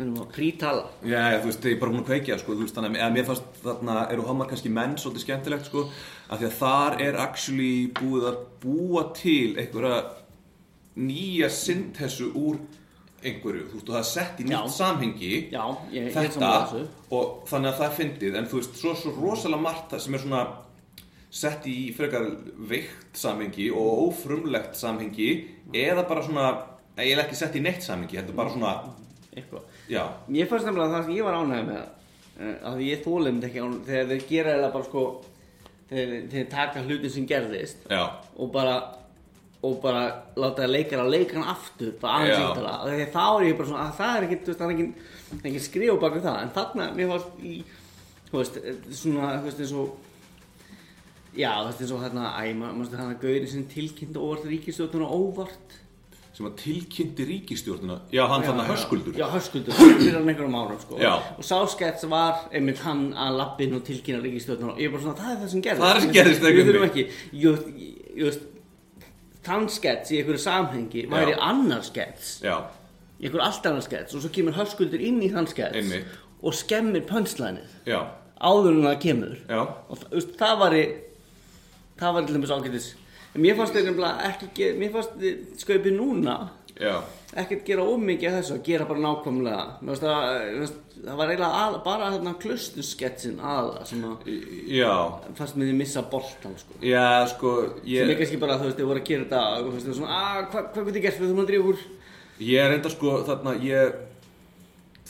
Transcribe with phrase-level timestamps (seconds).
[0.00, 2.56] við erum að prítala Já, já, þú veist, ég er bara búin að kveikja, sko,
[2.56, 5.84] þú veist, þannig að mér fannst þarna eru homar kannski menn svolítið skemmtilegt, sko,
[6.30, 10.00] af því að þar er actually búið að búa til einhverja
[11.00, 12.58] nýja syntesu úr
[13.20, 14.72] einhverju, þú veist, og það er sett í nýtt Já.
[14.78, 16.86] samhengi Já, ég- ég er þetta þessu.
[17.12, 20.18] og þannig að það er fyndið, en þú veist, svo, svo rosalega margt sem er
[20.24, 20.42] svona
[21.30, 22.24] sett í frekar
[22.58, 25.28] veikt samhengi og ófrumlegt samhengi
[25.72, 26.46] eða bara svona,
[26.98, 28.72] ég er ekki sett í neitt samhengi, heldur bara svona,
[29.36, 32.88] eitthvað já, Mér fannst nefnilega að það sem ég var ánægð með eh, að því
[32.90, 35.04] ég þólum ekki ánægð þegar þeir gera eða bara sko
[35.90, 38.02] þeir, þeir taka hlutin sem gerðist já,
[38.38, 38.78] og bara
[39.60, 40.04] og bara
[40.40, 42.44] láta leikara leika hann aftur bara aðeins Já.
[42.48, 44.86] íktala þegar þá er ég bara svona að það er ekkert, það er ekki
[45.50, 47.56] ekki skrifa baka það, en þarna mér fannst í,
[48.30, 49.90] þú veist, eh, svona þú veist, eins og
[51.36, 54.48] já, þú veist, eins og hérna, æ, maður veist, hann að gauðin sem tilkynnt óvart
[54.48, 55.76] ríkistjóttuna óvart
[56.40, 58.70] sem að tilkynnti ríkistjórnuna já, hann þannig já.
[58.72, 59.16] höskuldur.
[59.18, 61.00] Já, höskuldur, fyrir hann einhverjum árum sko.
[61.36, 65.04] Og sá skets var einmitt hann að lappin og tilkynna ríkistjórnum og ég er bara
[65.04, 65.82] svona, það er það sem gerðist.
[65.82, 67.04] Það er það sem gerðist, Við þurfum ekki,
[67.42, 67.52] jú
[68.24, 68.48] veist
[69.40, 72.32] Þann skets í einhverju samhengi væri annar skets.
[72.44, 74.16] Einhverju allt annar skets.
[74.16, 76.18] Og svo kemur höskuldur inn í þann skets Einmitt.
[76.44, 77.78] Og skemmir pönslænið
[78.40, 79.38] áður en það kemur.
[79.48, 79.62] Já.
[79.92, 80.04] Og
[80.40, 80.76] það, var
[82.00, 82.90] það var til dæmis ágætis
[83.34, 83.76] mér fannst
[84.56, 85.12] ge- mér fannst
[85.62, 86.36] skaupið núna
[86.80, 86.96] já,
[87.36, 89.64] ekkert gera ómikið af þessu að gera bara nákvæmlega.
[89.82, 94.24] Mér fannst það, var eiginlega að, bara þarna klustusketsin aðla sem að
[95.38, 96.74] fannst mér þið missa boltan sko.
[96.82, 97.52] já, sko
[97.84, 100.20] sem er ég, kannski bara, þú veist, þið voru að gera þetta þú veist, svona,
[100.20, 101.20] að, hvað hva getur gert?
[101.20, 101.84] Við að drífa úr
[102.40, 103.94] ég er enda sko þarna, ég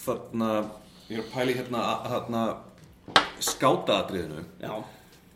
[0.05, 0.51] þarna,
[1.11, 2.45] ég er að pæli hérna að- þarna
[3.41, 4.73] skátaadriðinu já,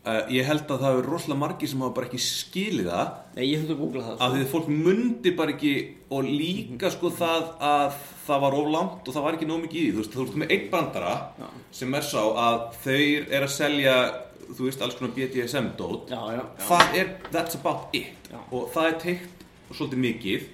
[0.05, 3.45] uh, ég held að það er rosalega margir sem hafa bara ekki skilið það nei,
[3.45, 5.73] ég þurfti að googla það af því að fólk mundi bara ekki
[6.15, 9.81] og líka sko það að það var of langt og það var ekki nóg mikið
[9.81, 11.47] í því þú veist, þú veist með einn brandara Já.
[11.79, 13.95] sem er sá að þeir er að selja
[14.45, 16.65] þú veist, alls konar BDSM dót já, já, já.
[16.69, 18.39] það er, that's about it Já.
[18.51, 20.45] og það er teikt svolítið mikið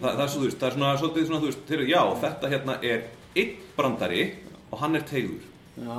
[0.00, 2.00] það, það er svo, þú veist, það er svona svolítið svona, þú veist, þeir, já,
[2.24, 3.04] þetta hérna er
[3.36, 4.22] einn brandari
[4.70, 5.44] og hann er tegður
[5.76, 5.98] já.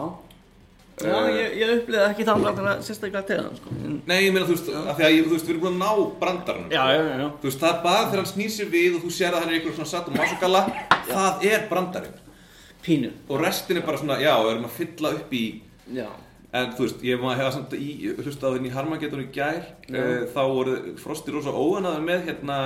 [0.97, 3.73] Já, ég, ég upplýði ekki þá brandara sérstaklega til það sko.
[4.09, 5.83] Nei, ég meina, þú veist, af því að ég, þú veist, við erum búin að
[5.83, 7.27] ná brandaranum Já, já, já, já.
[7.43, 9.51] Þú veist, það er bara þegar hann snýr sér við og þú sér að hann
[9.51, 10.63] er einhver svona satt og masugalla
[11.11, 12.17] Það er brandarinn.
[12.87, 13.13] Pínu.
[13.29, 15.43] Og restin er bara svona, já, við erum að fylla upp í
[16.01, 16.09] Já,
[16.57, 17.87] En þú veist, ég maður hefa samt í,
[18.17, 19.65] hlusta á þenni í Harmageddon í gær.
[19.91, 22.59] Uh, Þá voru Frosti rosa óanaður með hérna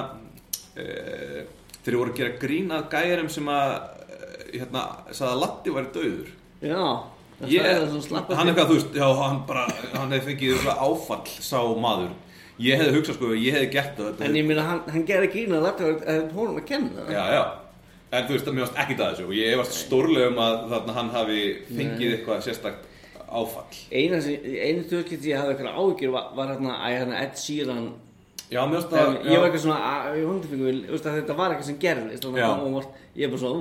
[0.79, 1.39] uh,
[1.81, 3.73] Þeir voru að gera grín að gæjarum sem að
[4.53, 6.37] hérna, sagði að Latti væri dauður.
[6.61, 6.83] Já
[7.41, 9.63] Það það hann eitthvað, þú veist, já, hann bara,
[9.95, 12.11] hann hefði fengið áfall, sá maður.
[12.61, 14.21] Ég hefði hugsað, sko, ég hefði gert það.
[14.27, 17.43] En ég meina, hann, hann gerði grína að þetta er honum að kenna Já, já.
[18.11, 20.95] En þú veist, mér varst ekki það þessu og ég varst stórlega um að þarna
[20.97, 22.89] hann hafi fengið eitthvað sérstakt
[23.31, 23.77] áfall.
[23.95, 27.85] Einu þjóðskipt ég hafði eitthvað áhyggjur var, var að hérna Ed Sheeran
[28.51, 30.25] Já, þegar það, ég var eitthvað svona ég
[31.07, 32.25] að þetta var eitthvað sem gerðist
[33.15, 33.59] ég er bara svona,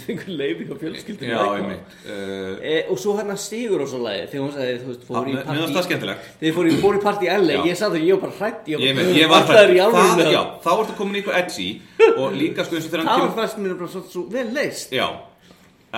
[0.00, 1.58] fengur leiði á fjölskyldinu Já, eitthvað.
[1.60, 1.92] einmitt.
[2.06, 5.34] Uh, og svo hérna Sigur og svo lagi þegar hún sagði, þú veist, fór í
[5.36, 6.30] mér fannst það skemmtilegt.
[6.40, 7.62] þegar fór í, fór í partí LA, Já.
[7.68, 10.70] ég satt og ég var bara hrætt ég, veit, ég var er alveg já, þá
[10.70, 11.68] varstu komin í eitthvað edgy
[12.20, 13.40] og líka, sko, eins og þegar hann það var kemur...
[13.44, 15.06] fast mér bara svo, svo vel leist Já,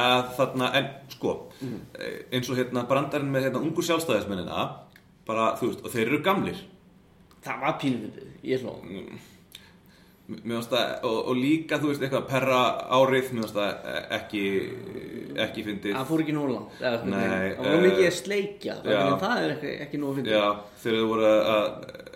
[0.03, 4.69] að þarna, en sko, eh, eins og hérna brandarinn með hérna ungu sjálfstæðismennina,
[5.29, 6.63] bara, þú veist, og þeir eru gamlir.
[7.45, 8.65] Það var pínumundið, ég
[10.33, 12.61] Mér finnst það, og, og líka, þú veist, eitthvað perra
[12.95, 14.45] árið, það eh, ekki,
[15.45, 15.97] ekki fyndið.
[15.99, 17.09] það fór ekki nóg langt það
[17.59, 19.01] var eh, mikið að sleikja já.
[19.03, 20.47] en það er ekki, ekki nóg að Já,
[20.85, 22.12] þegar þau voru að að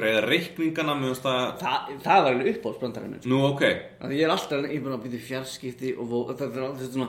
[0.00, 3.30] greiða reikningana, það, það, það var alveg uppáhaldsbrandarinn minn sko.
[3.32, 3.62] nú ok,
[4.02, 6.90] því ég er alltaf, ég er bara að byrja fjarskipti og vó- þetta er alltaf
[6.94, 7.08] svona,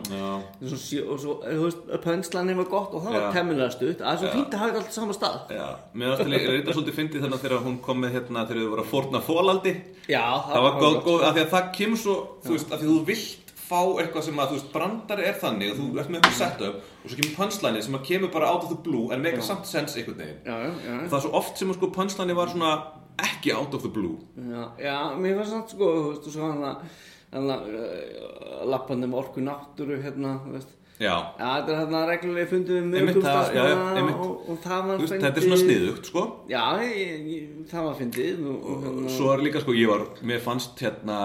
[0.61, 4.21] er og svo, þú veist, pönslaninn var gott og það var temmilega stutt, það er
[4.21, 5.39] svo fínt að hafa alltaf sama stað.
[5.57, 8.61] já, mér finnst það reyndar svolítið fyndið þannig að þegar hún kom með hérna, þegar
[8.65, 9.75] þau voru að fórna fólaldi,
[10.11, 12.89] Já, það var góð, góð, af því að það kemur svo, þú veist, af því
[12.91, 16.19] þú vilt fá eitthvað sem að, þú veist, brandari er þannig og þú ert með
[16.21, 19.23] eitthvað setup og svo kemur punchline sem að kemur bara out of the blue en
[19.23, 20.41] meika samt sense einhvern veginn.
[20.45, 20.97] Já, já, já.
[21.07, 22.73] Það er svo oft sem að sko punchline var svona
[23.21, 24.17] ekki out of the blue.
[24.35, 26.85] Já, já, mér fannst samt sko, þú veist, og svo hann að,
[27.33, 30.77] hann að, uh, lappandi með orku náttúru, hérna, þú veist.
[31.01, 34.19] Já, Já, þetta er hérna reglulega fundið við Einmitt, það- já, já, einmitt.
[34.21, 36.21] og, og það var þú veist, þetta er svona sniðugt, sko.
[36.51, 40.03] Já, ég, ég, það var fyndið og, og hérna, Svo er líka sko, ég var,
[40.29, 41.17] mér fannst hérna,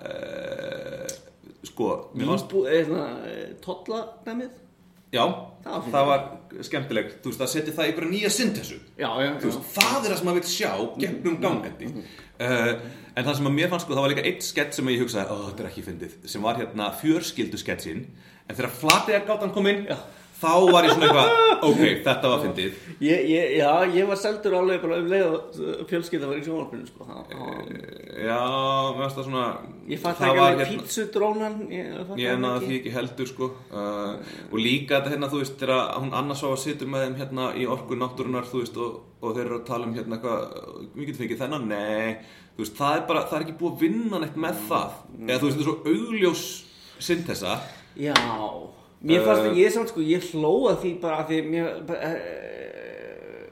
[0.00, 0.39] uh,
[1.80, 4.50] sko, svona, eh, tolladæmið.
[5.10, 5.24] Já,
[5.64, 6.20] Það var það var
[6.64, 8.76] skemmtilegt, þú veist, að setja það í einhverja nýja syntesu.
[8.96, 10.70] Já, já, Þú veist, það er það sem maður vil sjá
[11.02, 11.88] gegnum gangandi.
[12.40, 12.70] Uh,
[13.16, 15.26] en það sem að mér fannst, sko, það var líka eitt skett sem ég hugsaði,
[15.28, 18.06] ó, þetta er ekki fyndið, sem var hérna fjörskildu sketsin,
[18.46, 19.82] en þegar flatega gátan kom inn,
[20.40, 21.32] þá var ég svona eitthvað,
[21.68, 22.78] ok, þetta var fyndið.
[23.04, 25.58] Ég, ég, já, ég var seldur alveg bara um leið og
[25.90, 27.06] fjölskylda var í sjónvarpinu sko.
[27.08, 27.34] Það-
[28.20, 28.38] Já,
[28.96, 29.44] mér finnst það svona,
[29.90, 31.86] Ég fatt ekki alveg hérna- pítsudrónan Ég,
[32.56, 32.66] ekki.
[32.66, 33.50] því ekki heldur sko.
[33.70, 34.16] Uh,
[34.52, 37.46] og líka þetta hérna þú veist þegar hún annars á að sitja með þeim hérna
[37.56, 41.06] í orku náttúrunar þú veist og, og þeir eru að tala um hérna eitthvað við
[41.06, 42.16] getum fengið þennan, nei.
[42.56, 44.90] Þú veist það er bara, það er ekki búið að vinna neitt með það.
[45.24, 46.44] Eða þú veist þetta er svo augljós
[47.00, 47.60] syntesa
[47.96, 48.14] Já,
[49.00, 52.10] mér fannst Uh, að ég samt sko, ég hlóða því bara að því mér, bara,
[52.10, 52.48] e,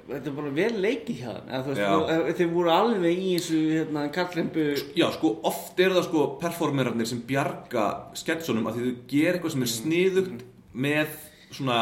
[0.09, 4.05] þetta er bara vel leikið hjá hann, þú veist, þeir voru alveg í þessu, hérna,
[4.15, 4.67] kallrembu,
[4.99, 7.87] Já sko, oft eru það sko performerarnir sem bjarga
[8.19, 11.17] sketsunum að því þau gera eitthvað sem er sniðugt með
[11.49, 11.81] svona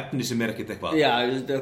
[0.00, 1.10] efni sem er ekkert eitthvað já.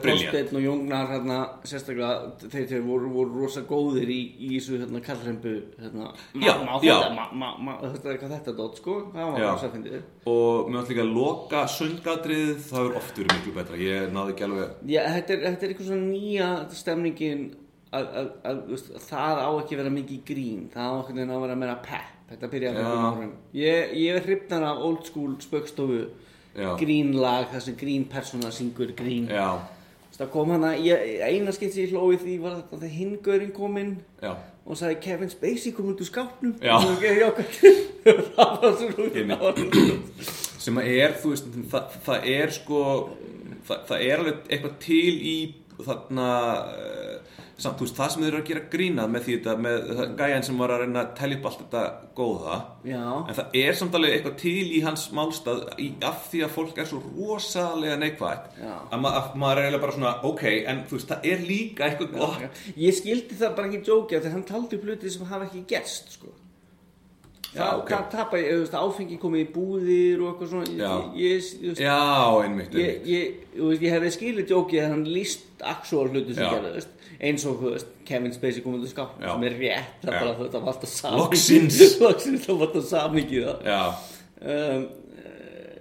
[0.05, 5.03] Þorsteinn og Jóngnar, hérna, sérstaklega, þeir, þeir voru, voru rosa góðir í, í þessu, hérna,
[5.05, 6.11] kallrembu, hérna,
[6.43, 6.97] Já, má já.
[7.15, 9.99] ma, ma, ma, þetta eitthvað þetta dót, sko, það var rosa fyndið.
[10.35, 14.35] og mér átti líka að loka söngadrið það er oft verið miklu betra ég náði
[14.35, 16.49] ekki alveg Já, þetta er, þetta er eitthvað svona nýja
[16.81, 17.45] stemningin
[17.95, 21.43] að, að, að, veist, það á ekki að vera mikið grín það á ekki að
[21.47, 22.99] vera meira pepp þetta byrjaði fyrir Já.
[22.99, 25.99] einhverjum árum ég, ég er hrifnar af old school spöggstofu
[26.55, 26.71] Já.
[26.79, 29.29] grínlag þar sem grín persóna syngur grín.
[30.15, 33.97] Það kom hana, eina skipt sem ég hlóði því var þetta þegar hingurinn kom inn
[34.23, 34.37] já.
[34.63, 36.55] og sagði Kevin Spacey kom úr skápnum.
[38.05, 39.99] Það var svo það svo
[40.65, 42.81] sem að er, þú veist, það, það er sko
[43.67, 45.37] það, það er alveg eitthvað til í
[45.85, 46.29] þarna
[46.71, 50.01] uh, samt, þú veist, það sem þeir eru að gera grínað með því þetta, með
[50.19, 51.83] gæjan sem var að reyna að telja upp allt þetta
[52.19, 52.57] góða
[52.91, 56.55] já, en það er samt alveg eitthvað til í hans málstað í, af því að
[56.57, 58.73] fólk er svo rosalega neikvægt Já.
[58.91, 61.89] að, ma að maður er eiginlega bara svona, ok, en þú veist, það er líka
[61.89, 65.47] eitthvað gott Ég skildi það bara ekki jókja þegar hann taldi upp hluti sem hafa
[65.47, 66.35] ekki gerst sko.
[67.55, 67.91] Já, það, ok.
[67.93, 70.91] það tapa ég, þú veist, áfengi komið í búðir og eitthvað svona Já.
[71.15, 71.99] ég, ég, veist, Já,
[72.43, 76.51] einmitt, einmitt ég, veist, ég hefði skilið jókið að hann líst actual hluti sem Já.
[76.57, 79.15] gerðist eins og veist, Kevin Spacey komið skáp.
[79.23, 79.31] Já.
[79.33, 81.19] sem er rétt, það það var alltaf samikið
[82.05, 82.47] Loksins.
[82.47, 83.69] Það var alltaf samikið það.
[83.71, 83.83] Já,
[84.55, 84.89] um,
[85.21, 85.79] uh,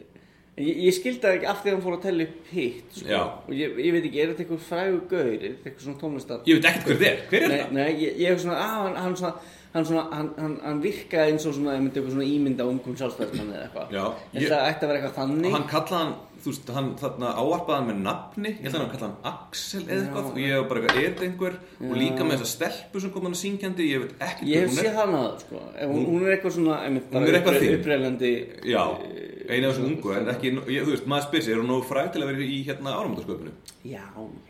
[0.57, 3.23] ég, ég skildi það ekki af því að hann fór að tella upp hitt sko.
[3.47, 5.33] Og ég, ég veit ekki, er þetta einhver frægur gaur?
[5.33, 8.23] Er þetta eitthvað svona tónlistar ég veit ekkert hver þetta er, hver er nei, ég,
[8.29, 9.35] hef svona, að hann, hann svona
[9.73, 13.63] hann svona, hann, hann, hann virkaði eins og svona, eitthvað svona ímynda ungum sjálfstæðismann eða
[13.65, 13.95] eitthvað.
[14.37, 15.55] Ég- það ætti að vera eitthvað þannig.
[15.55, 16.11] Hann kallaði hann,
[16.43, 19.81] þú veist, hann þarna áarpaði hann með nafni, ég held að hann kallaði hann Axel
[19.83, 21.57] eða eitthvað og ég hef bara eitthvað, þetta einhver
[21.89, 24.73] og líka með þessa stelpu sem kom hann að syngjandi, ég veit ekki ég hef
[24.77, 25.61] séð er, hana sko.
[25.93, 27.85] hún, hún er eitthvað svona Hún er eitthvað þinn.
[28.73, 28.83] já,
[29.53, 31.83] eina af þessum ungu, en ekki, ég, þú veist, maður spyr sig, er hún nógu
[31.87, 33.51] fræg til að vera í hérna áramótasköpunu?
[33.83, 34.03] já,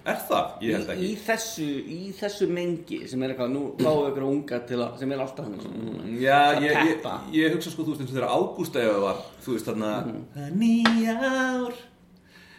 [0.05, 0.49] Er það?
[0.61, 1.07] Ég held í, ekki.
[1.07, 5.11] í þessu í þessu mengi sem er eitthvað, nú við eitthvað unga til að, sem
[5.15, 6.19] er alltaf hann mm.
[6.21, 7.07] Já, Það ég, ég,
[7.39, 10.53] ég hugsa sko, þú veist, eins og þegar Ágústa eða var, þú veist, þarna, Mhm.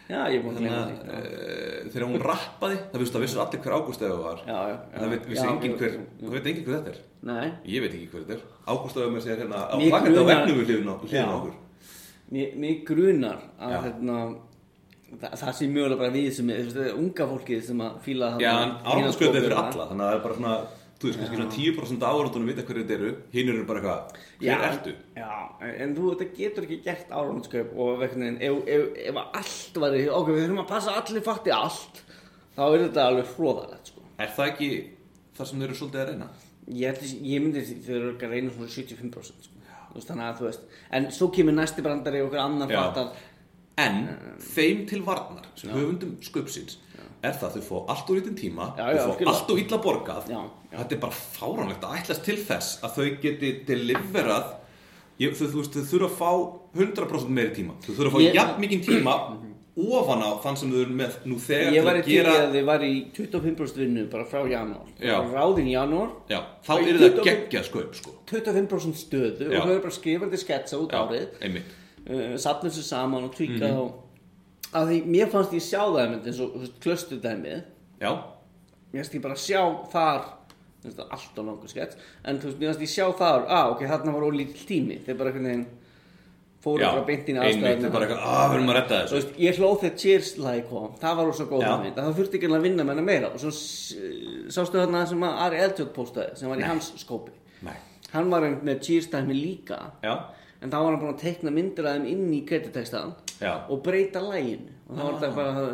[0.09, 3.43] Já, ég er búin að að því uh, þegar hún rappaði, það vissu, það vissu
[3.43, 6.99] allir hver Ágústa eða var, já, já, það veit, enginn hver, enginn hver þetta er.
[7.29, 8.43] nei, Ég veit ekki hver þetta er.
[8.65, 10.73] Ágústa eða með sér hérna á vakandi á vefnum við
[11.13, 11.23] Já.
[11.35, 11.55] okkur.
[12.35, 14.19] mér, grunar að hérna
[15.19, 18.53] það, það sé mögulega bara við sem er, unga fólkið sem að fíla Já,
[18.85, 20.55] áramótasköpun er fyrir alla, þannig að það er bara svona,
[21.05, 24.49] þú veist, kannski svona 10% áramótunum vita hverju þetta eru, hinn eru bara eitthvað, hver
[24.49, 24.93] Já, ertu?
[25.15, 25.29] Já,
[25.85, 30.31] en þú þetta getur ekki gert áramótskaup og vegna ef, ef, ef allt væri, ok,
[30.33, 32.01] við þurfum að passa að allir fatti allt,
[32.57, 34.05] þá er þetta alveg hróðalegt, sko.
[34.25, 34.69] Er það ekki
[35.37, 36.29] það sem þeir eru svolítið að reyna?
[36.65, 39.63] Ég, að- ég myndi þau eru ekki að reyna svona 75%, sko.
[39.95, 40.63] Þú veist, þannig að þú veist,
[40.99, 42.81] en svo kemur næsti brandari og okkur annar Já.
[42.83, 43.15] fattar,
[43.77, 44.05] En
[44.39, 46.77] þeim til varnar sem höfundum sköpsins
[47.29, 49.31] er það að þau fá allt úr lítinn tíma Já, þau já, fá algjörlega.
[49.33, 50.41] allt úr illa borgað Já,
[50.75, 54.53] þetta er bara fáránlegt að ætlast til þess að þau geti deliverað
[55.19, 56.31] ég, þau, þú veist, þau þurfa að fá
[56.75, 59.17] 100% meiri tíma þau þurfa að fá Ég- jafn mikinn tíma
[59.75, 62.53] ofan á þann sem þau eru með nú þegar ég til var í gera að
[62.55, 64.87] þið var í 25% vinnu bara frá janúar.
[65.35, 68.13] Ráðin janúar, þá Og í er það 20 geggjað sköp sko.
[68.31, 71.59] 25% stöðu og þau eru bara skrifandi sketsa út já, árið.
[72.07, 73.77] uh, sapna þessu saman og tvíka Mhm.
[73.83, 73.91] og
[74.73, 77.61] að því mér fannst ég sjá það einmitt eins og klöstudæmið
[78.01, 78.11] já,
[78.91, 79.61] mér fannst ég bara sjá
[79.93, 80.27] þar
[80.85, 84.15] veist, allt og langur skets en veist, mér fannst ég sjá þar ah, ok, þarna
[84.15, 85.01] var ólítill tími.
[85.05, 85.65] Þeir bara einhvern veginn
[86.65, 89.17] fóru já, bara beint inn í einmitt bara eitthvað, að við erum að Þú þessu.
[89.17, 91.65] Veist, ég hlóð þegar Cheers lagi kom, það var rosa góð
[91.97, 93.29] það þurfti ekki að vinna með hana meira.
[93.33, 93.51] Og svo
[94.55, 97.35] sástu þarna sem að Ari Eldjótt postaði, sem var í hans skópi.
[97.65, 97.75] Nei.
[98.11, 99.77] hann var einmitt með Cheers dæmi líka.
[100.05, 100.15] Já,
[100.61, 103.53] en þá var hann búin að teikna myndir að þeim inn í kreditextaðan Já.
[103.69, 105.73] og breyta læginu og það var þetta bara það,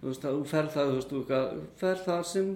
[0.00, 2.48] þú veist að þú ferð það þú veist, þú ferð það sem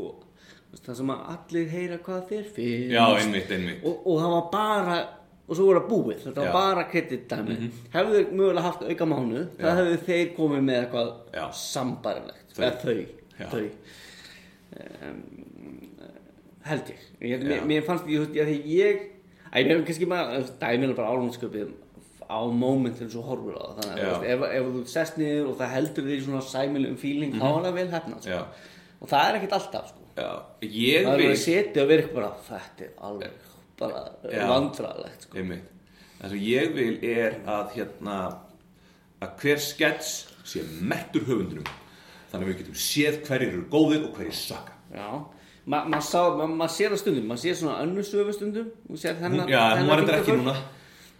[0.00, 0.26] og
[0.72, 4.36] veist, það sem að allir heyra hvað þér finnst Já, einmitt, einmitt og, og það
[4.36, 4.98] var bara
[5.50, 6.52] og svo voru það búið, þetta var Já.
[6.54, 7.86] Bara kreditdæmi mm -hmm.
[7.94, 11.46] hefðu þeir mögulega haft auka mánu það hefðu þeir komið með eitthvað Já.
[11.52, 12.70] sambarilegt Þau.
[12.82, 13.04] þau,
[13.50, 13.68] þau.
[14.80, 15.22] Um,
[16.62, 19.00] held ég, ég mér, mér fannst ég, ég, ég, ég
[19.50, 21.70] Æ, mér er kannski bara, dæmið er bara álumsköpið
[22.30, 23.80] á mómentin svo horfur á það.
[23.80, 27.34] Þannig að ef, ef þú sest niður og það heldur þig í svona sæmilegum feeling
[27.36, 28.40] þá er það vel hefnað sko.
[29.00, 30.06] Og það er ekkert alltaf sko.
[30.20, 34.46] það er vil að setja og eitthvað bara þetta er alveg bara Já.
[34.50, 35.44] vandræðilegt sko.
[36.20, 38.16] Það sem ég vil er að hérna
[39.20, 40.10] að hver skets
[40.48, 41.68] sé mertur höfundunum
[42.30, 45.06] þannig að við getum séð hverjir eru góðir og hverjir saka Já,
[45.70, 49.18] Ma- maður ma- maður sér það stundum, maður sér svona önnur sögu stundum og sér
[49.20, 50.54] hennar Já, hún var þetta ekki núna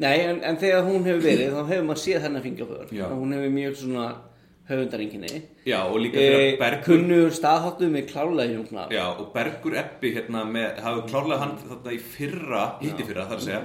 [0.00, 3.54] Nei, en, en þegar hún hefur verið þá hefur maður séð hennar og hún hefur
[3.57, 4.09] mjög svona
[4.71, 9.76] höfundaringinni Já, og líka e, þegar Bergur Kunnur staðháttu með klárlega hljóknar Já, og Bergur
[9.80, 13.62] Ebbi hérna með, hafði klárlega hann þarna í fyrra, hitti fyrra þar að segja,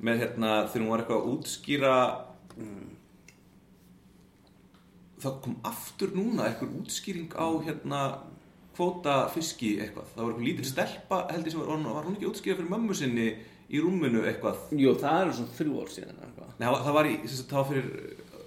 [0.00, 1.94] með hérna þegar hún var eitthvað að útskýra
[5.20, 8.02] það kom aftur núna eitthvað útskýring á hérna
[8.76, 12.26] kvóta fiski eitthvað, það var eitthvað lítil stelpa held ég sem var, var hún ekki
[12.26, 13.30] að útskýra fyrir mömmu sinni
[13.70, 14.56] í rúminu eitthvað.
[14.76, 16.26] Jú, það eru svona þrjú ár síðan.
[16.60, 17.86] Nei, það var- í, það var fyrir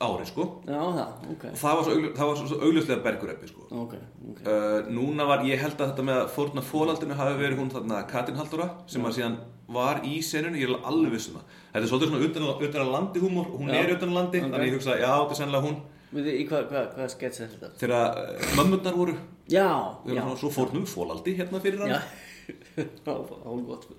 [0.04, 0.46] ári sko.
[0.68, 1.44] Já, það, ok.
[1.50, 3.68] Og það var svo, augljó, það var svo, augljóslega Bergur Ebbi sko.
[3.72, 3.94] Ok,
[4.32, 4.42] ok.
[4.44, 8.02] Uh, núna var, ég held að þetta með að fórna fólaldinu hafi verið hún þarna
[8.12, 9.38] Katrin Halldóra sem að síðan
[9.74, 11.56] var í senunni, ég er alveg viss um það.
[11.74, 13.80] Þetta er svolítið svona utan, utan að landi húmor hún Já.
[13.80, 14.52] er utan að landi, Ok.
[14.52, 15.78] þannig ég hugsa já, þetta er sennilega hún.
[16.14, 17.72] Veitu, í hvað hva, hva skets er þetta?
[17.80, 19.16] þegar uh, mömmurnar voru.
[19.50, 19.70] Já,
[20.06, 20.24] við já.
[20.38, 22.02] svo fórnum fólaldi hérna fyrir hann Já,
[23.06, 23.96] það var gott sko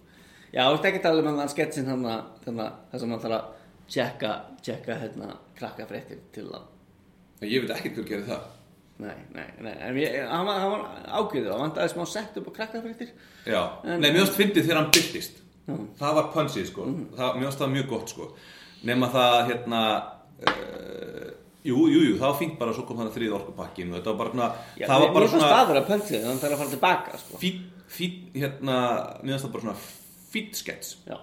[0.55, 2.59] Já, þú veist ekki að tala um hann sketsin þannig að
[2.93, 3.47] það sem hann þarf að
[3.95, 4.33] tjekka,
[4.65, 6.71] tjekka hérna krakka fréttir til að
[7.43, 8.45] En ég veit ekkert hver gerir það.
[9.03, 9.73] Nei, nei, nei,
[10.07, 10.85] en hann var, hann var
[11.19, 13.11] ágæður og hann vandaði smá sett upp á krakka fréttir
[13.43, 15.75] já, En- nei, varst fyndið þegar hann byrtist Já.
[15.99, 16.85] það var punsið sko.
[17.17, 18.29] Það, mér varst það mjög gott sko.
[18.85, 19.81] Nema það hérna
[20.45, 21.29] uh,
[21.65, 24.19] jú, jú, jú, það var fínt bara svo kom þannig þrið orkupakkin og þetta var
[24.21, 26.63] bara svona Já, það var bara Mér fannst svona það vera pönsið, hann þarf að
[26.63, 27.41] fara tilbaka sko.
[27.43, 27.63] Fín,
[27.99, 28.79] fín, hérna,
[30.35, 31.17] það fín skets Já,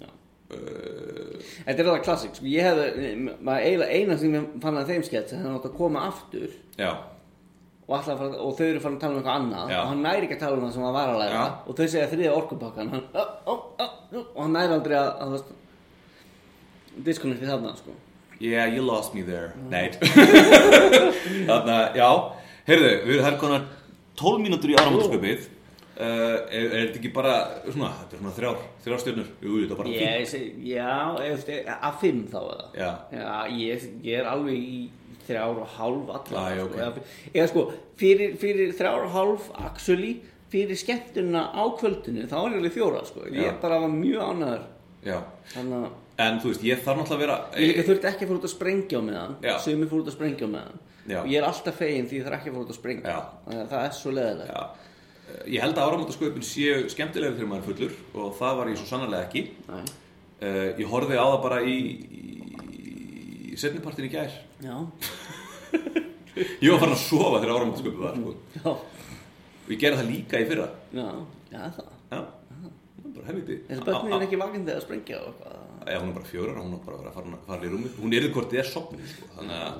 [0.00, 0.08] já.
[0.54, 4.92] Uh, Þetta er það klassik, sko, ég hefði, maður eiginlega eina sem ég fann að
[4.92, 6.90] þeim skets, hann átt að koma aftur já,
[7.84, 9.72] og, að fara, og þau eru farin að tala um eitthvað annað.
[9.74, 9.78] Já.
[9.82, 11.34] og hann næri ekki að tala um það sem hann var að læra.
[11.34, 11.44] Já.
[11.68, 12.92] og þau segja þriðja orkupakkan.
[12.94, 15.52] Hann, ó, ó, ó, ó, og hann næri aldrei að, að þú veist,
[17.08, 17.96] disconnecti þarna sko.
[18.40, 19.52] yeah, you lost me there.
[19.70, 19.90] Nei.
[21.48, 22.08] Þarna, já,
[22.68, 23.68] heyrðu við erum þær konar
[24.20, 25.48] 12 mínútur í áramótasköpið
[25.94, 27.34] uh, er, er þetta ekki bara
[27.68, 30.98] svona, þetta er svona þrjár, þrjár stjörnur jú, þetta er bara ég segi, já,
[31.28, 31.48] ef,
[31.78, 32.90] að fimm þá eða Já.
[33.54, 34.78] ég, ég er alveg í
[35.24, 37.02] þrjár og hálf allar Æ, sko, ok.
[37.32, 37.66] eða, sko,
[38.00, 40.14] fyrir, fyrir þrjár og hálf actually,
[40.52, 43.26] fyrir skemmtuna á kvöldinu, þá er ég alveg fjóra sko.
[43.30, 43.54] ég Já.
[43.62, 44.64] bara var mjög ánæður
[45.04, 45.20] já,
[45.54, 45.92] þannig
[46.24, 48.44] en þú veist, ég þarf náttúrulega að vera Ég líka þurfti ekki að fór út
[48.46, 49.54] að sprengja á meðan Já.
[49.64, 50.76] Sumi fór út að sprengja á meðan
[51.10, 51.16] Já.
[51.20, 53.18] Og ég er alltaf fegin því ég þarf ekki að fór út að sprengja Já.
[53.72, 54.62] Það er svo leðilegt já,
[55.50, 58.88] ég held að áramótasköpin séu skemmtilega þegar maður er fullur og það var ég svo
[58.90, 59.42] sannarlega ekki.
[59.70, 62.34] Uh, ég horfði á það bara í, í,
[63.52, 64.36] í setnipartin í gær.
[66.34, 68.32] Ég var farin að sofa þegar áramótasköpið var sko.
[68.58, 70.64] já, og ég gerði það líka í fyrra.
[70.90, 71.04] Já,
[71.52, 71.92] já það?
[72.10, 75.20] Já, það er bara helviti Þessi börnin er ekki vakandi að sprengja
[75.84, 77.98] Já, hún er bara fjórar, hún er bara að vera að fara, í rúmið.
[78.00, 79.30] Hún er þið er sopnið sko.
[79.36, 79.78] Þannig að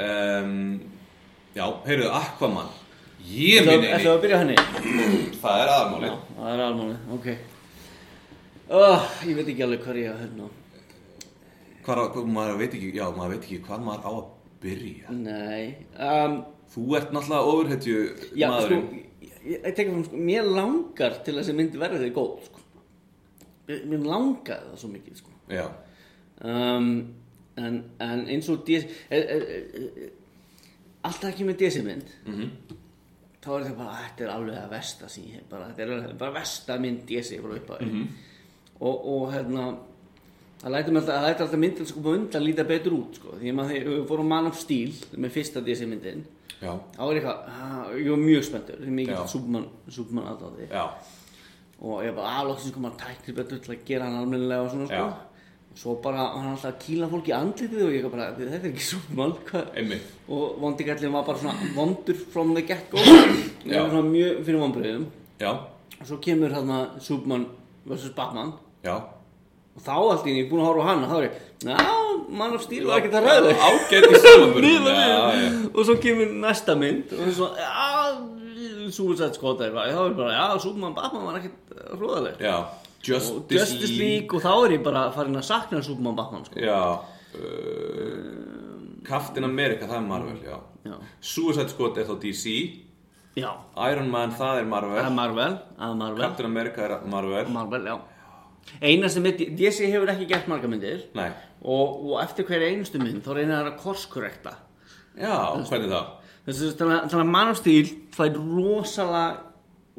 [0.00, 0.56] um,
[1.50, 2.72] Já, heyrðu, Aquaman
[3.28, 4.56] Ég Það minn er eini að byrja henni
[5.40, 7.28] Það er aðalmáli Já, það er almáli, ok
[8.80, 10.48] oh, Ég veit ekki alveg hvað ég að hérna
[11.84, 14.24] Hvar, maður veit ekki, já, maður veit ekki hvað maður á að
[14.64, 15.64] byrja Nei
[15.96, 18.00] um, Þú ert náttúrulega ofurhetju
[18.38, 19.06] Já, sko, maðurinn
[19.40, 22.60] ég, tekja fram, sko, mér langar til að þessi myndi verði þig góð sko.
[23.70, 25.32] Mér- langar það svo mikið sko.
[25.50, 25.64] Já,
[26.44, 26.90] um,
[27.58, 29.38] en, en eins og DS, e, e,
[29.80, 30.10] e,
[31.08, 32.52] alltaf ekki með DS-mynd Mhm.
[33.40, 36.34] Þá er þetta bara, þetta er alveg að versta sín bara, þetta er alveg, bara
[36.40, 38.08] versta mynd DS frá upphafi Mhm.
[38.80, 39.64] og, og hérna
[40.60, 43.86] það lætur mig alltaf, myndin sko på undan líta betur út sko, því að maður
[43.88, 46.24] við fórum Man of Steel með fyrsta DS myndin.
[46.60, 49.28] Já, þá er eitthvað, ah, ég var mjög spenntur því mikið
[49.88, 50.66] Superman aðdáði
[51.80, 54.86] og ég bara aðloksins kom að tækni betur til að gera hann almennilega og svona
[54.90, 55.00] sko.
[55.00, 55.14] Já.
[55.78, 58.98] Svo bara hann alltaf að kýla fólk í andlitið og ég bara, þetta er ekki
[59.14, 60.08] hvað Einmitt.
[60.28, 63.82] Og vondigallin var bara svona vondur from the get go og ég Já.
[63.84, 65.06] var svona mjög fyrir vonbröðum
[65.40, 65.52] Já,
[66.00, 67.46] og svo kemur hérna Superman
[67.86, 68.10] vs.
[68.16, 68.52] Batman.
[68.84, 68.96] Já,
[69.76, 71.26] og þá allt í einu, ég er búin að horfa á hann og þá er
[71.28, 71.38] ég,
[71.70, 71.78] já,
[72.30, 73.54] Man of Steel var ekkert að ræða.
[75.00, 75.48] Já, já.
[75.72, 77.70] og svo kemur næsta mynd og það er svo, já,
[78.90, 83.54] Suicide Squad eitthvað, þá er bara, já, Superman Batman var ekkert hróðalegt Já, og Justice,
[83.54, 84.28] Justice League.
[84.36, 86.60] Og þá er ég bara farin að sakna Superman Batman, sko.
[86.60, 86.80] Já
[87.40, 90.58] uh, Captain America, það er Marvel, já.
[90.84, 92.52] Já, Suicide Squad er þá DC
[93.36, 93.50] já,
[93.90, 96.22] Iron Man, það er það er Marvel Marvel, það er Marvel.
[96.24, 97.50] Captain America er Marvel.
[97.52, 97.98] Marvel, já.
[98.80, 101.04] Eina sem DC hefur ekki gert marga myndir.
[101.60, 104.52] Og, og eftir hver einustu mynd þá reynir það að korskorrekta.
[105.20, 105.34] Já,
[105.68, 106.10] hvernig það?
[106.46, 109.24] Þannig, að- þannig að Man of Steel fær rosalega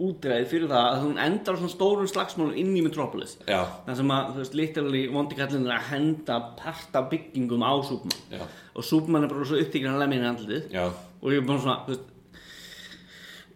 [0.02, 4.14] útreið fyrir það að hún endar svona stórum slagsmálum inn í Metropolis Já, þar sem
[4.16, 8.24] að, þú veist, literally vondikallin er að henda parta byggingum á Superman.
[8.32, 8.46] Já,
[8.76, 10.72] og Superman er bara svo upptíkinn að lemja andlitið.
[10.74, 10.86] Já.
[11.22, 12.08] Og ég er bara svona, þú veist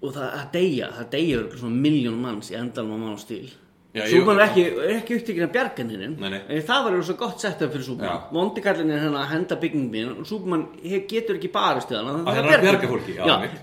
[0.05, 3.21] og það, það deyja, það deyja örugglega svona miljón manns í endalum á Man of
[3.23, 3.47] Steel
[3.95, 6.39] Superman er ekki, er ekki upptíkinn að bjarga henni Nei, nei.
[6.51, 8.33] en það var svo gott setup fyrir Superman Já.
[8.35, 12.49] vondikallin er hérna að henda byggingum og he- getur ekki barist við hann Að hann
[12.51, 13.15] er að bjarga fólki.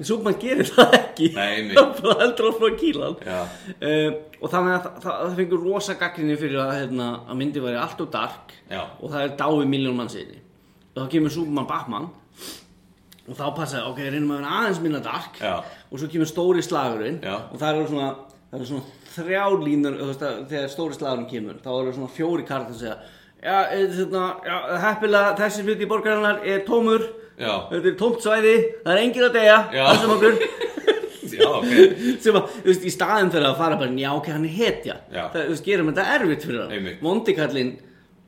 [0.08, 1.28] Superman gerir það ekki
[1.76, 4.08] bara heldur að frá kílan uh,
[4.42, 7.78] og þannig að það, það, það fengur rosa gaggrinni fyrir að, hérna, að myndi væri
[7.84, 8.82] allt og dark Já.
[9.00, 10.40] og það er dái miljón mann sinni
[10.94, 12.08] og þá kemur Superman Batman
[13.28, 15.52] og þá passaði, ok, reynum að vera aðeins minna dark Já.
[15.92, 17.36] og svo kemur stóri slagurinn Já.
[17.52, 18.08] og það eru svona,
[18.50, 22.46] það eru svona þrjá línur, veist að þegar stóri slagurinn kemur þá eru svona fjóri
[22.48, 22.96] kartar að segja
[23.42, 23.98] já, eh,
[24.46, 27.08] já, heppilega þessi hluti í borgarinnar er tómur
[27.72, 30.36] þetta er tómt svæði, það er enginn að deyja þessum okkur.
[31.32, 31.70] Já, ok.
[32.20, 34.96] Sem að, þú veist, í staðin fyrir að fara bara, já, ok, hann er hetja.
[35.14, 35.22] Já.
[35.32, 36.74] það, þú veist, gerum þetta erfitt fyrir hann.
[36.76, 36.98] Einmitt.
[37.00, 37.70] vondikallin,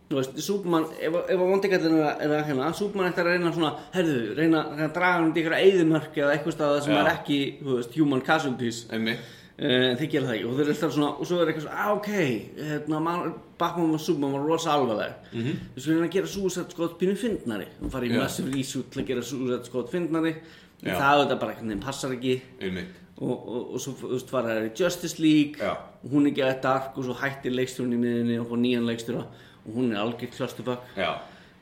[0.09, 3.29] þú veist, Superman ef, ef að vondikallin er, að- er að hérna Superman ætti að
[3.29, 7.00] reyna svona, herðu, reyna, að draga hann til ykkur eðimörk eða eitthvað stað sem Já.
[7.03, 8.81] er ekki, þú veist, human casualties.
[8.95, 9.21] Einmitt
[9.54, 10.46] Uh, þeir gera það ekki.
[10.49, 13.92] Og þeir eru alltaf svona og svo er eitthvað svona, ah, ok hérna, man, Batman
[13.94, 15.12] og Superman var rosa alvarleg.
[15.30, 15.61] Mm -hmm.
[15.75, 17.66] við skulum reyna að gera Suicide Squad pínu fyndnari.
[17.82, 18.18] Og fara í Já.
[18.18, 20.34] massive reshoot til að gera Suicide Squad fyndnari.
[20.82, 20.99] En Já.
[20.99, 22.42] það auðvitað bara einhvern veginn passar ekki.
[22.61, 22.94] Einmitt.
[23.16, 25.54] Og, og, og svo þú veist, fara þær í Justice League.
[25.61, 25.70] Já.
[26.04, 28.87] og hún er ekki að dark og svo hættir leikstjórn í miðinni og fór nýjan
[28.87, 29.25] leikstjóra.
[29.66, 30.82] Og hún er algjör clusterfuck.
[30.97, 31.14] Já.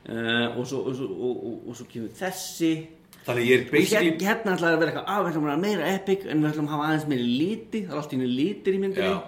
[0.09, 2.87] Uh, og, og, og, og, og svo kemur þessi
[3.23, 5.49] Þannig ég er og basically hérna, hérna ætlaði að vera eitthvað, að við ætlum að
[5.53, 8.27] vera meira epic en við ætlum að hafa aðeins meiri líti það er alltaf einu
[8.33, 9.21] lítir í myndinni Já.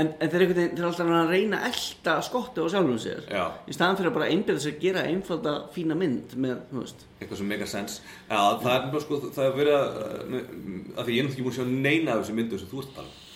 [0.00, 3.44] en, en þeir, þeir eru alltaf að reyna að elta skottu á sjálfum sér Já.
[3.64, 7.06] í staðan fyrir að bara einbyrða sér að gera einfalda fína mynd með, þú veist
[7.20, 10.44] eitthvað sem make a sense Já, það er bara sko, það er verið að uh,
[11.00, 12.84] að því ég er náttúrulega ekki múin að sjá neina af þessu myndu sem þú
[12.84, 13.26] ert að tala um.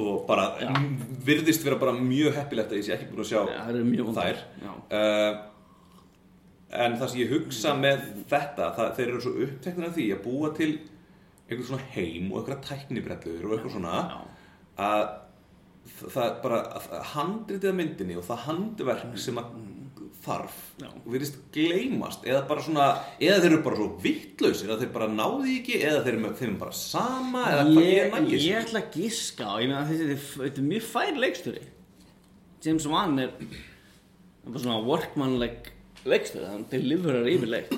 [0.00, 3.40] og bara m- virðist vera bara mjög heppilegt að ég sé ekki búin að sjá
[3.46, 4.42] það eru mjög vondar.
[4.62, 4.74] Já.
[4.98, 5.46] uh,
[6.70, 10.22] en það sem ég hugsa með þetta, það, þeir eru svo uppteknir af því að
[10.26, 10.70] búa til
[11.50, 13.96] einhvern svona heim og einhverja tæknibrellur og eitthvað svona
[14.80, 15.08] að
[16.00, 16.60] það bara
[17.14, 19.50] handritið af myndinni og það handverk sem að
[20.20, 20.88] þarf Já.
[21.08, 25.54] virðist gleymast eða bara svona, eða þeir eru bara svo vittlausir að þeir bara náði
[25.56, 29.54] ekki eða þeir eru bara sama eða hvað ég, nægis ég ætla að giska á,
[29.64, 31.64] ég meina þetta er mjög fær leikstjóri.
[32.60, 35.72] James Wan er er bara svona workmanlike
[36.08, 37.72] leikstjóri hann deliverar yfirleitt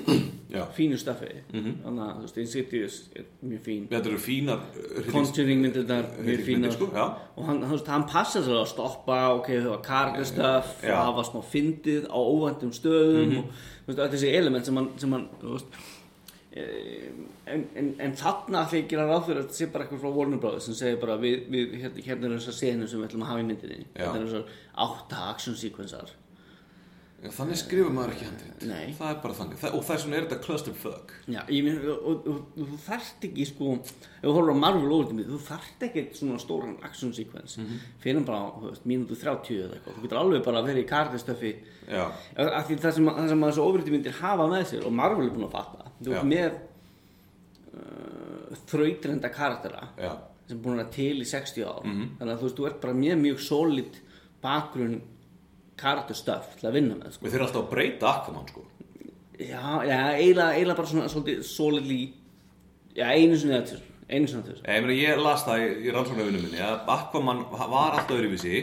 [0.77, 1.31] fínu staffi.
[1.49, 3.87] Þannig að þú veist Insidious er mjög fín.
[3.89, 6.75] Þetta eru fínar uh, Conjuring myndir þar mjög fínar.
[6.75, 11.25] sko, og hann, hann, hann passa sér að stoppa ok, það var kargastöf og hafa
[11.31, 15.27] smá fyndið á óvæntum stöðum og þú veist, öll þessi element sem hann, sem hann
[15.41, 15.81] veist,
[16.53, 17.09] eh,
[17.49, 20.17] en, en, en þarna ætla ég gera ráð fyrir að þetta sé bara eitthvað frá
[20.19, 23.25] Warner Brothers sem segir bara við, við hérna, hérna er þessar senu sem við ætlum
[23.25, 23.85] að hafa í myndinni.
[23.97, 26.13] Þetta er þessar átta action sequensar
[27.31, 28.63] þannig skrifur maður ekki handrit.
[28.67, 28.93] Nei.
[28.97, 29.59] það er bara þannig.
[29.61, 31.13] Það, og þess vegna er þetta clusterfuck.
[31.31, 34.89] Já, ég meina, og, og, og, þú þarft ekki sko, ef þú horfður á Marvel
[34.91, 37.77] óvöldum þú þarft ekki svona stóran action sequence mm -hmm.
[38.03, 40.91] fyrir bara, þú veist, mínútu 30 eða eitthvað, þú getur alveg bara að vera í
[40.91, 41.55] kartistöfi
[41.87, 42.05] já,
[42.35, 45.47] af því það sem, sem þessu óvöldi myndir hafa með sér og Marvel er búin
[45.47, 46.51] að fatta þú ert með
[47.73, 50.11] uh, þrautrenda karaktera já,
[50.47, 51.83] sem er búin að til í 60 ár.
[51.85, 52.09] Mhm.
[52.19, 52.63] þannig að þú veist, þú
[55.79, 57.25] karakterstöf til að vinna með sko.
[57.25, 58.65] við þurfum alltaf að breyta Aquaman sko.
[59.39, 62.01] Já, já, eiginlega, bara svona svolítið solidly.
[62.93, 64.69] Já, einu sinni eða tvisvar Einu sinni eða tvisvar.
[64.69, 68.61] Ég, meina, ég las það í, í rannsóknarvinnu minni að Aquaman var alltaf öðruvísi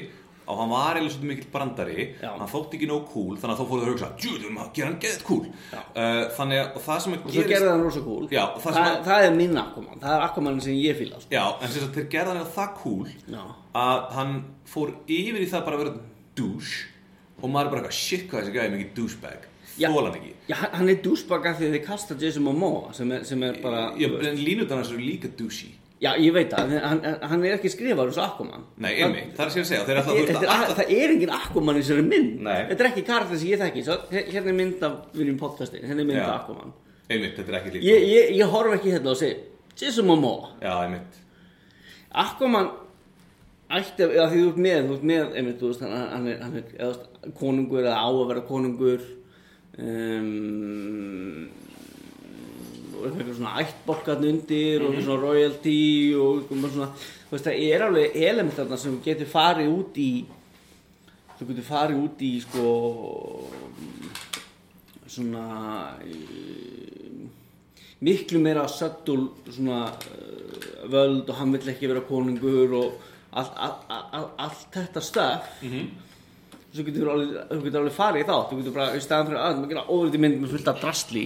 [0.50, 2.04] og hann var eiginlega svolítið mikill brandari.
[2.18, 2.30] Já.
[2.34, 5.00] hann þótti ekki nóg cool þannig að þá fóruð að hugsa djúðum að gera hann
[5.04, 5.44] geðt cool.
[5.70, 8.24] Uh, þannig að það sem að Og svo gerði hann rosa cool.
[8.30, 11.20] Já, það það, sem það, að- er minn Aquaman Það er Aquaman sem ég fíla
[11.22, 11.30] sko.
[11.34, 13.42] já, en sem sagt þeir gerði hann það cool Já,
[13.84, 14.34] að hann
[14.66, 15.94] fór yfir í það bara að vera
[16.40, 16.89] douche
[17.42, 19.46] og maður er bara eitthvað shit hvað þessi gæði mikið douchebag?
[19.80, 20.32] Hann ekki.
[20.50, 23.60] Já hann- er douchebag af því að þið kasta Jason Momoa sem er, sem er
[23.62, 25.70] bara Já, en línutan hans eru líka douchey.
[26.00, 28.62] Já, ég veit það, hann, hann- er ekki skrifaður eins og Aquaman.
[28.78, 30.78] Nei, einmitt, það er sem ég segja, þeir ætla að þú Þetta veist er, að
[30.80, 32.40] það er engin Aquaman í þessari mynd.
[32.40, 32.60] Nei.
[32.70, 36.00] Þetta er ekki karakter sem ég þekki Svo, Hérna er mynd af viljum podcasti Hérna
[36.00, 36.40] er mynd af.
[36.40, 36.72] Aquaman.
[37.10, 39.36] Einmitt, þetta er ekki líkt Ég, ég, ég horf ekki hérna og segi
[39.80, 40.48] Jason Momoa.
[40.62, 41.20] Já, einmitt.
[42.12, 42.70] Aquaman
[43.78, 46.28] ætti að, að því þú ert með, þú ert með einmitt, þú veist, hann, hann
[46.30, 49.06] er, hann er eða, konungur eða á að vera konungur
[49.78, 51.48] um,
[53.00, 55.78] og eitthvað svona ættbólkarn undir og svona royalty
[56.18, 56.90] og eitthvað svona,
[57.28, 60.10] þú veist, það er alveg element þarna sem getur farið út í
[61.40, 62.64] þú getur farið út í sko
[65.10, 65.44] svona
[66.04, 67.22] eh,
[68.04, 73.90] miklu meira söttul svona uh, völd og hann vill ekki vera konungur og allt, allt,
[73.90, 75.50] allt, allt þetta stöf
[76.70, 77.08] svo getur
[77.50, 79.84] þú getur alveg farið í þá þú getur bara í staðan fyrir að maður gera
[79.90, 81.24] óverið mynd með fullt af drastli.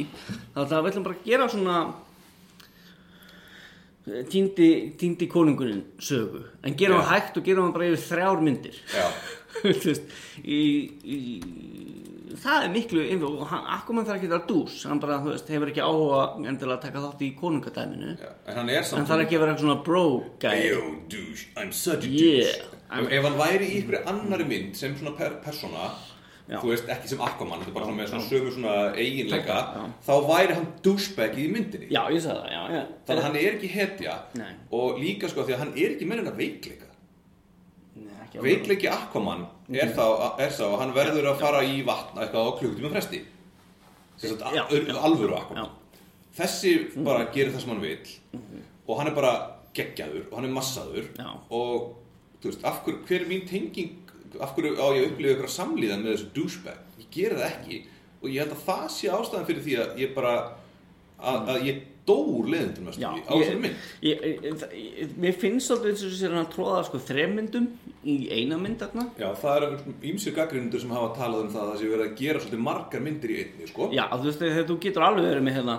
[0.55, 1.79] Þá það við ætlum bara að gera svona
[4.09, 4.69] eh, týndi,
[5.01, 6.45] týndi konungurinn sögu.
[6.64, 8.81] En gera hann hægt og gera hann bara yfir þrjár myndir.
[8.95, 9.05] Já,
[9.64, 10.62] Þú veist, í,
[11.05, 11.19] í,
[12.42, 15.33] það er miklu innfjó og hann, akkumann þarf ekki að vera dús hann bara, þú
[15.33, 18.14] veist, hefur ekki áhuga endilega að taka þátt í konungadæminu.
[18.20, 20.05] Já, en hann er samt þarf ekki að vera svona bro
[20.42, 20.57] guy.
[20.68, 20.81] Yo,
[21.12, 25.14] douche, I'm such a Yeah, douche Ef hann væri í ykkur annari mynd sem svona
[25.18, 25.92] per persóna
[26.44, 26.59] Já.
[26.61, 29.85] Þú veist, ekki sem Aquaman, þetta er bara svona með svona sömu svona eiginleika Já.
[30.05, 31.87] Þá væri hann douchebag í myndinni.
[31.88, 32.83] Já, ég sagði það, já, já.
[33.09, 34.51] Þannig að hann er ekki hetja Nei.
[34.77, 36.90] Og líka sko því að hann er ekki með hennar veikleika
[38.35, 38.51] ekki alveg.
[38.51, 40.05] Veikleiki Aquaman er, þá,
[40.42, 43.23] er sá að hann verður að fara í vatn eitthvað á klukkutíma fresti.
[44.25, 45.75] Að alvöru Aquaman.
[46.35, 46.75] Þessi
[47.07, 47.99] bara gerir það sem hann vil
[48.85, 49.35] og hann er bara
[49.75, 51.07] geggjaður og hann er massaður
[51.49, 51.94] og
[52.42, 54.01] þú veist, hver, hver er mín tenging?
[54.42, 56.81] Af hverju á ég að upplifa ykkur samlíðan með þessu douchebag?
[56.99, 57.79] Ég gera það ekki
[58.18, 60.33] og ég held að það sé ástæðan fyrir því að ég bara
[61.23, 66.43] að, að ég dór leðendum Já, á þessari mynd mér finnst svolítið eins og hann
[66.43, 67.69] að tróða sko þremmyndum
[68.05, 71.71] í eina mynd þarna Já, það eru ímsir gaggrindur sem hafa talað um það að
[71.71, 74.69] það sé verið að gera svolítið margar myndir í einni, sko Já, þú veist, þegar
[74.69, 75.77] þú getur alveg verið með hérna,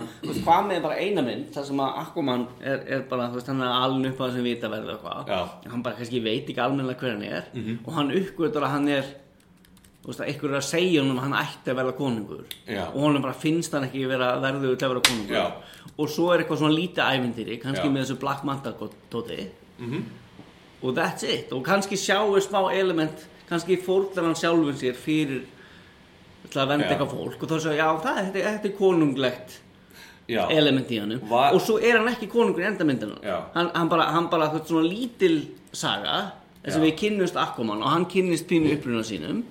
[0.47, 3.75] hvað með bara eina mynd, þar sem að Aquaman er, er bara, veist, hann er
[3.75, 5.39] alveg upp á þessum vita verðu eitthvað, Já.
[5.45, 5.75] Mhm.
[5.75, 7.53] hann bara kannski veit ekki almennilega hver hann er,
[7.85, 9.13] og hann uppgötur að hann er,
[10.05, 12.83] þú veist, að einhver er að segja honum að hann ætti að verða konungur, Já.
[12.91, 15.45] og honum bara finnst hann ekki vera verður til að vera konungur, Já.
[15.97, 17.91] og svo er eitthvað svona lítið ævindýri, kannski Já.
[17.95, 18.73] með þessu Black Manta
[19.11, 19.47] tóti,
[20.85, 25.43] og that's it, og kannski sjáu smá element, kannski fórlar hann sjálfur sér fyrir
[26.49, 27.41] til að venda eitthvað fólk.
[27.41, 29.61] Og þá svo, já, það, þetta, þetta er konunglegt
[30.29, 33.41] element í hann Var- og svo er hann ekki konungur í endamyndinu Já.
[33.53, 35.35] hann, hann bara, hann bara þú veist, svona lítil
[35.71, 36.15] saga
[36.63, 39.43] þess að við kynnumst Aquaman og hann kynnist pínu uppruna sínum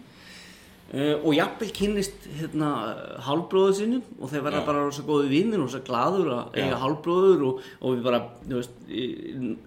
[0.93, 2.69] uh, og jafnvel kynnist hérna,
[3.27, 6.81] hálbróðu sínum og þeir verða bara rosa góði vinnir og rosa glaður að eiga Já.
[6.83, 8.75] hálbróður og, og við bara, þú veist,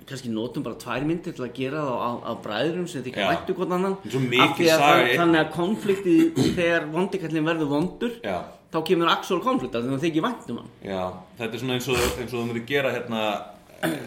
[0.10, 3.32] kannski notum bara tvær myndir til að gera það á, á bræðurum sem þykja Já.
[3.34, 8.38] væntu hvort annan Af því að það- þannig að konfliktið þegar vondikallin verður vondur já,
[8.73, 11.01] þá kemur actual konflikt að það þykir væntum hann já
[11.38, 13.21] Þetta er svona eins og, eins og þú myndir gera hérna
[13.84, 13.99] eh,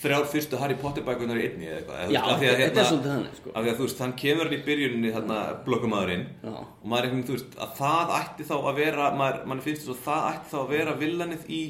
[0.00, 2.64] þrjár fyrstu Harry Potter bækunar í einni eða eitthvað Já, veist, af því að, þetta
[2.64, 3.52] hérna, er svolítið þannig, sko.
[3.52, 6.54] af því að þú veist, hann kemur hann í byrjuninni þarna blökkumadurinn Já.
[6.56, 9.62] og maður er einhvern veginn, þú veist, að það ætti þá að vera maður, mann
[9.66, 11.60] finnst þess að það ætti þá að vera villanið í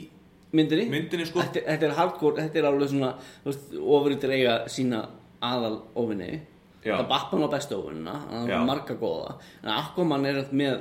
[0.60, 3.10] myndinni, myndinni sko þetta, þetta er hardcore, þetta er alveg svona
[3.42, 5.02] þú veist, ofriðir eiga sína
[5.50, 6.30] aðal ofinni
[6.84, 6.94] Já.
[6.96, 8.56] það Batman á bestu ofinina, hann Já.
[8.56, 10.78] har marga góða en Aquaman er með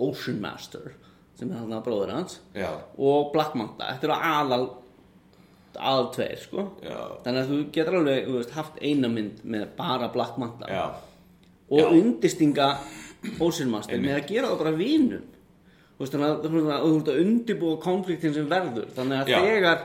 [0.00, 0.94] Ocean Master
[1.38, 4.64] sem er hann að bróður hans Já, og Black Manta, þetta eru aðal
[5.80, 6.64] aðal tveir sko.
[6.84, 10.68] Já, þannig að þú getur alveg þú veist, haft eina mynd með bara Black Manta.
[10.70, 10.84] Já.
[11.70, 11.88] Og Já.
[11.98, 12.68] undistinga
[13.94, 14.10] Einmitt.
[14.10, 14.74] með að gera það bara
[16.14, 18.88] þannig að þú að ert að undirbúa konfliktin sem verður.
[18.96, 19.84] Þannig að þegar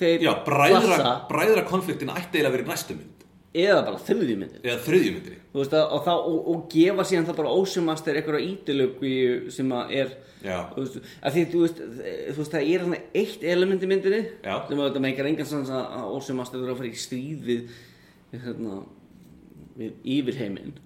[0.00, 3.11] þeir Já, bræðra, konfliktin ætti eiginlega að vera í næstu mynd
[3.52, 7.04] eða bara þriðju myndin eða þriðju myndinni þú veist að, og, þá, og, og gefa
[7.08, 7.52] síðan það bara
[7.88, 9.12] Master einhverja ídilöku
[9.52, 11.82] sem að er veist, að því þú veist,
[12.32, 12.86] þú veist það er
[13.20, 14.56] eitt element í myndinni Já.
[14.70, 17.78] sem að þetta meikar engan sanns að Master verður að fara í stríð við,
[18.32, 18.80] við hérna
[19.76, 19.92] við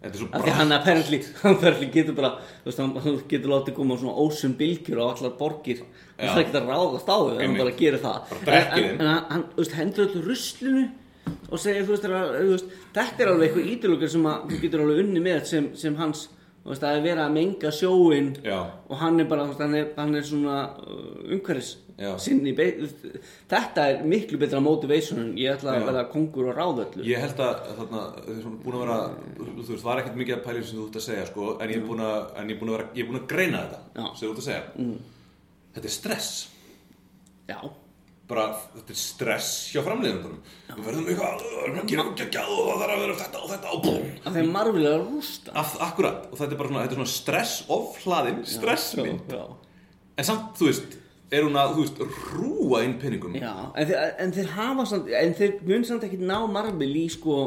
[0.03, 3.79] er svo af því hann apparently, hann apparently getur bara þú veist, hann, getur látið
[3.79, 5.83] koma svona ósum bylgjur á allar borgir.
[6.17, 6.31] Já.
[6.35, 8.37] það getur að ráðast á þau hann bara gerir það.
[8.47, 9.01] Bara en, þeim.
[9.01, 9.51] en hann,
[9.81, 10.87] hendur öllu ruslinu
[11.27, 14.85] og segir, þú veist, er veist þetta er alveg eitthvað ídilökur sem að þú getur
[14.85, 16.27] alveg unni með sem, sem hans
[16.67, 18.59] þú veist, að vera að menga sjóin Já.
[18.91, 21.77] og hann er bara, veist, hann er, hann er svona uh, umhverfis
[22.21, 27.23] sinni þetta er miklu betra motivation en ég ætla að vera kongur og ráðöllu Ég
[27.23, 28.03] held að þarna,
[28.35, 28.43] er
[28.83, 28.99] vera,
[29.39, 31.81] þú veist, var ekkert mikið að pælir sem þú ert að segja, sko, en ég
[31.81, 33.81] er búin að, en ég er búin að vera, ég er búin að greina þetta,
[33.97, 34.05] Já.
[34.11, 34.91] sem þú ert að segja.
[35.77, 36.31] Þetta er stress.
[37.49, 37.59] já,
[38.27, 40.41] bara, þetta er stress hjá framleiðandunum
[40.77, 44.09] við verðum eitthvað, það þarf að vera þetta og þetta og búm.
[44.27, 45.55] Að þeim Marvel er að rústa.
[45.63, 49.43] Af, akkurat, og þetta er bara svona, þetta er svona stress ofhlaðin, stressmynd já,
[50.17, 50.97] en samt, þú veist,
[51.31, 52.03] er hún að, veist,
[52.35, 53.39] rúa inn peningum?
[53.39, 57.07] Já, en, þeir, en þeir hafa samt, en þeir mun samt ekki ná Marvel í
[57.15, 57.39] sko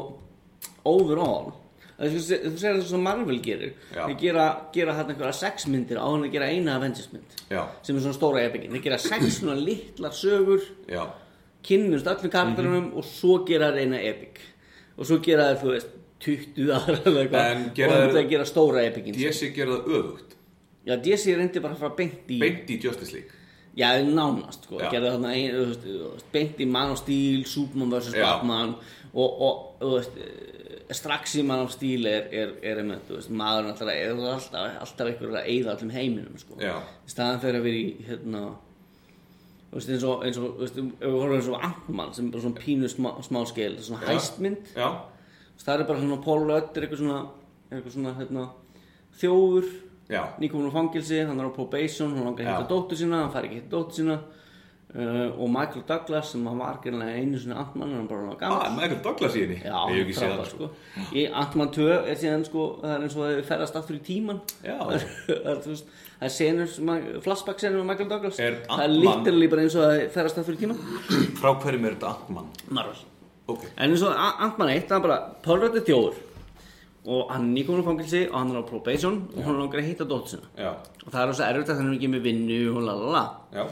[0.88, 1.52] overall.
[1.52, 1.69] Það
[2.00, 3.74] þú segir það sem Marvel gerir.
[3.94, 7.64] Þeir gera, gera hérna einhverja sex myndir á hann að gera eina Avengers mynd já,
[7.84, 11.04] sem er svona stóra epikinn þeir gera sex svona litlar sögur já,
[11.68, 12.98] kynnust öllum karakterunum Mhm.
[12.98, 14.40] og svo gera þeir eina epik
[14.98, 15.88] og svo gera þeir, þú veist,
[16.20, 17.52] 20 aðra eða eitthvað.
[17.52, 20.36] En og gera það er gera stóra epikinn DC gerði það öfugt.
[20.88, 23.36] Já, DC reyndi bara að fara beint í beint í Justice League.
[23.78, 24.90] Já, nánast, sko, Já.
[24.92, 28.14] gerði þarna ein, veist, beint í Man of Steel, Superman vs.
[28.16, 28.74] Batman
[29.14, 30.18] og, og, þú veist,
[30.98, 34.56] strax í Man of Steel er, er, er einmitt, þú veist, maður alltaf, er alltaf,
[34.82, 36.58] alltaf einhver að eyða allum heiminum, sko.
[36.58, 38.42] Í staðan fyrir að vera í, hérna,
[39.70, 42.26] þú veist, eins og, eins og, þú veist, ef við horfum eins og Ant-Man sem
[42.26, 44.10] er bara svona pínu smá, smá skeil, svona Já.
[44.16, 44.90] hæstmynd, já,
[45.62, 47.20] það er bara svona Paul Rudd er eitthvað svona,
[47.70, 48.48] eitthvað svona, hérna,
[49.22, 49.70] þjófur,
[50.10, 52.70] já, nýkomin á fangilsi, hann er á probation hann langar að hitta Já.
[52.74, 54.20] dóttur sína, hann fær ekki að hitta dóttur sína
[54.96, 56.56] uh, og Michael Douglas sem var
[57.20, 58.04] einu sinni Ant-Man er
[58.50, 59.58] ah, Michael Douglas í henni?
[59.64, 60.70] Já, ég hef ekki séð frábær, það sko.
[61.12, 64.42] Í Ant-Man 2 er síðan sko, það er eins og það ferðast aftur í tíman
[64.88, 65.84] það er,
[66.30, 66.80] er senur,
[67.26, 68.42] flashback senur með Michael Douglas.
[68.44, 70.82] Er það er literally bara eins og það ferðast aftur í tíman
[71.42, 72.50] frá hverjum er þetta Ant-Man?
[72.70, 73.06] Marvel.
[73.50, 75.22] Ok, En eins og Ant-Man 1, það er bara
[75.80, 76.26] er þjóður
[77.10, 79.88] og hann er nýkomin á fangilsi og hann er á probation og hann langar að
[79.88, 80.06] hitta
[80.60, 83.24] já, og það er svo erfitt að hann er ekki með vinnu og lalala
[83.56, 83.64] já,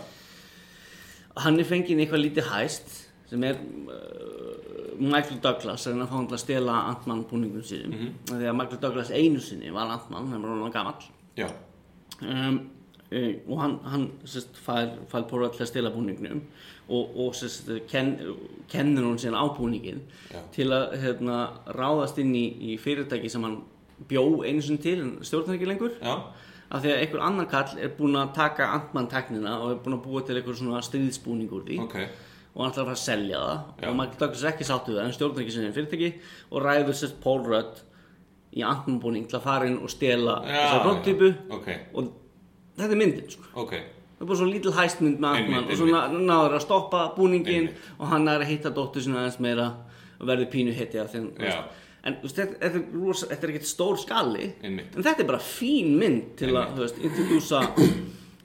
[1.43, 2.95] hann er fengið eitthvað lítið hæst
[3.27, 7.91] sem er uh, Michael Douglas að hann til að stela Ant-Man búningum sínum.
[7.91, 8.39] Mm -hmm.
[8.39, 11.03] því að Michael Douglas einu sinni var Ant-Man, hann var gamall.
[11.37, 11.47] Já,
[12.21, 12.69] um,
[13.11, 16.41] uh, og hann, hann sest, fær, fær Póra til að stela búningnum
[16.89, 18.17] og, og sest, ken,
[18.69, 20.39] kennir hún síðan á búningin Já.
[20.51, 23.61] til að hérna, ráðast inn í, í fyrirtæki sem hann
[24.07, 25.91] bjó einu sinni til en stjórnar ekki lengur.
[26.01, 26.15] Já,
[26.71, 29.97] af því að einhver annar kall er búinn að taka Ant-Man teknina og er búinn
[29.99, 31.77] að búa til einhver svona stríðsbúning úr því.
[31.85, 31.95] Ok.
[32.57, 33.59] Og hann ætlar að fara að selja það.
[33.81, 33.89] Já.
[33.89, 36.09] og Michael Douglas er ekki sáttu við það en stjórnar ekki sinni fyrirtæki
[36.51, 37.83] og ræður sérst Paul Rudd
[38.57, 41.29] í Ant-Man búning til að fara inn og stela þessa prototypu.
[41.53, 42.11] Ok, og
[42.79, 43.43] þetta er myndin sko.
[43.53, 43.73] ok.
[44.17, 47.01] Það er bara svo lítil hæstmynd með Ant-Man Einmitt, og svo ná- náður að stoppa
[47.15, 47.91] búningin Einmitt.
[47.99, 49.67] og hann er að hitta dóttur sinna aðeins meira
[50.19, 51.61] og verður pínu hitti af Já.
[52.07, 54.95] En veist, þetta, þetta, er þetta er ekkert stór skali Einmitt.
[54.95, 57.63] en þetta er bara fín mynd til að þú veist, introdusa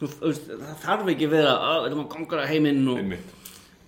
[0.02, 3.34] það þarf ekki vera að þetta gangur að heiminn og, einmitt,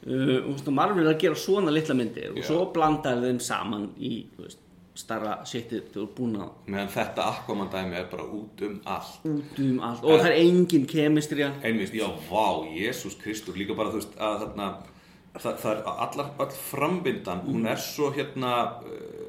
[0.06, 2.46] uh, og og er að gera svona litla myndir og Já.
[2.50, 4.60] svo blandar þeim saman í veist,
[4.94, 9.24] starra shitið þú er búin að meðan þetta Aquaman dæmi er bara út um allt.
[9.26, 10.04] Út um allt.
[10.06, 13.58] Og það er engin kemistrija einmitt, já, vá, Jésús Kristur.
[13.58, 14.68] Líka bara, þú veist, að þarna
[15.34, 18.52] það, það er allar, all framvindan hún er svo hérna
[18.87, 19.23] uh,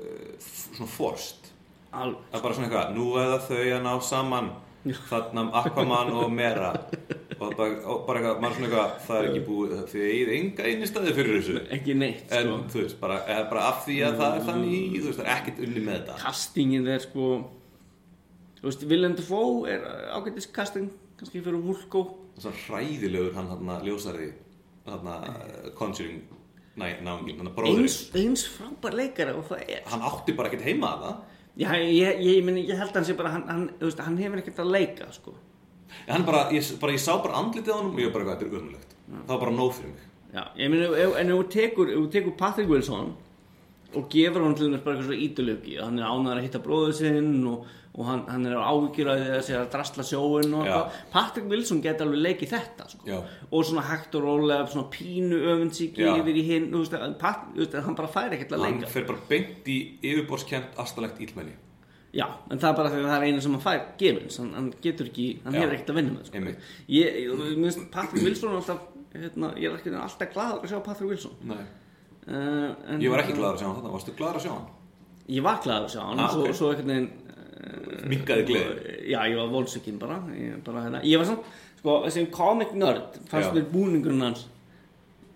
[0.79, 1.51] svona forst
[1.95, 4.53] alveg það er bara svona eitthvað, nú eða þau að ná saman
[4.85, 6.67] þarna Aquaman og Mera.
[7.35, 10.33] Og bara, og bara eitthvað, maður er svona eitthvað það er ekki búið, þið eigið
[10.35, 11.55] enga eini staði fyrir þessu.
[11.73, 12.59] Ekki neitt en sko.
[12.71, 15.31] þú veist, bara, eða bara af því að það er þannig þú veist, það er
[15.33, 16.19] ekkert unni með þetta.
[16.21, 17.31] Castingin er sko
[18.59, 22.05] þú veist, Willem Dafoe er ágættis casting kannski fyrir Vulko
[22.39, 24.31] svo hræðilegur hann hann ljósari
[24.87, 25.11] hann
[25.77, 26.23] Conjuring
[26.75, 29.83] næ, náungin, hann bróður eins, eins frábær leikari og það er.
[29.91, 31.23] Hann átti bara ekkert heima að það
[31.55, 34.41] Já, ég, ég, meni, ég held að hann sé bara hann, hann, veist, hann hefur
[34.41, 35.31] ekkert að leika sko.
[36.03, 38.33] En hann bara, ég, bara, ég sá bara andlitið á hann og ég var bara,
[38.35, 40.09] þetta er umlegt það var bara nóg fyrir mig.
[40.35, 43.13] Já, ég ef, en ef þú tekur, ef þú tekur Patrick Wilson
[43.95, 46.95] og gefur hann til þess bara eitthvað svo ídulöki hann er ánæður að hitta bróður
[46.99, 51.51] sinn og, og hann, hann er áhyggjur að því að drasla sjóin og eitthvað Patrick
[51.51, 53.19] Wilson getur alveg leikið þetta sko.
[53.49, 56.11] Og svona hægt og rólega svona pínu öfundsíki Já.
[56.19, 58.91] yfir í hinn þú veist, Pat, þú veist, hann bara fær ekkert að hann leika
[58.95, 61.55] fer bara beint í yfirborskent astalegt ílmenni
[62.15, 64.67] Já, en það er bara þegar það er eina sem hann fær gefins, hann, hann
[64.83, 66.39] getur ekki, hann hefur ekkert að vinna með sko.
[66.39, 66.69] Einmitt.
[66.95, 71.35] ég, ég, Patrick Wilson er alltaf, hérna, ég er alltaf glaður að sjá Patrick Wilson
[71.51, 71.65] Nei.
[72.27, 74.65] Uh, ég var ekki gladur að sjá hann þarna, varstu gladur að sjá hann?
[75.35, 76.57] Ég var glaður að sjá hann, Ah, svo, ok.
[76.59, 81.21] svo einhvern veginn uh, minkaði gleði Já, ég var volsökinn bara, ég, bara hérna, ég
[81.21, 84.47] var samt, sko, þessi comic nerd fannst mér búningurinn hans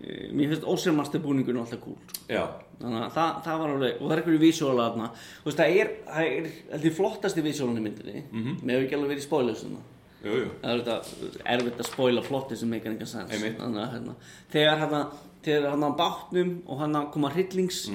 [0.01, 1.99] eh, mér finnst ósérmaster búningurinn alltaf cool.
[2.29, 2.43] Já,
[2.79, 5.11] þannig að það, það var alveg og það er einhverju vísjóla þarna.
[5.43, 8.23] Þú veist það er, það er heldur flottasti vísjólan í myndinni.
[8.31, 8.43] Mm.
[8.43, 8.59] -hmm.
[8.63, 9.29] með hefur ekki alveg verið
[9.63, 9.85] þarna
[10.23, 10.49] jú, jú.
[10.61, 14.15] Það er þetta erfitt að spoila flotti sem meikar engan sens þannig að hérna,
[14.51, 15.01] þegar hérna
[15.45, 17.85] þegar hann á bátnum og hann að koma hryllings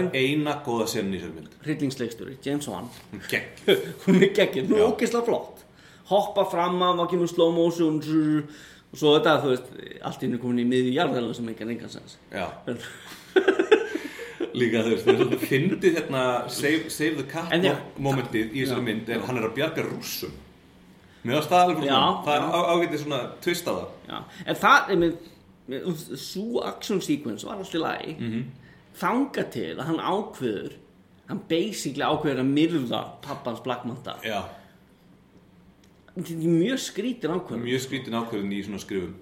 [0.00, 2.88] er eina góða sen í sér mynd hryllingsleikstjóri, James Wan.
[3.12, 5.64] Hún er geggir, hún er ógeðslega flott.
[6.08, 7.98] Hoppa fram af, það kemur slow motion
[8.88, 9.72] og svo þetta, þú veist,
[10.08, 12.16] allt í hennu komin í miðju jarðarlega sem ekki er engan sens.
[12.32, 12.46] Já.
[14.58, 18.62] Líka þú veist, er svolítið fyndið hérna Save, save the cat En mo- momentið í
[18.62, 19.84] þessari mynd er hann er að bjarga
[21.44, 23.88] staðalega fyrir Já, svona Það er ágætið svona twist á það.
[24.08, 25.28] Já, en það, ég mynd,
[26.16, 28.16] svo action sequence var alltaf lagi.
[28.18, 28.44] Mm -hmm.
[28.94, 30.72] þanga til að hann ákveður
[31.28, 34.14] hann basically ákveður að myrða pappans Black Manta.
[34.24, 34.42] Já,
[36.16, 39.14] þetta er mjög skrítin ákveður mjög skrítin ákvörðin í svona skrifum.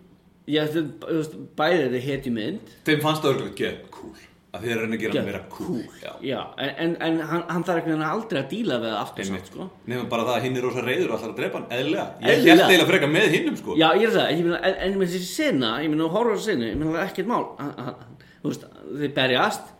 [0.46, 4.14] Já, þetta er, þú veist, bæði þetta hetju mynd Þeim fannst það örgulega get cool
[4.56, 6.10] að þeir reyna að gera hann meira cool, Já.
[6.26, 9.68] Já, en, en, en hann, hann þarf ekki aldrei að díla við aftur samt, sko.
[9.86, 11.68] Nefnum bara það að hinn er rosa reyður og ætlar að drepa hann.
[11.76, 12.06] Eðlilega.
[12.26, 13.78] Ég held eiginlega frekar með hinnum sko.
[13.80, 16.94] Já, ég er það, ég meina, en, þessi sena, ég meina, á senu, ég meina,
[16.96, 18.66] það er ekkert mál, hann, hann, þú veist,
[19.02, 19.74] þeir berjast,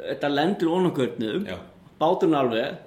[0.00, 1.58] þetta lendur ónagörnum, Já.
[2.00, 2.78] báturinn alveg,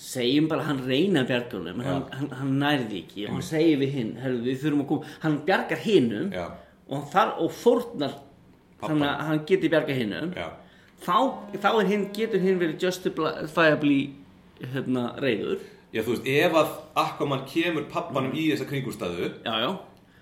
[0.00, 4.12] segjum bara hann reyna en hann, hann, hann nærði ekki, og hann segir við hinn,
[4.22, 6.32] herru, við þurfum að koma, hann bjargar hinnum,
[6.88, 8.16] og hann og fórnar,
[8.88, 10.34] þannig að hann geti bjarga hinnum,
[11.04, 11.16] þá,
[11.62, 14.00] þá hinn, getur hinn verið justifiably,
[14.74, 18.68] hérna, reyður, já þú veist, ef að Aquaman kemur pappanum í þessa
[19.64, 19.72] já,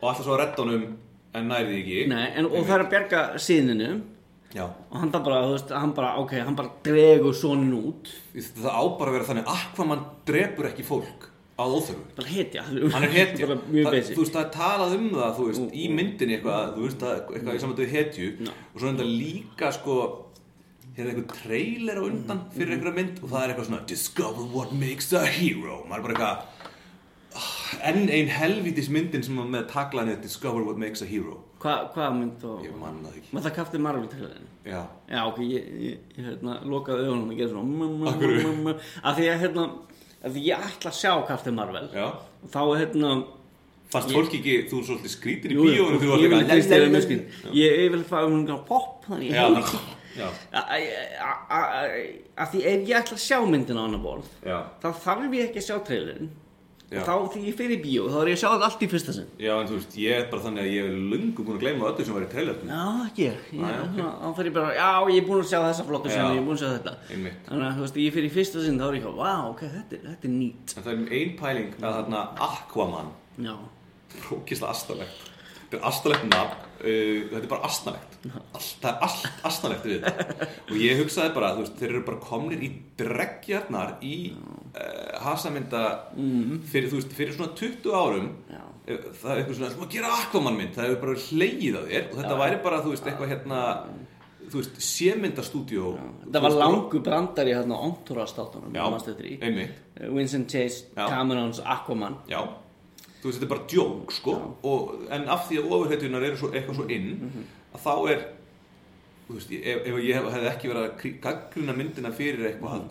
[0.02, 0.88] og ætlar svo að redda honum
[1.32, 2.00] en nærði ekki.
[2.12, 4.02] Nei, en, og það er að bjarga síðinum,
[4.52, 8.10] Já, og hann bara, þú veist, hann bara, ok, hann bara dregur sonin út.
[8.36, 11.31] Það á bara að vera þannig Aquaman drepur ekki fólk
[11.62, 12.04] að óþörfu.
[12.18, 13.48] Bara hetja hann er hetja.
[13.52, 17.02] Það, þú veist það er talað um það þú veist, í myndinni eitthvað þú veist
[17.02, 18.52] það, eitthvað í samanlega hetju Já.
[18.52, 19.98] og svo er þetta líka sko
[20.96, 24.74] hérna einhver trailer á undan fyrir einhverja mynd og það er eitthvað svona discover what
[24.76, 25.80] makes a hero.
[25.88, 27.52] Maður er bara eitthvað ah,
[27.92, 31.40] enn ein helvítis myndin sem var með taglanið discover what makes a hero.
[31.62, 33.32] Hva, hvað mynd og ég manna það ekki.
[33.32, 37.38] Maður það kafti Marvel trailerin já, já ok, ég, ég, ég hérna, lokaði augunum og
[37.38, 39.64] gerði svona mm, mm, mm, mm, af því að hérna
[40.22, 42.06] því ég ætla að sjá kafti Marvel já.
[42.52, 43.14] þá er hérna
[43.92, 47.22] fannst fólk ekki, þú er svolítið skrítin í bíóinu þú mjög eitthvað skil
[47.58, 49.82] ég vil fá um einhverjum pop þannig ég heiti
[50.12, 50.28] já,
[52.36, 55.62] af því ef ég ætla að sjá myndina á annar borð þá þarf ég ekki
[55.62, 56.30] að sjá trailerin.
[57.00, 59.12] Og þá því ég fyrir bíó þá er ég að sjá þetta allt í fyrsta
[59.16, 61.62] sinn Já, en þú veist, ég er bara þannig að ég er lungum búin að
[61.64, 62.68] gleyma öllu sem var í trailerinu.
[62.68, 63.38] Já, ekki ég.
[63.52, 63.94] ég Nei, ok.
[63.96, 66.14] svona, Þá fyrir ég bara, já, ég er búinn að sjá þessa Já.
[66.16, 66.94] sinni, ég er búinn að sjá þetta.
[67.16, 67.38] Einmitt.
[67.48, 69.62] Þannig að, þú veist, ég fyrir í fyrsta sinn, þá er ég ekki, vá, ok,
[69.76, 70.76] þetta, er- þetta er nýtt.
[70.76, 73.54] En það er ein pæling að þarna Aquaman, Já,
[74.28, 75.31] rókislega astalegt.
[75.72, 78.16] Þetta er astalegt nafn, uh, þetta er bara asnalegt.
[78.52, 80.48] Allt, það er allt asnalegt við þetta.
[80.68, 82.68] Og ég hugsaði bara, þú veist, þeir eru bara komnir í
[83.00, 85.82] dreggjarnar í uh, hasamynda
[86.68, 88.28] fyrir, þú veist, fyrir svona 20 árum.
[88.52, 91.76] já, Eh, Það er eitthvað svona, þú maður gera Aquaman mynd, það hefur bara hlegið
[91.78, 93.58] að þér og þetta væri bara, þú veist, eitthvað hérna,
[94.50, 95.92] þú veist, sémyndastúdíó.
[96.32, 97.86] það var langu brandari hérna á
[98.74, 98.82] Já,
[99.46, 99.78] einmitt.
[100.18, 101.06] Vincent Chase, Já.
[101.08, 102.16] Camerons Aquaman.
[102.26, 102.40] Já,
[103.22, 106.50] þú veist, þetta er bara djók, sko, og, en af því að ofurheitunar eru svo,
[106.52, 107.12] eitthvað svo inn,
[107.70, 108.24] að þá er,
[109.28, 112.90] þú veist, ef, ef ég hef, hefði ekki verið að gaggrina myndina fyrir eitthvað,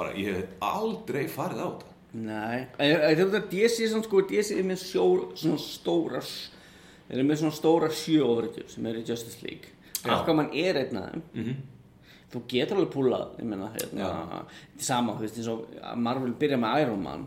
[0.00, 1.94] bara ég hef aldrei farið á þetta.
[2.18, 6.22] Nei, þetta er DC er samt sko, DC er með sjó, svona stóra,
[7.08, 7.90] eru með svona stóra
[8.26, 9.76] ofritur sem eru í Justice League.
[9.98, 10.14] Já.
[10.14, 11.26] Aquaman er einn af þeim.
[11.34, 11.58] Mm
[12.32, 14.08] þú getur alveg púlað ég meina, hérna,
[14.84, 17.22] sama, þú veist, eins og að Marvel byrja með Iron Man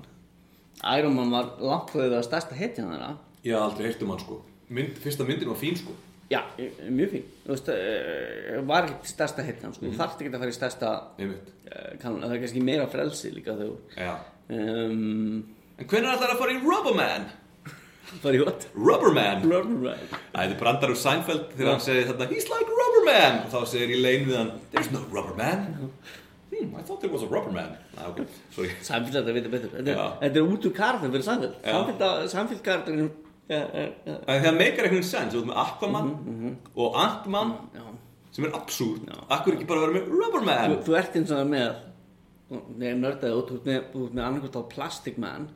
[0.97, 3.11] Iron Man var langt frá því að stærsta hetjan þeirra
[3.45, 4.37] Ég hef aldrei heyrt um hann, sko.
[4.71, 5.93] Mynd, fyrsta myndin var fín, sko.
[6.31, 9.85] já, e- mjög fín þú veist, uh, var ekki stærsta hetjan sko.
[9.89, 11.33] þú þarft ekki að fara í stærsta uh,
[11.99, 15.43] kann, það er kannski meira frelsi líka þegar um,
[15.81, 17.29] En hvernig ætlar að fara í Rubberman?
[18.21, 18.67] var ég what?
[18.75, 19.43] Rubberman?
[19.43, 23.59] Æ, þetta er brandar úr Seinfeld þegar hann segir þarna He's like Rubberman og þá
[23.73, 25.91] segir ég lein við hann There's no Rubberman
[26.61, 28.21] Hmm, I thought there was a Rubberman Næ, ok,
[28.55, 29.69] sorry Samfélag þetta veitir betur.
[29.75, 30.05] Þetta, Já.
[30.21, 33.09] er- út úr karðin fyrir karðin
[33.49, 34.17] ja, ja, ja.
[34.27, 36.11] En það meikar einhvern sens, þú ert með Aquaman
[36.75, 37.81] og Ant-Man Já.
[38.31, 39.09] sem er absúrt.
[39.29, 41.71] Akkur ekki bara vera með Rubberman Þú, þú ert eins og með
[42.51, 45.49] Nei, nördaði út, þú ert með, annarkvæmt á Plastic Man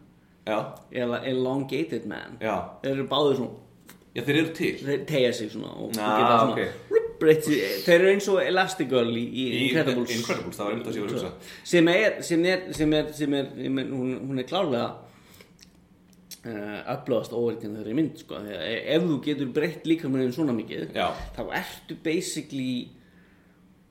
[0.46, 0.60] Já,
[0.94, 2.38] eða Elongated Man.
[2.42, 3.56] Já, Þeir eru báður svona,
[4.14, 4.74] já, þeir eru til.
[4.86, 7.05] Þeir tegja sig svona og Já, geta svona.
[7.22, 10.88] Breytt sig- Þeir eru eins og Elastigirl í, í, Í Incredibles Incredibles, það var einmitt
[10.90, 11.32] það ég var að hugsa
[11.74, 13.50] sem er, sem er, sem er, sem er,
[13.92, 14.88] hún, hún er klárlega
[16.46, 18.40] uh, upplöðast óverkinn þegar ég mynd sko.
[18.42, 21.08] Að e- ef þú getur breytt líka með svona mikið Já.
[21.38, 22.70] þá ertu basically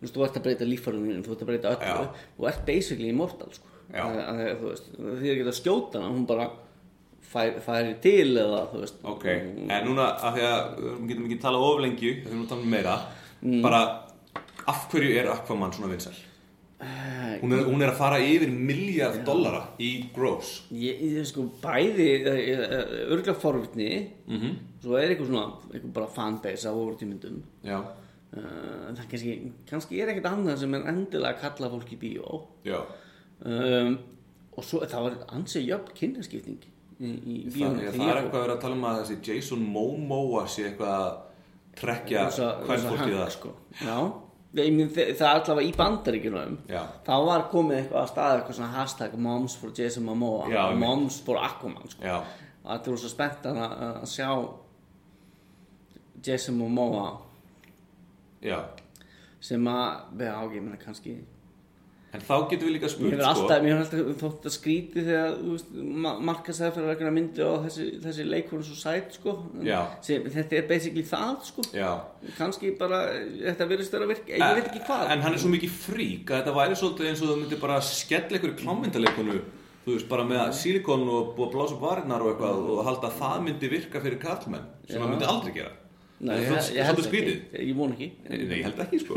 [0.01, 2.09] þú veist, þú ert að breyta líffarunum þú ert að breyta öllu,
[2.39, 3.71] þú ert basically immortal sko.
[3.95, 4.05] Já.
[4.05, 6.47] að, að, þú veist, því að geta skjóta hana hún bara
[7.35, 9.01] fær, færi til eða þú veist.
[9.15, 12.53] Ok, en núna af því að við getum ekki talað of lengi þegar við að
[12.55, 12.97] tala meira
[13.65, 13.83] bara
[14.71, 16.15] af hverju er Aquaman svona vinsæl?
[16.85, 20.65] Eh, Hún er, hún er að fara yfir miljard dollara í gross.
[20.75, 22.09] Ég, ég sko bæði
[23.15, 23.91] örgla forvitni
[24.27, 24.57] mm -hmm.
[24.83, 27.43] svo er eitthvað svona, eitthvað bara fanbase af overtímyndum.
[27.65, 32.01] Já, uh, það kannski, kannski er ekkert annað sem er endilega að kalla fólk í
[32.03, 32.45] bíó.
[33.45, 33.99] Um,
[34.57, 36.65] og svo það var ansið jöfn kynnaskipting
[37.01, 40.45] í, í Það, það er eitthvað að vera að tala um að þessi Jason Momoa
[40.51, 41.09] sé eitthvað að
[41.79, 43.53] trekja hvern fólkið það sko.
[43.81, 43.97] já,
[44.55, 46.57] það er allavega í bandaríkjunum.
[47.07, 50.47] Þá var komið eitthvað að staða eitthvað svona hashtag moms for Jason Momoa.
[50.53, 52.21] Já, moms for Aquaman sko.
[52.65, 54.29] Og allir voru svo spennt að, að sjá
[56.25, 57.09] Jason Momoa
[58.45, 58.63] já.
[59.45, 61.19] sem að, ég meina kannski
[62.15, 65.03] En þá getum við líka Mér spurt hefur alltaf, mér hefur alltaf þótt að skríti
[65.03, 65.73] þegar, þú veist,
[66.05, 69.35] ma markasæður fyrir að myndi og þessi, þessi leikonu svo sæt, sko.
[69.65, 71.67] En þetta er basically það, sko.
[71.75, 71.91] Já
[72.39, 73.03] Kannski bara,
[73.43, 75.05] þetta virðist vera að virka, ég veit ekki hvað.
[75.11, 77.83] En hann er svo mikið frík að þetta væri svolítið eins og það myndi bara
[77.91, 79.39] skella ykkur í klámyndaleikonu
[79.85, 83.43] Þú veist, bara með silikon og blása upp varirnar og eitthvað og halda að það
[83.45, 85.75] myndi virka fyrir karlmenn sem hann myndi aldrei gera
[86.25, 88.07] Nei, er ég, ég held svolítið skrítið ekki, ég von ekki.
[88.31, 89.15] Nei, ég held ekki sko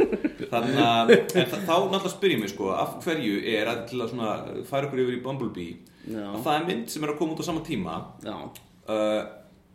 [0.51, 4.31] Þannig að, þá náttúrulega spyr ég mig sko af hverju er að til að svona
[4.67, 5.75] færa okkur yfir í Bumblebee
[6.07, 6.23] Já.
[6.33, 9.21] að það er mynd sem er að koma út á sama tíma uh,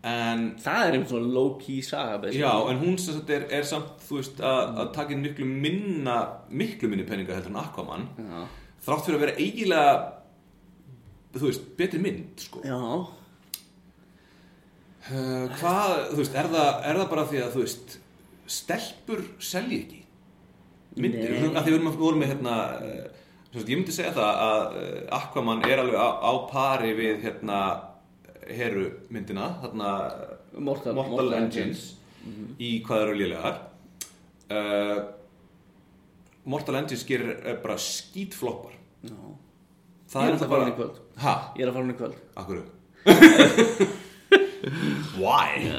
[0.02, 3.92] en Það er einhvern svona low-key saga, já, en hún sem sagt er, er samt,
[4.08, 6.16] þú veist, að, að taka inn miklu minna
[6.50, 8.42] miklu minni peninga heldur en Aquaman Já.
[8.88, 9.94] þrátt fyrir að vera eiginlega
[11.38, 12.80] þú veist, betri mynd sko Já.
[15.10, 17.96] Uh, hvað, þú veist, er það, er það bara því að þú veist,
[18.52, 20.00] stelpur selji ekki
[21.02, 21.50] myndir, Nei.
[21.56, 23.06] að því við vorum með hérna uh,
[23.52, 27.22] sem sagt, ég myndi segja það að uh, Aquaman er alveg á, á pari við
[27.24, 27.58] hérna
[28.52, 29.90] heru myndina, þarna
[30.60, 31.86] Mortal, Mortal, Engines
[32.62, 33.56] í hvað eru lélegar
[34.52, 34.98] uh,
[36.44, 38.74] Mortal Engines gerir bara skítfloppar
[39.06, 39.16] Já.
[40.12, 41.00] það Ég er að fara hann í kvöld.
[41.24, 42.16] ha, Ég er að fara hann í kvöld.
[42.42, 42.62] akkur
[45.18, 45.70] why?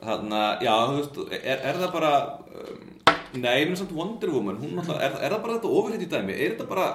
[0.00, 2.12] Þannig að, já, þú veist er, er það bara
[2.62, 2.86] um,
[3.36, 6.10] nei, ég er samt Wonder Woman hún náttúrulega, er, er það bara þetta ofurhitt í
[6.14, 6.36] dæmi?
[6.38, 6.86] Er þetta bara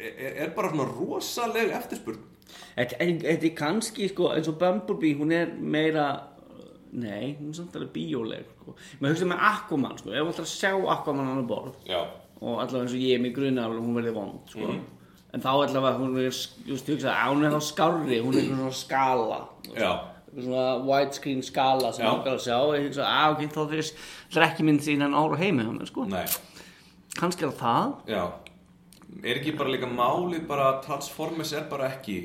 [0.00, 2.26] er, er bara svona rosaleg eftirspurn?
[2.74, 6.06] Þetta er kannski, sko, eins og Bumblebee, hún er meira,
[6.92, 8.76] nei, hún er samt alveg bíóleg, sko.
[9.00, 12.00] Maður hugsa með Aquaman, sko, ef þú ætlar að sjá Aquaman hann að borð, já,
[12.40, 14.72] og allavega eins og ég er mig alveg hún verði vond, sko.
[15.30, 18.40] En þá allavega, hún er, þú veist, hugsa, að hún er þá skárri, hún er
[18.40, 19.82] eitthvað svona skala, þú veist.
[19.84, 19.90] já,
[20.26, 22.10] eitthvað svona widescreen skala sem Já.
[22.16, 23.92] okkar að sjá og ég hugsa, að ok, þá fyrir
[24.34, 26.06] drekkimynd síðan ára heimi hann, sko.
[26.10, 26.24] nei
[27.20, 28.20] Kannski er það, já,
[29.22, 32.18] er ekki bara líka máli bara Transformers er bara ekki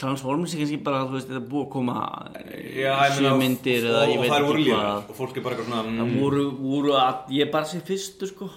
[0.00, 1.96] Transformers er kannski bara, þú veist, þetta er búið að koma
[2.36, 5.10] já, ég sjö meina, myndir og, og ekki lífar hvað.
[5.12, 8.30] og fólk er bara eitthvað svona Það mm, voru, voru að, ég bara sé fyrstu
[8.32, 8.50] sko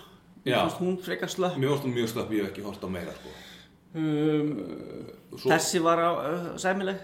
[0.45, 3.32] Mér fannst hún frekar mér hún mjög slapp, ég hef ekki hort á meira sko.
[3.95, 4.53] Um,
[5.37, 6.97] Svo- Þessi var á, uh, sæmileg.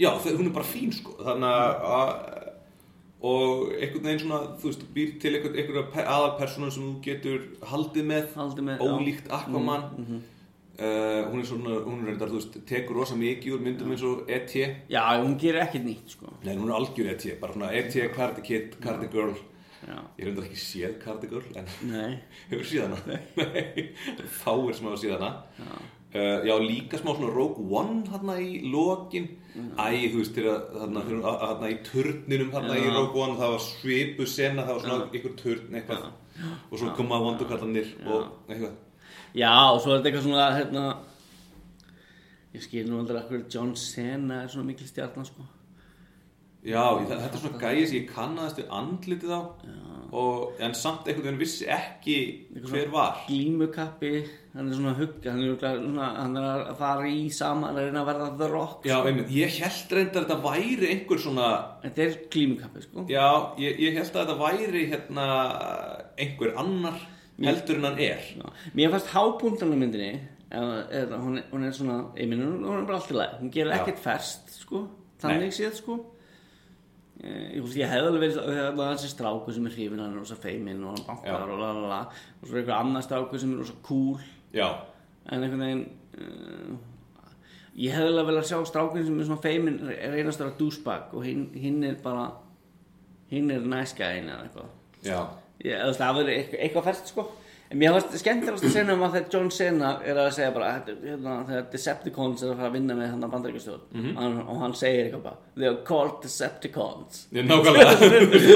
[0.00, 1.12] Já, hún er bara fín sko.
[1.20, 2.40] Þannig að
[3.20, 8.06] og einhvern veginn svona, þú veist, býr til einhver, einhverja aðalpersonu sem þú getur haldið
[8.08, 8.86] með, Haldið með, já.
[8.86, 9.84] Mm, ólíkt Aquaman.
[10.80, 14.04] Uh, hún er svona, hún er reyndar, þú veist, tekur rosa mikið úr myndum eins
[14.08, 14.62] og E.T.
[14.88, 16.32] Já, hún gerir ekkert nýtt sko.
[16.46, 17.36] Nei, hún er algjör E.T.
[17.42, 18.08] bara svona E.T.
[18.16, 19.36] Cardi Kid, Cardi Girl.
[19.84, 22.16] Já, ég reyndar ekki séð Cardi Girl en nei.
[22.50, 23.20] hefur séð hana.
[23.36, 23.90] Nei,
[24.40, 25.34] fáir sem hafa séð hana
[26.10, 29.28] Uh, já, líka smá svona Rogue One hérna í lokin.
[29.78, 32.94] Æ, þú veist, þegar, þarna í turninum hérna í Já.
[32.96, 36.08] Rogue One það var svipu sena, það var svona einhver turn eitthvað.
[36.70, 38.74] Og svo koma vondukallanir og eitthvað.
[39.38, 40.84] Já, og svo er þetta eitthvað svona, hérna
[42.50, 45.44] Ég skil nú aldrei að hverju John Cena er svona mikil stjarnan sko.
[46.66, 49.40] Já, þetta er svona gæði sem ég kannaðist við andlitið á
[50.10, 52.16] og, en samt einhvern veginn vissi ekki
[52.66, 53.20] hver var.
[53.28, 54.12] Glímukappi,
[54.56, 58.02] hann er svona hugg hann er, svona, hann er að fara í saman að reyna
[58.02, 59.26] að verða The Rock Já, sko.
[59.36, 61.48] ég held reyndar að þetta væri einhver svona
[61.84, 63.06] Þetta er glímukappi sko.
[63.10, 63.28] Já,
[63.62, 65.30] ég, ég held að þetta væri hérna
[66.18, 67.00] einhver annar
[67.40, 68.30] heldur en hann er.
[68.36, 68.46] Já.
[68.76, 70.12] Mér fannst hábúndan á myndinni
[70.50, 73.38] hún, er, hún er svona ég minn, hún, er bara allt í lagi.
[73.44, 74.88] Hún gerir ekkert ferst sko,
[75.22, 76.02] þannig séð sko
[77.24, 80.38] ég, ég hefði alveg verið það var þessi stráku sem er hrifin hann er rosa
[80.40, 81.40] feiminn og hann bankar Já.
[81.46, 81.98] og la la la.
[82.40, 84.22] Og svo er eitthvað annar stráku sem er rosa cool.
[84.56, 84.68] Já,
[85.30, 85.84] en einhvern veginn
[86.18, 86.78] uh,
[87.80, 91.14] ég hefði alveg vel að sjá strákun sem er svona feiminn reynast að vera douchebag
[91.14, 92.30] og hinn, hinn er bara
[93.30, 95.36] hinn er næskæðin eða eitthvað.
[95.60, 97.26] Eða það verður eitthvað, færst sko
[97.70, 100.70] en mér fannst skemmtilegast að segja um að þegar John Cena er að segja bara
[100.86, 103.84] hérna, þegar Decepticons er að fara að vinna með hann að bandaríkjastjórn.
[103.94, 104.16] Mhm.
[104.48, 107.20] og hann segir eitthvað bara they are called Decepticons.
[107.38, 107.94] Ég nákvæmlega.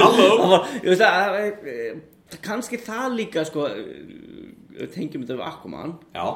[0.03, 0.59] Halló?
[0.83, 2.01] Að það er, eh,
[3.15, 5.95] líka sko eh, tengjum þetta við Aquaman.
[6.15, 6.27] Já,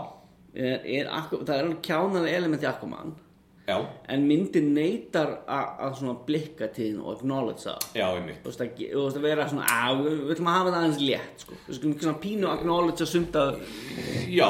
[0.56, 3.16] er, er, Aqu- það er alveg kjánaði element í Aquaman
[3.70, 3.76] Já,
[4.10, 7.84] en myndin neytar að að svona blikka til þín og acknowledge það.
[8.42, 11.02] Þú veist að, þú veist að vera svona að við ætlum að hafa það aðeins
[11.04, 11.58] létt sko.
[11.68, 13.60] skulum ekki svona pínu acknowledge að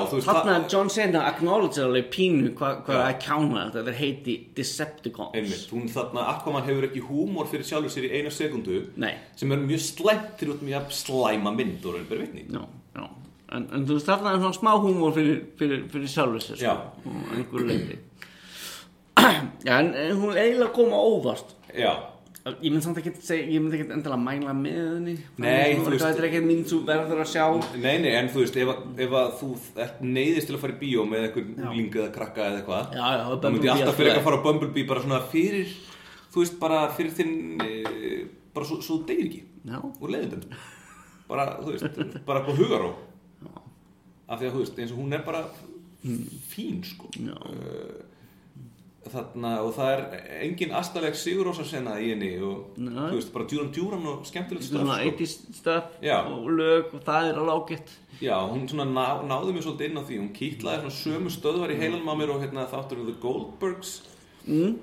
[0.09, 4.37] þú veist þarna John Cena acknowledge alveg pínu hvað hva að kjána þetta er heiti
[4.55, 5.35] Decepticons.
[5.35, 9.51] Einmitt, hún þarna, Aquaman hefur ekki húmor fyrir sjálfur sér í eina sekundu nei, sem
[9.51, 12.47] er mjög slæmt til út með að slæma mynd og raunberi vitni.
[12.47, 12.63] Já,
[12.95, 13.07] já
[13.55, 17.09] en, en þú veist þarna er svona smá húmor fyrir, fyrir, fyrir sjálfur sér sko,
[17.09, 18.05] og einhverju leiti
[19.23, 21.51] en, en hún er eiginlega að koma óvart.
[21.75, 21.91] Já,
[22.49, 25.15] ég mynd samt ekki segja, ég mynd ekki endilega mæla með henni.
[25.43, 27.45] Nei, þú þú veist- þetta er ekki mynd þú verður að sjá.
[27.83, 29.49] Nei, nei, en þú veist ef, að- ef að þú
[29.85, 33.05] ert neyðist til að fara í bíó með einhver úlinga eða krakka eða eitthvað já,
[33.19, 35.75] já, þá myndi ég alltaf fyrir ekki að fara á Bumblebee bara svona fyrir
[36.33, 39.43] þú veist, bara fyrir þinn e, bara svo, svo þú deyr ekki.
[39.69, 40.59] Já, úr leiðindum.
[41.29, 42.95] Bara, þú veist, bara på hugaró
[44.29, 45.43] af því að, þú veist, eins og hún er bara
[46.49, 47.09] fín, sko.
[47.17, 47.35] Já,
[49.13, 50.01] þarna, og það er
[50.45, 52.93] engin astaleg sigurósa sena í henni og, Nei.
[52.97, 55.23] þú veist, bara djúran djúran og skemmtilegt svona stöf, sko.
[55.23, 56.17] 80s stuff Já.
[56.25, 59.99] og lög og það er alveg ágætt Já, hún svona ná, náði mér svolítið inn
[59.99, 63.15] á því hún kýtlaði svona sömu stöðvar í heilanum á mér og hérna þáttur The
[63.23, 63.93] Goldbergs
[64.45, 64.75] mm.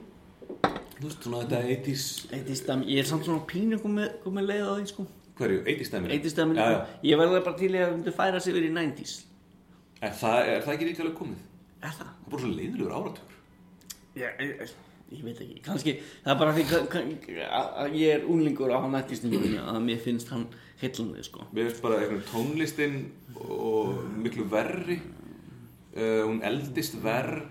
[0.96, 4.66] þú veist, svona þetta 80s 80s stem, ég er samt svona pínu komið komi leið
[4.66, 5.06] á því sko
[5.36, 6.78] hverju, 80s stemmir 80s stem, Já, já.
[7.10, 9.16] ég verði bara til að það færa sig yfir í 90s
[10.04, 11.44] Er það, er það ekki líka alveg komið?
[11.86, 12.10] er það?
[12.10, 13.34] Það er bara svo leiðilegur áratur
[14.16, 14.70] ég, ég,
[15.12, 16.64] ég veit ekki, kannski það er bara því
[17.46, 20.46] að ég er unlingur á 90s stemmingunni að mér finnst hann
[20.80, 21.46] heillandi sko.
[21.52, 22.98] Mér finnst bara einhvern tónlistin
[23.40, 24.98] og miklu verri.
[25.96, 27.44] Uh, hún eldist verr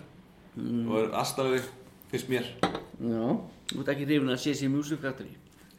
[0.56, 0.86] Mm.
[0.88, 1.66] og er astaleg
[2.08, 2.46] finnst mér.
[2.64, 3.24] Já,
[3.68, 5.34] þú veit ekki hrifin að sé sér Music Factory?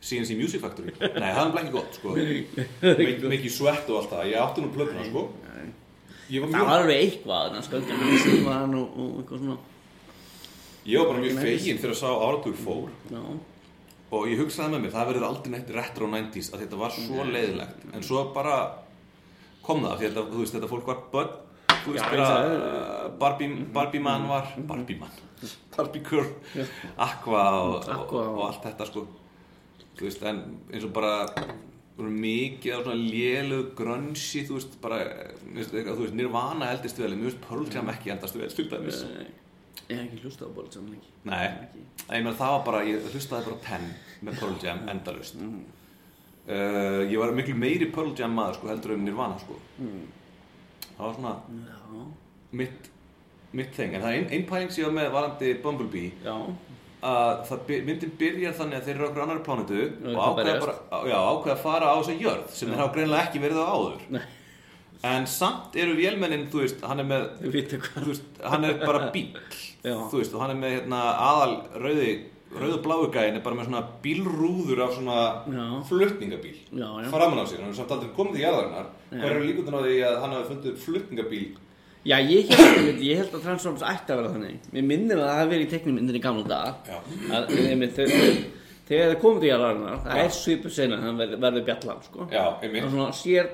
[0.05, 0.93] CNC Music Factory?
[1.01, 2.13] Nei, það er bara ekki gott sko.
[2.13, 5.23] Mik- Mikið svett og allt það, ég átti nú plötuna sko.
[6.29, 9.57] var það var alveg eitthvað þannig að sköldan var hann og eitthvað svona
[10.87, 12.91] Ég var bara mjög fegin þegar að sá áratug fór.
[13.11, 13.23] Já,
[14.17, 17.25] og ég hugsaði með mér, það verður aldrei neitt retro 90s að þetta var svo
[17.27, 18.57] leiðilegt en svo bara
[19.67, 21.33] kom það því að þetta, þú veist, þetta fólk var börn.
[21.87, 25.11] Þú veist, ég sagði- uh, Barbie, Barbie man var Barbie man,
[25.77, 26.31] Barbie girl.
[26.97, 29.07] Aqua og, Aqua og, og allt þetta sko.
[29.97, 30.41] Þú veist, en
[30.73, 31.27] eins og bara
[31.97, 34.99] mikið af svona lélug grönsi, þú veist, bara
[35.41, 38.37] þú veist, eitthvað, þú veist, Nirvana eldist vel en mér veist Pearl Jam ekki endast
[38.37, 39.03] vel, til dæmis.
[39.09, 39.27] Nei,
[39.89, 41.13] ég hef ekki hlustað á bólit saman ekki.
[41.31, 41.47] Nei,
[42.11, 43.87] ég meina það var bara, ég hlustaði bara Ten
[44.27, 45.65] með Pearl Jam endalust Mm.
[46.49, 49.59] uh, Ég var miklu meiri Pearl Jam maður sko heldur um Nirvana sko.
[49.81, 50.07] Mm.
[50.97, 51.35] Það var svona
[51.67, 52.07] já,
[52.53, 52.91] mitt,
[53.53, 56.13] mitt þeng En það er ein, ein pæling sem ég var með varandi Bumblebee.
[56.25, 56.37] Já,
[57.07, 60.75] að það by- myndin byrjar þannig að þeir eru okkur annar plánutu og ákveða bara,
[61.07, 64.01] já, ákveða að fara á þessa jörð sem þeir hafa greinilega ekki verið á áður.
[64.17, 64.23] Nei,
[65.05, 69.29] En samt eru vélmennin, þú veist, hann er með hvað veist, hann er bara bíl
[69.85, 72.15] þú veist, og hann er með hérna, aðal rauði,
[72.57, 75.19] rauðu bláu gæin er bara með svona bílrúður af svona
[75.53, 75.67] Já.
[75.91, 77.11] flutningabíl Já, já.
[77.13, 78.89] framan á sér, hann er samt aldrei komið til jarðarinnar.
[79.13, 81.47] Hver eru líkundan á því að hann hafi fundið flutningabíl?
[82.07, 84.67] Já, ég held, ég held að Transformers ætti að vera þannig.
[84.73, 86.91] Mér minnir að það hafi verið í teknimyndinni í gamla dag
[87.35, 88.07] að einmitt, þau,
[88.87, 92.29] þegar það komið til jarðarinnar það er svipu sena hann verður, verður bjallan sko.
[92.31, 93.51] Og svona sér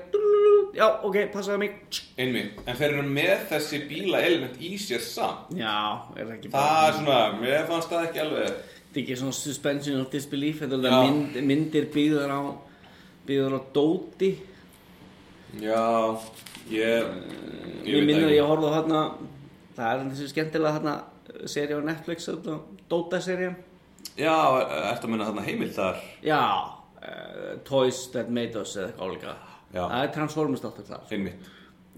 [0.73, 1.75] já, ok, passaði mig.
[2.19, 5.51] Einmitt, en þeir eru með þessi bíla element í sér samt.
[5.57, 5.75] Já,
[6.17, 9.37] er það ekki það er svona, mér fannst það ekki alveg þetta er ekki svona
[9.37, 12.41] suspension of disbelief þetta er það mynd, myndir byggðar á
[13.27, 14.31] byggðar á dóti.
[15.61, 15.85] Já,
[16.73, 17.09] ég
[17.85, 19.01] ég minnir að ég horfði á þarna
[19.77, 22.59] það er þessi skemmtilega þarna seri á Netflix þarna,
[22.89, 23.55] Dóta-serían.
[24.17, 24.33] Já,
[24.91, 26.41] ertu að menna þarna heimildar Já,
[27.01, 29.35] uh, Toys That Made Us eða eitthvað álíka.
[29.73, 31.05] Það er Transformers þáttur þar.
[31.11, 31.51] Einmitt.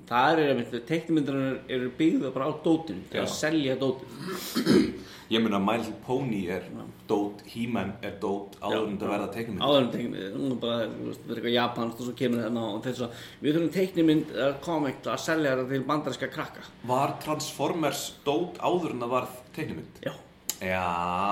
[0.06, 3.36] Það er einmitt, teiknumyndunar eru byggða bara á dótinu til að Já.
[3.40, 4.80] selja dótinu
[5.34, 6.66] Ég meina My Little Pony er
[7.10, 10.76] dót, He-Man er dót áður en þetta verða teiknumynd Áður en teiknumynd, hún er bara,
[10.84, 14.52] það er eitthvað japansk og svo kemur þarna og þess að við þurfum teiknumynd uh,
[14.68, 16.68] komik að selja þetta til bandarinska krakka.
[16.92, 20.04] Var Transformers dót áður en það var teiknumynd?
[20.06, 20.14] Já,
[20.60, 20.86] Já,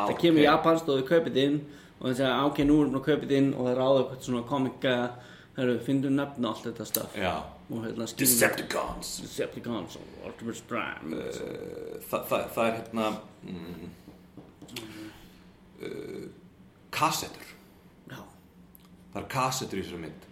[0.09, 1.59] það kemur japansk og þau kaupið inn
[1.99, 3.53] og þess að ok, nú erum við kaupið inn.
[3.53, 5.05] Og það er áður eitthvað
[5.57, 9.13] eru, finnum nöfn og allt þetta staf hérna Decepticons.
[9.23, 11.17] Decepticons og Optimus Prime.
[11.17, 13.07] Uh, það, það, það er hérna
[13.43, 13.87] mm,
[15.81, 16.27] uh,
[16.93, 17.49] kassettur
[18.11, 18.19] Já,
[19.13, 20.29] Það er kassettur í þessari mynd.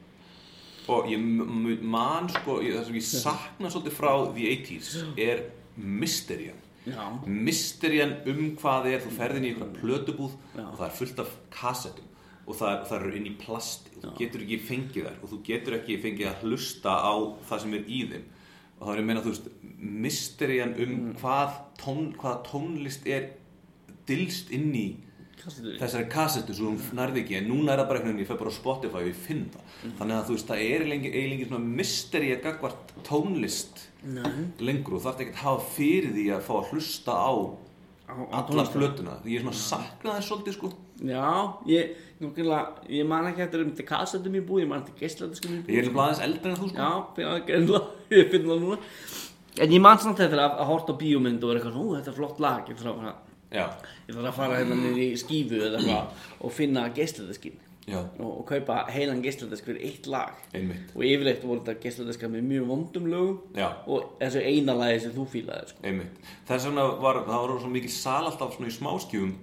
[0.92, 5.46] Og ég man sko ég, það sem ég sakna svolítið frá the 80s er
[5.78, 10.66] mysterjan já, mysterjan um hvað er þú ferðin í einhverja plötubúð Já.
[10.66, 12.08] og það er fullt af kassettum
[12.48, 13.90] og það, það eru inn í plasti.
[13.98, 17.14] Og þú getur ekki fengið þær og þú getur ekki fengið að hlusta á
[17.50, 18.24] það sem er í þeim.
[18.80, 21.14] Og þá er að meina þú veist mysterjan um Mm.
[21.22, 23.30] hvað tón, hvaða tónlist er
[24.08, 24.88] dilst inn í
[25.42, 25.78] Kassetur.
[25.80, 27.36] þessari kassettu sem hún nærði ekki.
[27.38, 29.46] En núna er það bara einhvern veginn, ég fer bara á Spotify og ég finn
[29.54, 29.62] það.
[29.84, 29.98] Mhm.
[30.00, 34.46] þannig að þú veist, það er eiginlega svona mysteri að gagvart tónlist Nei.
[34.60, 37.34] lengur og þarf ekki að hafa fyrir því að fá að hlusta á
[38.12, 40.70] alla því ég er svona sakna þess svolítið sko
[41.02, 41.26] Já,
[41.66, 45.64] ég, ég man ekki eftir um til kassetum í búi, ég man eftir geisladiskum í
[45.64, 45.74] búi.
[45.74, 46.78] ég er svona aðeins eldri en þú sko.
[46.78, 46.92] Já,
[48.20, 48.78] ég finn það núna.
[49.62, 52.20] En ég man samt eftir að, að horta bíómynd og vera eitthvað svona, þetta er
[52.20, 53.28] flott lag, ég þarf að
[54.08, 58.46] ég að fara hérna niður í skífu eða eitthvað og finna geisladiskin já, og, og
[58.48, 60.36] kaupa heilan geisladisk fyrir eitt lag.
[60.54, 60.92] einmitt.
[60.96, 65.16] Og yfirleitt voru þetta geisladiskar með mjög vondum lögum já, og þessu eina lagi sem
[65.16, 65.86] þú fílaði, sko.
[65.88, 66.30] einmitt.
[66.50, 69.34] Þess vegna var, það var svo mikil sal alltaf svona í smáskjúum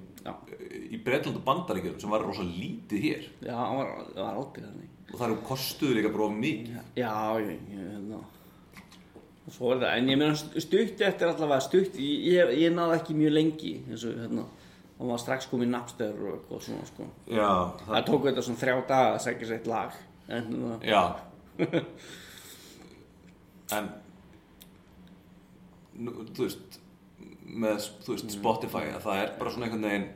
[0.88, 3.22] í Breitland og Bandaríkjum sem var rosa lítið hér.
[3.44, 4.88] Já, það var, það var aldrei þannig.
[5.08, 6.74] og það eru kostuðu líka of mikið.
[6.98, 7.14] Já,
[7.44, 8.20] ég, ég, hérna.
[9.48, 13.12] Og svo er það, en ég meina stutt eftir allavega stutt, ég, ég, náði ekki
[13.16, 14.44] mjög lengi eins og hérna.
[14.98, 17.04] Og var strax komið nafnstöður og eitthvað svona sko.
[17.30, 17.50] Já,
[17.86, 19.90] það tók þetta svona þrjá daga að segja sér eitt lag
[20.28, 21.02] en hérna, Já.
[23.78, 23.86] En
[25.98, 26.78] nú, Þú veist
[27.48, 30.08] með þú veist, Spotify að það er bara svona einhvern veginn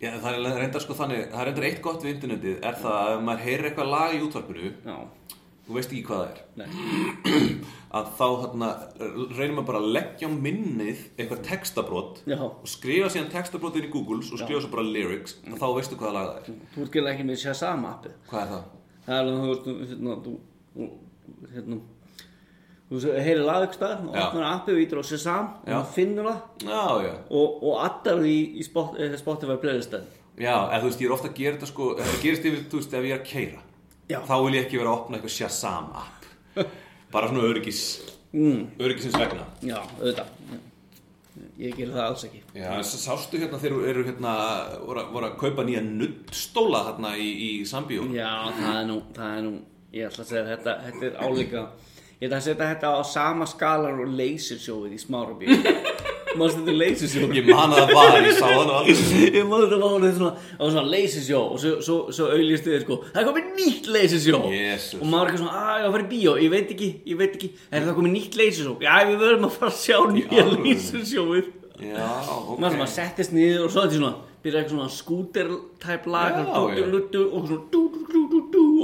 [0.00, 2.94] Já, það er reyndar sko þannig það er reyndar eitt gott við internetið er það
[3.00, 4.94] að ef maður heyrir eitthvað lag í útvarpinu já,
[5.66, 6.40] þú veist ekki hvað það er.
[6.56, 6.68] Nei,
[8.00, 8.70] að þá hérna,
[9.36, 12.38] reynir maður bara að leggja minnið eitthvað textabrót já.
[12.40, 16.16] og skrifa síðan textabrótin í Google og skrifa svo bara lyrics og þá veistu hvaða
[16.16, 16.60] lag það er.
[16.74, 18.16] Þú ert ekki með Shazam appið.
[18.32, 18.66] Hvað er það?
[19.04, 20.92] það er alveg, þú veist, hérna, þú-
[21.54, 21.80] hérna
[22.90, 26.40] þú ekki stað og opnar appið og ítur á Shazam og þú finnur það.
[26.66, 27.12] Já, já.
[27.30, 30.08] Og, og addar því í spot, eh, Spotify playlistað
[30.40, 32.80] Já, eða þú veist, ég er ofta að gera þetta sko, þetta gerist yfir, þú
[32.80, 33.62] veist, ef ég er að keira
[34.10, 34.18] Já.
[34.26, 36.26] þá vil ég ekki vera að opna eitthvað Shazam app.
[37.14, 37.82] Bara svona öryggis
[38.32, 38.60] mm.
[38.80, 39.46] öryggisins vegna.
[39.66, 40.34] Já, auðvitað.
[41.60, 42.40] Ég ger það alls ekki.
[42.56, 44.32] Já, en sástu hérna þegar eru hérna
[44.82, 48.96] voru, að- voru að kaupa nýja nuttstóla hérna í, í Sambíu Já, það er nú,
[49.14, 49.52] það er nú
[49.90, 51.62] Ég ætla að segja að þetta, þetta er álíka
[52.20, 55.54] Ég ætla að setja þetta á sama skalar og lasersjóið í smárabíu
[56.38, 57.30] Mástu þetta lasersjóð?
[57.38, 58.98] Ég man að það var, ég sá það alveg
[59.38, 62.74] Ég mástu þetta var þetta svona, það var svona lasersjó og svo, svo, svo auðlistu
[62.74, 63.88] þið sko Það er komið nýtt
[64.52, 64.90] Jesus.
[65.00, 66.90] Og maður er eitthvað svona, að ég var að fara í bíó Ég veit ekki,
[67.08, 68.76] ég veit ekki Er það komið nýtt lasersjó?
[68.84, 70.44] Já, við verðum að fara að sjá nýja
[71.80, 74.12] ok maður sem að settist niður og svo þetta svona
[74.44, 77.60] byrja eitthvað svona skúter-type lag og svona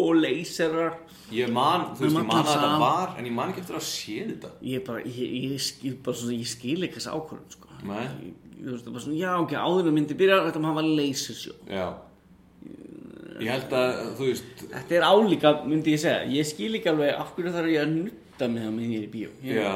[0.03, 0.97] og leyserar.
[1.35, 3.87] Ég man, þú veist, ég man að þetta var en ég man ekki eftir að
[3.89, 4.51] sé þetta.
[4.63, 7.71] Ég bara, ég, ég skil bara svona, ég skil ekki þessa ákvörðun sko.
[7.87, 8.05] Nei.
[8.57, 11.87] ég veist, bara svona, já ok, áður en myndi byrja þetta maður hafa leysersjó Já.
[13.37, 16.23] Ég held að, þú veist þetta er álíka, myndi ég segja.
[16.39, 19.07] Ég skil ekki alveg af hverju þarf ég að nutta með það með ég er
[19.07, 19.33] í bíó.
[19.45, 19.75] Ég, Já,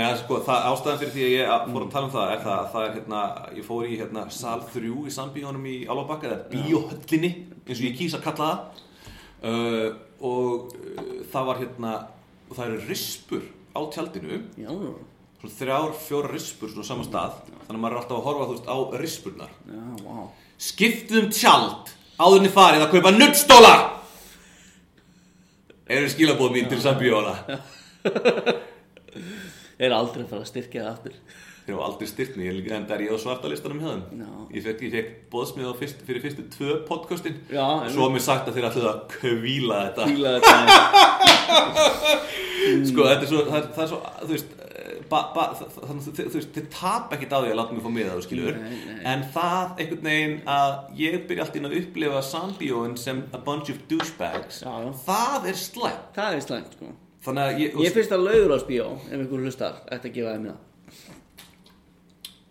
[0.00, 2.56] neða sko, það, ástæðan fyrir því að ég fór að tala um það er það
[2.56, 3.20] að það er hérna,
[3.60, 7.96] ég fór í hérna sal 3 í sambíónum í Álfabakka eða bíóhöllinni, eins og ég
[8.00, 8.82] kýsa að kalla það
[9.42, 9.90] uh,
[10.24, 11.92] og uh, það var hérna,
[12.48, 13.44] og það eru rispur
[13.76, 18.00] á tjaldinu, já, svona þrjár, fjóra rispur svona á sama stað, þannig að maður er
[18.02, 19.56] alltaf að horfa þú veist á rispurnar.
[19.68, 20.16] já, vá
[20.56, 23.74] Skiptið um tjald, áðurni farið að kaupa nuttstóla!
[25.86, 27.34] Eru skilabóð mín til sambíóna?
[29.76, 31.20] ég er aldrei að fara að styrkja það aftur
[31.66, 34.02] Þeir hafa aldrei styrt mig, ég enda er ég á svarta listanum hjá þeim.
[34.22, 34.28] Já.
[34.54, 37.40] Ég fekk, fekk bóðsmið fyrst, fyrir fyrstu tvö podcastin.
[37.50, 40.06] Já, en- Svo var mér sagt að þeir ætluðu að kvíla þetta.
[40.12, 41.56] Fíla þetta
[42.90, 44.54] Sko, þetta er svo, það það er svo, þú veist
[45.10, 48.56] það, það, það, þeir tap ekkert á því að láta mig fá miða þú skilur.
[48.62, 49.00] Nei, nei.
[49.12, 53.70] En það einhvern veginn að ég byrja alltaf inn að upplifa Sambíóin sem a bunch
[53.74, 54.74] of douchebags Já.
[55.06, 56.08] Það er slæmt.
[56.16, 56.94] Það er slæmt sko.
[57.58, 60.58] Ég, Ég finnst að laugur á spíó ef ykkur hlustar, ætti að gefa þeim það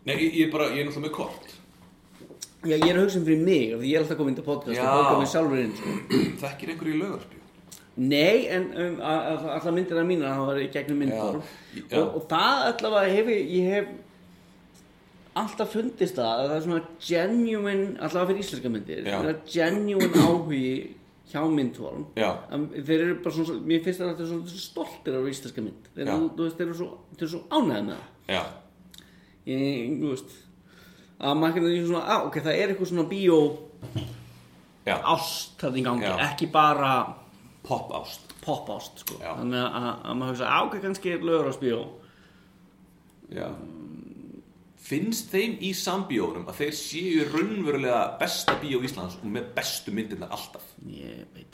[0.05, 1.53] Nei, ég, ég bara, ég er náttúrulega með kort.
[2.65, 4.45] Já, ég er að hugsa um fyrir mig, af því ég er alltaf komin til
[4.45, 4.85] podcast Já.
[4.89, 5.93] og bóka mig sjálfur inn sko.
[6.41, 7.41] Þekkir einhverju í laugarspjó
[7.95, 11.43] Nei, en um, alltaf myndir að mína það var í gegnum myndform
[11.77, 13.93] Já, og, og það allavega hef ég, ég hef
[15.45, 19.15] alltaf fundist það að það er svona genuine, allavega fyrir íslenska myndir Já.
[19.19, 20.73] það er genuine áhugi
[21.31, 24.65] hjá myndform Já, Að þeir eru bara svona, mér finnst það að þeir eru svona
[24.65, 25.89] stoltir af íslenska mynd.
[25.95, 26.13] Þeir Já.
[26.17, 28.11] eru, þú veist, þeir eru svo, þeir eru svo ánægð með það.
[28.35, 28.43] Já,
[29.49, 30.35] ég, þú veist
[31.25, 33.39] að maður er svona, á, ok, það er eitthvað svona bíó
[34.85, 36.17] já ást þarna í gangi, Já.
[36.29, 36.91] ekki bara
[37.65, 39.31] Pop ást pop ást, sko Já.
[39.39, 41.79] þannig að, að maður hugsa, á, ok, kannski er lögur á bíó
[43.33, 43.47] Já
[44.85, 50.29] Finnst þeim í sambíónum að þeir séu raunverulega besta bíó Íslands og með bestu myndirnar
[50.35, 50.67] alltaf?
[50.85, 51.44] ég veit ekki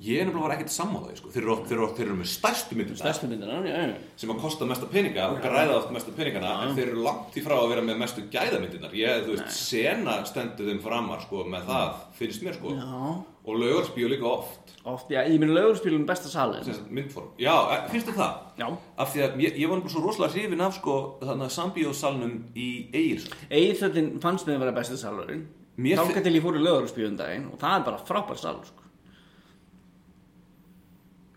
[0.00, 1.30] ég er nefnilega bara ekkert sammálaði sko.
[1.34, 3.96] þeir, eru þeir, eru þeir eru með stærstu myndina Stærstu myndina, já, já.
[4.22, 7.56] sem að kosta mesta peninga græða oft mesta peningana en þeir eru langt í frá
[7.58, 12.00] að vera með mestu gæðamyndinar ég, þú veist, sena stendur þeim framar sko, með það,
[12.16, 12.72] finnst mér sko.
[12.78, 13.04] Já,
[13.50, 14.74] og laugarsbíu líka oft.
[14.88, 16.64] Oft, já, ég minn lögurspilum besta salin.
[16.64, 18.34] sem sagt, myndform, já, eh, finnst þér það?
[18.60, 18.66] Já.
[18.96, 22.34] af því að ég, ég var nefnilega svo rosalega hrifin af sko, þannig að sambíósalnum
[22.56, 25.46] í Egilsson Egilsöldin fannst mér að vera besti salurinn.
[25.80, 28.72] Mér Þángar til ég fór í lögurspilum daginn og það er bara frábær salur,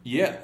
[0.06, 0.36] ég,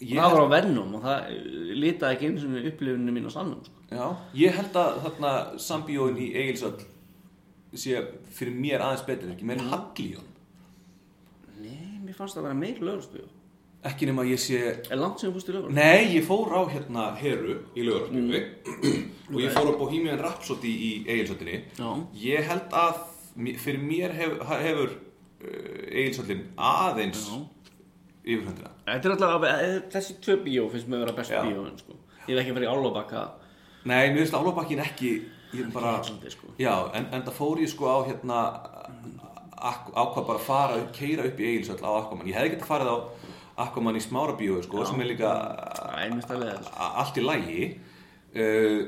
[0.00, 1.44] ég, það var á vennum og það eh,
[1.84, 3.84] litaði ekki eins og upplifuninu mín á salnum, sko.
[3.94, 4.06] já,
[4.42, 6.76] ég held að þarna sambíóin í Egilsson
[7.74, 8.02] sé
[8.34, 10.30] fyrir mér aðeins betur ekki meira hagl í hann
[11.64, 13.30] Nei, mér fannst það að vera meir lögurspilum.
[13.84, 14.60] ekki nema ég sé
[14.90, 15.78] Er langt sem þú fórst í lögurspilum?
[15.78, 18.92] Nei, ég fór á hérna Heru í lögarspjöfi
[19.34, 21.90] og ég fór á Bohemian Rhapsody í Egilsöldinni Já.
[22.22, 23.02] Ég held að
[23.36, 27.42] mér- fyrir mér hef, hefur uh, Egilsöldin aðeins Já.
[28.24, 31.42] Yfirhundina Þetta er alltaf, eh, þessi tvö bíó finnst mér að vera bestu Já.
[31.44, 31.96] bíóin, sko.
[32.24, 33.24] Ég hef ekki farið í Álfabakka.
[33.84, 35.12] Nei, mér finnst Álfabakkin ekki
[35.54, 36.54] ég bara, Íslandi, sko.
[36.58, 38.40] Já, en, en það fór ég sko á hérna
[39.64, 42.98] ákvað bara að fara, keira upp í Egilsöld á Akvaman Ég hefði getað farið á
[43.64, 45.30] Akvaman í Smára bíói sko, sem er líka
[46.02, 48.80] er að allt í lægi uh,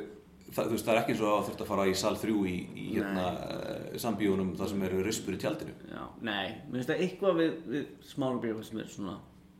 [0.55, 2.57] það, veist, það er ekki eins og að þurft að fara í sal 3 í,
[2.77, 5.75] í hérna, uh, sambíunum þar sem eru rispur í tjaldinu.
[5.91, 9.17] Já, nei, mér finnst það eitthvað við, við smára bíó sem er svona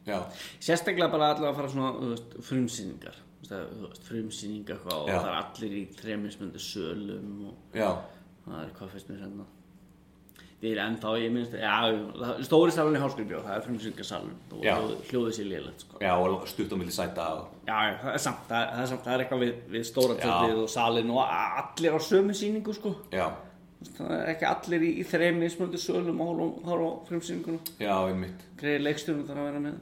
[0.07, 0.19] já,
[0.63, 2.19] Sérstaklega bara allavega að fara svona,
[2.51, 3.17] frumsýningar.
[3.37, 7.77] Þú veist, að- þú veist, frumsýninga eitthvað og það er allir í þremismöndu sölum og
[7.77, 7.91] já,
[8.47, 9.47] það er hvað fyrst mér hérna
[10.67, 11.75] Erum ennþá, ég minnst, já,
[12.47, 16.01] stóri salun í Háskólabjó, það er frumsýningarsalun og hljóðið sér lélegt, sko.
[16.03, 18.91] Já, og stutt á milli sæta og, Já, það er samt, það er, það er,
[18.93, 22.77] samt, það er eitthvað við, við stóra tjöldið og salin og allir á sömu sýningu,
[22.79, 22.95] sko.
[23.15, 23.27] Já,
[23.87, 27.75] Það er ekki allir í, í þremismöndu sölum og horfa á frumsýninguna.
[27.79, 28.47] Já, einmitt.
[28.59, 29.77] Greið leikstjórnum þarf að vera með.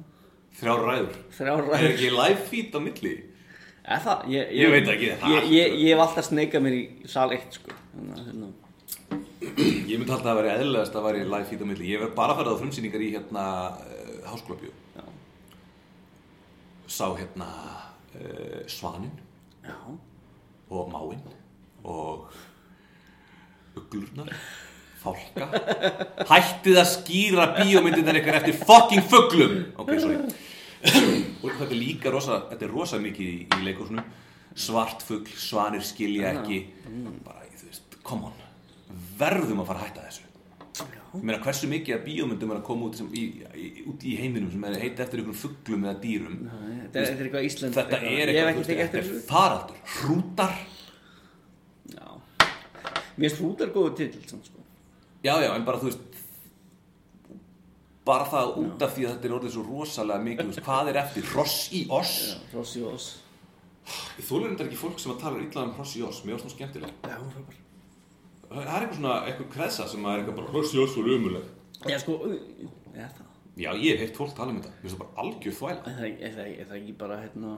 [0.59, 1.15] Þrjár ræður.
[1.39, 1.87] Þrjár er ræður.
[1.93, 3.13] ekki live feed á milli?
[3.85, 4.27] Er það?
[4.35, 7.59] Ég, Ég veit ekki, Ég, er ég, ég hef alltaf sneikað mér í sal 1
[7.59, 7.79] sko.
[7.95, 8.51] Þannig hérna
[9.53, 11.91] ég myndi alltaf að vera eðlilegast að væri live feed á milli.
[11.93, 14.73] Ég verð bara að fara á frumsýningar í hérna uh, háskólabjó
[16.95, 17.49] sá hérna
[18.15, 19.13] uh, Svanin
[19.65, 19.77] já,
[20.71, 21.23] og Máin
[21.85, 22.29] og
[23.77, 24.31] uglurnar.
[25.05, 25.51] Fálka.
[26.31, 30.17] Hættið að skýra bíómyndirnar ykkar eftir fucking fugglum ok, sorry.
[31.45, 34.07] Og þetta er líka rosa, þetta er rosa mikið í, í leikursunum
[34.55, 36.63] svart fuggl, svanir skilja ekki.
[37.27, 38.44] Bara, þú veist, come on
[39.19, 40.31] verðum að fara að hætta þessu.
[41.15, 43.23] Ég meina hversu mikið að bíómyndum er að koma út, sem, í,
[43.55, 46.41] í, út í heiminum sem er heiti eftir ykkur fugglum eða dýrum?
[46.49, 49.79] Þetta er, þetta er eitthvað Ísland þetta er Ég eitthvað, þú er faraldur.
[50.01, 50.57] Hrútar.
[51.93, 52.09] Já.
[53.15, 54.67] Mér finnst hrútar góðu samt sko.
[55.25, 56.15] Já, já, en bara þú veist
[58.05, 60.91] bara það út af því að þetta er orðið svo rosalega mikið, þú veist, hvað
[60.91, 61.29] er eftir?
[61.31, 62.17] Hross í oss?
[62.27, 63.13] Já, Rossi og Oss.
[64.19, 66.25] Ég þólir þetta ekki fólk sem að tala illa um Hross í oss.
[66.27, 67.63] Mér finnst það skemmtilega Já,
[68.55, 71.47] Það er eitthvað svona, eitthvað kreðsa sem að er eitthvað bara í oss var umuleg
[71.91, 72.19] Já, sko,
[72.95, 75.55] er það Já, ég hef heilt fólk tala um þetta, mér finnst það bara algjör
[75.55, 75.83] þvæla.
[75.87, 77.53] Er það, er er ekki bara hérna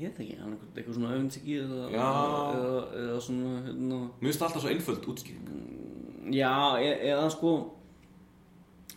[0.00, 3.98] Ég veit ekki, hann eitthvað, eitthvað svona öfundsiki eða, eða, eða svona, hérna.
[4.20, 5.50] Mér finnst það alltaf svo einföld útskýring.
[6.32, 7.52] Já, e eða sko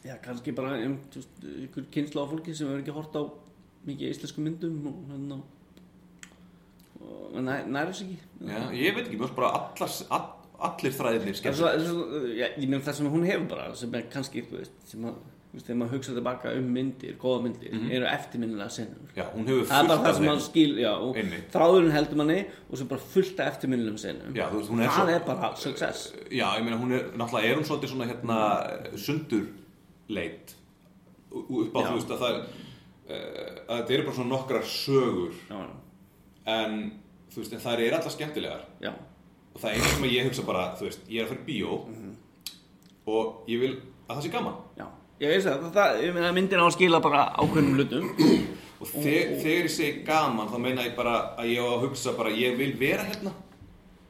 [0.04, 3.24] Já, kannski bara ykkur kynsla á fólki sem hefur ekki hort á
[3.88, 5.38] mikið íslensku myndum og hérna
[7.02, 8.18] og næ- nær þess ekki.
[8.46, 10.28] Já, ég veit ekki, finnst bara allar, all,
[10.60, 12.48] allir Það skemmtilega svo, það svo, já,
[12.88, 14.44] það sem hún hefur bara sem er kannski,
[14.86, 15.16] sem að
[15.54, 19.10] þegar maður hugsa tilbaka um myndir, góða myndir eru eftirminnilega senur.
[19.16, 20.32] Já, hún hefur það bara fullt það af sem þeim.
[20.82, 20.94] já,
[21.54, 22.38] þráðurinn heldur manni
[22.72, 24.34] og sem bara fullt af eftirminnilegum senum.
[24.34, 26.14] Já, veist, hún er það svo- er bara success.
[26.32, 28.40] Já, ég meina, hún er, náttúrulega er hún svolítið svona hérna
[28.98, 30.56] sundurleit.
[31.34, 31.88] Upp á, Já.
[31.90, 32.48] þú veist, að það uh,
[33.70, 35.34] að þetta eru bara svona nokkrar sögur.
[35.50, 35.62] Já,
[36.46, 36.78] en,
[37.34, 38.66] þú veist, en þær eru allar skemmtilegar.
[38.84, 38.92] Já,
[39.54, 41.48] og það er einu sem ég hugsa bara, þú veist, ég er að fara í
[41.48, 41.80] bíó
[43.14, 43.72] og ég vil
[44.08, 44.60] að það sé gaman.
[44.80, 44.86] Já.
[45.24, 48.08] Ég veist það, það, ég meina myndin á að skila bara ákveðnum hlutum.
[48.84, 52.16] Og þeg, þegar ég segi gaman þá meina ég bara að ég á að hugsa
[52.18, 53.32] bara ég vil vera hérna,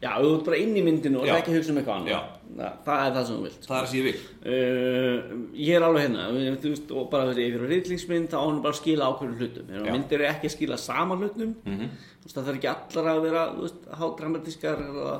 [0.03, 1.99] já, þú ert bara inn í myndinu og það er ekki að hugsa um eitthvað
[2.01, 2.31] annað.
[2.53, 3.63] Það, það er það sem þú vilt.
[3.65, 4.19] Það er það sem ég vil.
[4.53, 5.17] Uh,
[5.63, 6.25] ég er alveg hérna
[6.63, 9.71] þú veist, og bara þessi yfir reyðlingsmynd þá á hann bara að skila ákveðnum hlutum.
[9.71, 11.89] Þegar myndir eru ekki að skila sama hlutum Mhm.
[12.21, 15.15] þú veist, það þarf ekki allar að vera þú veist, hádramatískar eða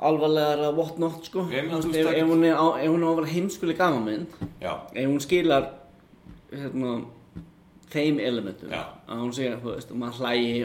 [0.00, 1.44] alvarlegar eða what not sko.
[1.52, 2.66] Ég veist, ef, ef, hún er á,
[3.12, 4.26] að vera heimskuli gamanmynd
[4.62, 5.68] já, ef hún skilar
[6.50, 6.94] hérna,
[7.92, 9.92] þeim elementum að hún segja, þú veist,
[10.22, 10.64] hlægi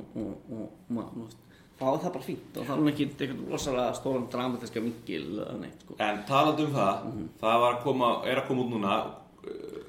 [0.00, 1.36] og hún maður,
[1.78, 5.56] þá er það bara fínt og það er ekki eitthvað rosalega stóran dramatiska vingil eða
[5.62, 5.96] neitt sko.
[6.08, 7.08] En talandi um það,
[7.42, 9.80] það var að koma, er að koma út núna uh,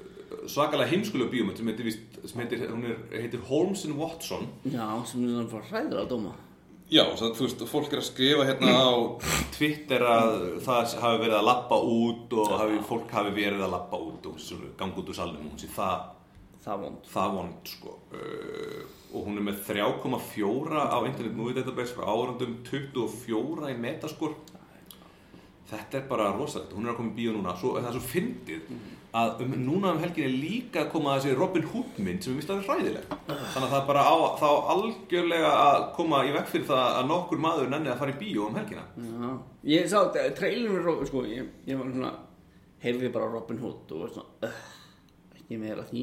[0.50, 4.48] svakalega heimskulega bíómynd sem heitir, víst, sem heitir, hún er, heitir Holmes and Watson.
[4.66, 6.34] Já, sem er svona bara hræður að dóma.
[6.92, 8.92] Já, svo, þú veist, fólk er að skrifa hérna á
[9.54, 10.34] Twitter að
[10.66, 14.36] það hafi verið að lappa út og hafi, fólk hafi verið að lappa út og
[14.78, 16.10] ganga út úr salnum og hún sé það,
[16.64, 17.08] Það vond.
[17.12, 17.94] það vond sko.
[19.14, 24.34] Og hún er með 3,4 á Internet Movie Database frá árundum 24 í metaskor
[25.70, 26.74] þetta er bara rosalegt.
[26.76, 27.54] Hún er að koma í bíó núna.
[27.58, 28.74] Svo, það er svo fyndið
[29.14, 32.40] að um, núna um helgin er líka að koma þessi Robin Hood mynd sem er
[32.40, 36.32] vist að vera hræðileg þannig að það er bara á, þá algjörlega að koma í
[36.34, 38.86] vekk fyrir það að nokkur maður nenni að fara í bíó um helgina.
[38.98, 39.30] Já,
[39.76, 42.14] ég sá við Robin, sko, ég, ég var svona
[42.82, 44.50] heyrði bara Robin Hood og var svona
[45.44, 46.02] uh, ekki meira því.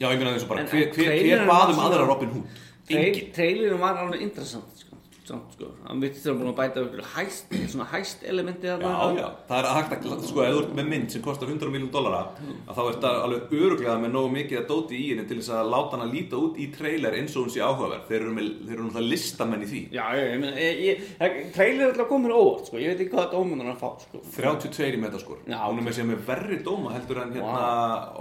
[0.00, 2.06] Já, ég meina þessu bara, En- hver, hver, hver trailerinn bað var um svona- aðra
[2.06, 2.44] Robin Hood?
[2.88, 4.85] Engin Trailerinn var alveg interessant sko,
[5.26, 5.68] samt, sko.
[5.86, 8.76] hann virtist þeirra búin að bæta ykkur hæst, svona hæst elementi Já,
[9.16, 11.90] já, það er hægt að, sko, ef þú ert með mynd sem kostar 100 miljón
[11.94, 15.38] dollara að þá er þetta alveg öruglega með nógu mikið að dóti í henni til
[15.40, 18.04] þess að láta hann að líta út í trailer eins og hún sé áhugaverð.
[18.10, 19.82] Þeir eru, með, þeir eru náttúrulega listamenn í því.
[19.96, 23.64] Já, já, ég meina, trailer er alltaf komin óvart, sko, ég veit ekki hvað dómun
[23.64, 24.22] hann að fá, sko.
[24.36, 27.66] 32 í metaskor Já, hún er með sér með verri dóma heldur en hérna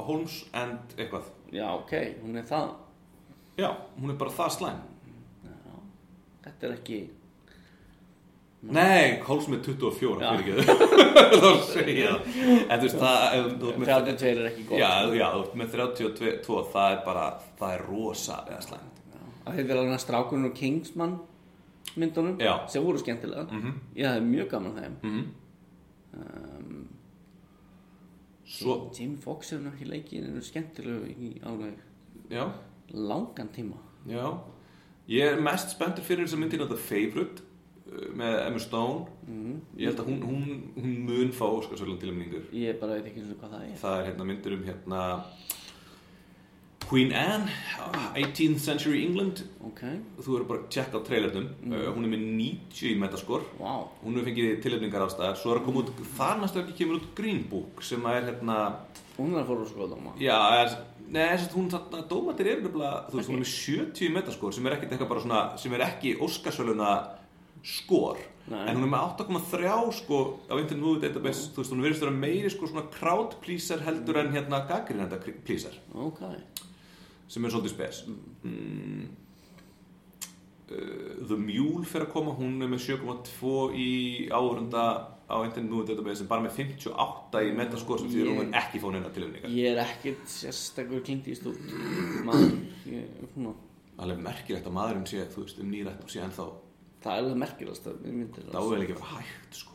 [0.07, 1.29] Holmes and eitthvað.
[1.53, 2.73] Já, ok, hún er það,
[3.55, 3.69] Já,
[4.01, 4.83] hún er bara það slæm
[6.45, 6.99] þetta er ekki,
[8.65, 10.29] Nei, Holmes með 24 Já.
[10.39, 10.77] fyrir ekki
[11.37, 14.79] þá segja það en þú veist það ef þú ert með- 32 er ekki gott.
[14.79, 15.27] Já, já,
[15.61, 17.25] með 32 það er bara,
[17.59, 19.03] það er rosalega slæmt
[19.45, 21.13] Það heitir alveg strákunum og Kingsman
[21.95, 22.55] myndunum, Já.
[22.67, 23.43] sem voru skemmtilega.
[23.53, 23.75] Mhm.
[23.95, 24.95] Ég hafði mjög gaman þeim.
[25.03, 25.25] mm.
[28.45, 31.77] Svo, Jamie Foxx er nú ekki leikið, en er skemmtilegu í alveg
[32.29, 32.45] já,
[32.93, 33.77] langan tíma.
[34.09, 34.25] já
[35.07, 39.55] Ég er mest spenntur fyrir þess að myndina The Favourite uh, með Emma Stone Mhm.
[39.77, 43.31] Ég held að hún, hún, hún mun fá Óskarsvöldum tilumningur Ég bara veit ekki eins
[43.33, 43.77] og hvað það er.
[43.81, 44.99] Það er hérna myndir um hérna
[46.85, 47.49] Queen Anne
[48.13, 49.81] 18th Century England Ok,
[50.21, 53.87] Þú eru bara að checka á trailernum uh, Hún er með 90 í metaskor wow.
[54.03, 55.89] Hún hefur fengið tilefningar ástæðar Svo er að koma út,
[56.19, 58.59] þar næstu ekki kemur út Green Book sem er hérna
[59.17, 60.11] Hún er að fóra úr skoðum á.
[60.19, 60.73] Já, er,
[61.09, 64.09] nei, þess að hún þarna dómatir er nefnilega, þú veist, hún er með 70 í
[64.15, 66.91] metaskor sem er ekkit eitthvað bara svona, sem er ekki Óskarsvöluna
[68.45, 68.61] Nei.
[68.69, 72.13] en hún er með 8,3 sko á Internet Movie Database, þú veist, hún verðist vera
[72.13, 75.79] meiri sko svona crowd pleaser heldur en hérna gaggrinenda pleaser.
[75.97, 76.21] Ok,
[77.27, 78.03] sem er svolítið spes.
[78.45, 79.07] Mm.
[80.69, 83.91] uh, The Mule fer að koma, hún er með 7,2 í
[84.29, 84.85] áhörunda
[85.25, 88.87] á Internet Movie Database bara með 58 í metaskor sem því að hún ekki fá
[88.93, 91.57] neina tilefningar ég er ekkert sérstakur klingt í stúd.
[92.27, 93.55] Maður,
[93.97, 96.49] alveg merkilegt að maðurinn sé, þú veist, um nýrætt og sé ennþá
[97.05, 98.03] það er alveg merkilegast að
[98.49, 99.71] það ável ekki að vera hægt, sko.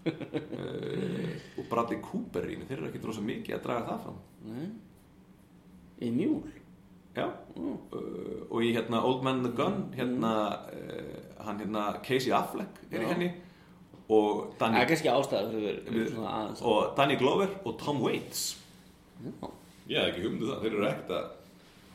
[0.00, 4.18] Uh, og Bradley Cooper í þeir eru ekki drosa mikið að draga það fram.
[4.48, 4.66] Nei,
[6.00, 6.40] í mjúl.
[7.16, 7.76] já, uh,
[8.48, 10.32] og í hérna Old Man and the Gun hérna,
[10.72, 13.12] uh, hann hérna Casey Affleck er í Já.
[13.12, 13.30] henni
[14.10, 16.62] og Danny, er kannski ástæða fyrir Við- við svona aðeins.
[16.66, 18.56] og Danny Glover og Tom Waits
[19.20, 19.50] Já,
[19.88, 21.28] ég hef ekki humdu það, þeir eru ekkert að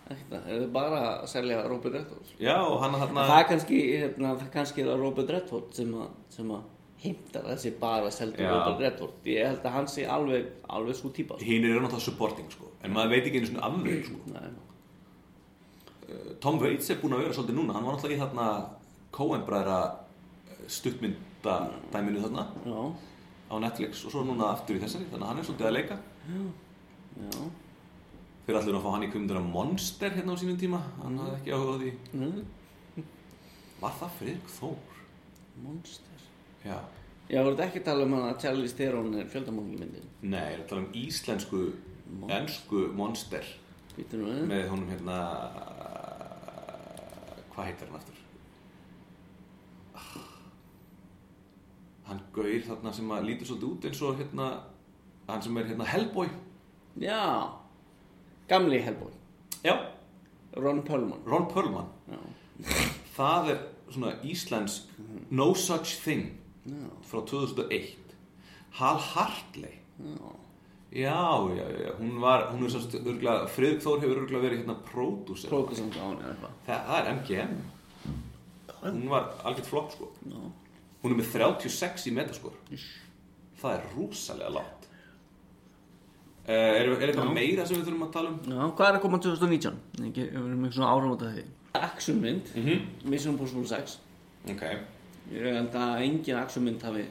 [0.05, 0.47] ekkert það.
[0.53, 2.32] Er það bara að selja Robert Redford?
[2.39, 6.09] já, og hann Það er kannski, hérna, það kannski er að Robert Redford sem að,
[6.30, 6.61] sem að
[7.05, 8.51] heimtar að þessi bara selja Já.
[8.53, 9.11] Robert Redford.
[9.26, 11.36] Ég held að hann sé alveg, alveg svo típa.
[11.39, 11.45] sko.
[11.45, 14.49] hinn eru náttúrulega supporting, sko en maður veit ekki einu svona afveg, sko Nei,
[16.41, 18.47] Tom Waits er búinn að vera svolítið núna hann var náttúrulega í þarna
[19.16, 19.78] Coen-bræðra
[21.45, 22.81] stuttmynda dæminu þarna já,
[23.45, 25.97] á Netflix og svo núna aftur í þessari þannig að hann er svolítið að leika
[27.21, 27.45] já.
[28.45, 31.37] fyrir allir að fá hann í kvimdur að Monster hérna á sínum tíma hann hafði
[31.39, 31.91] ekki áhuga á því
[33.81, 34.77] var það Fredrik Þór?
[35.63, 36.23] monster.
[36.65, 36.77] Já,
[37.29, 40.09] Já, voruð ekki að tala um hann að Charlie Theron er fjöldamóngi myndin.
[40.21, 41.61] nei, ég er að tala um íslensku
[42.29, 43.45] ennsku Monster
[43.95, 44.43] Býtur nú við.
[44.49, 45.19] með honum hérna
[47.53, 48.14] hvað heitir hann aftur?
[52.08, 54.47] Hann gaur þarna sem að lítur svolítið út eins og hérna
[55.28, 56.28] hann sem er hérna Hellboy
[57.01, 57.49] Já,
[58.47, 59.12] gamli Hellboy.
[59.66, 59.74] Já,
[60.56, 61.20] Ron Perlman.
[61.28, 62.20] Ron Perlman Já,
[63.18, 63.60] það er
[63.91, 64.93] svona íslensk
[65.32, 66.30] No Such Thing
[66.66, 68.14] já, frá 2001
[68.80, 70.32] Hal Hartley já.
[70.91, 71.20] já,
[71.58, 75.49] já, já, hún var hún er svo örgulega, Friðrik Þór hefur örgulega verið hérna pródúser,
[75.51, 76.53] Prókisand á hann eða eitthvað.
[76.66, 77.56] það, það er MGM
[78.86, 80.39] hún var algjört flott sko Já.
[81.06, 82.56] Hún er með 36 í metaskor
[83.62, 84.88] það er rúsalega látt
[86.47, 87.36] uh, er, er eitthvað Já.
[87.38, 89.80] meira sem við þurfum að tala um Já, hvað er að koma 2019?
[90.10, 91.45] Ekki, við erum með svona áramóta því.
[91.76, 93.08] Actionmynd, mm -hmm.
[93.12, 93.97] Mission Impossible 6.
[94.51, 94.66] Ok,
[95.34, 97.06] Ég held að engin aksjómynd hafi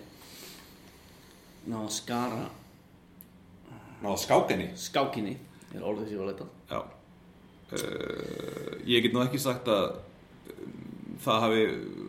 [1.66, 2.44] náða að skara
[4.04, 5.32] náða skákenni skákinni
[5.74, 9.96] er orðið sér að leita Já uh, Ég get nú ekki sagt að
[11.24, 11.62] það hafi,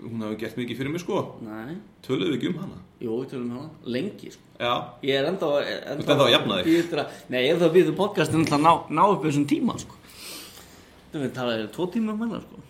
[0.06, 2.82] hún hafi gert mikið fyrir mig sko Nei, Töluðu við ekki um hana?
[3.02, 4.42] jú, við tölum um hana lengi sko.
[4.60, 7.00] Já, Ég er enda, Þú ert ennþá að jafna þig?
[7.34, 9.98] Nei, ég er það að býða podcastin til að ná, ná upp þessum tíma sko.
[11.14, 12.62] Þú veit, það er tvo tíma um hana sko.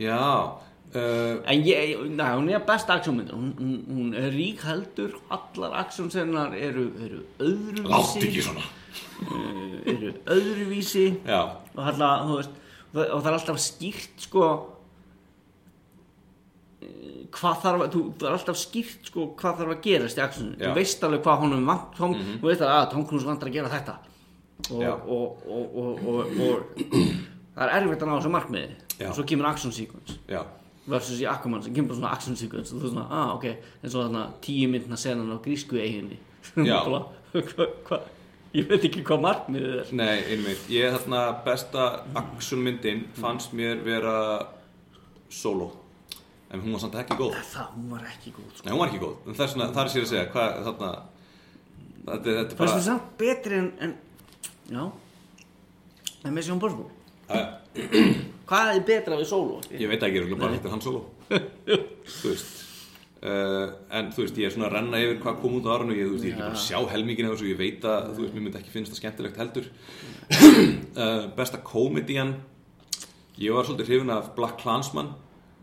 [0.00, 5.16] já uh, En ég, næ, hún er best aksjómyndir hún, hún, hún er rík heldur
[5.34, 11.42] Allar aksjónsennar eru, eru öðruvísi Láttu ekki svona uh, Eru öðruvísi Já,
[11.74, 12.56] og, halla, þú veist,
[12.94, 14.62] og það er alltaf skýrt sko eh,
[17.30, 20.54] hvað þarf að, þú, það er alltaf skýrt sko hvað þarf að gerast í aksjónu
[20.54, 20.62] Já.
[20.62, 23.56] þú veist alveg hvað honum vant Tom, þú veist að, að Tom Cruise vantar að
[23.58, 23.94] gera þetta.
[24.70, 26.56] Og, og, og, og, og, og
[27.56, 28.72] það er erfitt að ná þessu markmiði.
[29.00, 29.46] Og svo kemur
[30.28, 30.40] já,
[30.90, 33.46] versus í Aquaman sem kemur svona sequence og þú er svona, ah ok,
[33.80, 36.18] eins og þarna tíu myndna senan á grísku eiginni
[38.56, 39.86] ég veit ekki hvað markmiðið er.
[39.94, 40.62] Nei, einmitt.
[40.72, 41.82] Ég þarna besta
[42.18, 44.14] actionmyndin fannst mér vera
[45.30, 45.79] solo
[46.50, 47.34] En hún var samt ekki góð.
[47.46, 48.64] Það, hún var ekki góð sko.
[48.66, 49.18] Nei, hún var ekki góð.
[49.28, 50.92] Það er svona, það er sér að segja Hvað, þarna
[52.00, 53.92] Þetta, þetta er fannst bara það samt betri en, en
[54.70, 54.84] já
[56.24, 56.88] en Mission Impossible
[57.30, 57.42] Já,
[58.48, 59.60] hvað er betra við solo?
[59.70, 62.56] Ég veit ekki, ég er bara hittir hann solo Þú veist
[63.20, 65.94] uh, En þú veist, ég er svona að renna yfir hvað kom út á árinu.
[65.94, 67.50] Ég, veist, ég er ekki bara að sjá helmingin af þessu.
[67.52, 69.68] Ég veit að, þú veist, mér myndi ekki finnst það skemmtilegt heldur.
[70.34, 72.38] Uh, Besta komedian
[73.40, 75.14] Ég var svolítið hrifin af Black Klansman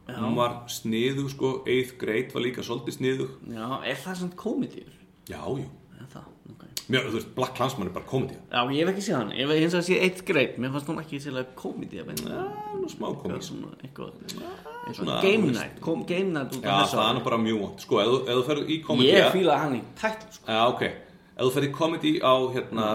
[0.08, 1.50] Hún var sniðu, sko.
[1.68, 4.94] Eighth Grade var líka svolítið sniðu já, er það samt komedíur?
[5.28, 5.66] Já, jú.
[6.08, 6.62] Það, ok.
[6.88, 9.50] Mjög, þú veist, Black Klansman er bara komedía já, ég hef ekki séð hann, ég
[9.50, 12.46] hef hins vegar séð eitt greit mér fannst hún ekki sérlega komedía Já,
[12.80, 14.14] nú smá komedía svona eitthvað,
[14.96, 17.84] Svona, game night, kom, game night út Já, af þessu það er bara mjög vant
[17.84, 20.46] Sko, ef þú- ef þú ferð í komedía ég fílaði hann í tætl sko.
[20.48, 20.82] Já, ok.
[21.38, 22.86] Ef þú ferði comedy á hérna,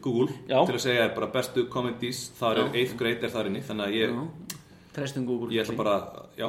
[0.00, 0.64] Google Já.
[0.66, 2.72] til að segja er bara bestu comedies, þar er Já.
[2.86, 4.56] 8th grade er þar inni, þannig að ég, Já.
[4.92, 5.94] Trestum Google ég ætla bara,
[6.36, 6.48] já,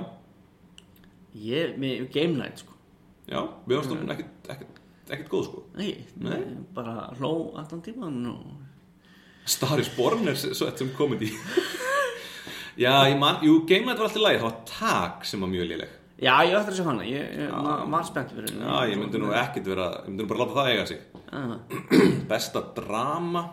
[1.39, 2.73] ég, með game night sko
[3.29, 5.63] já, við varst hún ekkert, ekkert, ekkert góð sko.
[5.79, 6.41] Nei, Nei.
[6.75, 8.43] bara hló allan tíman og
[9.47, 11.27] Star is Born er svo þetta sem comedy.
[12.83, 15.67] já, ég man, jú, Game Night var alltaf læg, það var Tag sem var mjög
[15.71, 15.91] léleg.
[16.23, 18.99] Já, ég ætti að sjá hana, ég, ég ma- var spennt fyrir henni Já, ég
[19.01, 21.01] myndi nú ekkert vera, ég myndi nú bara láta það eiga sig.
[21.33, 21.57] Ah,
[22.29, 23.43] Besta drama,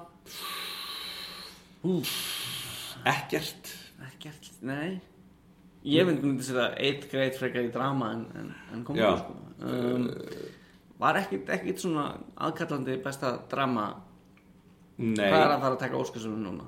[3.10, 3.72] ekkert.
[4.08, 5.00] Ekkert, nei
[5.84, 9.36] Ég myndi myndi setja eitt greit frekar í drama en, en, en komið sko.
[9.64, 10.08] um,
[11.00, 13.86] Var ekkert, ekkert svona aðkallandi besta drama
[15.00, 16.66] Nei, Hvað er að fara að taka óskarsum núna?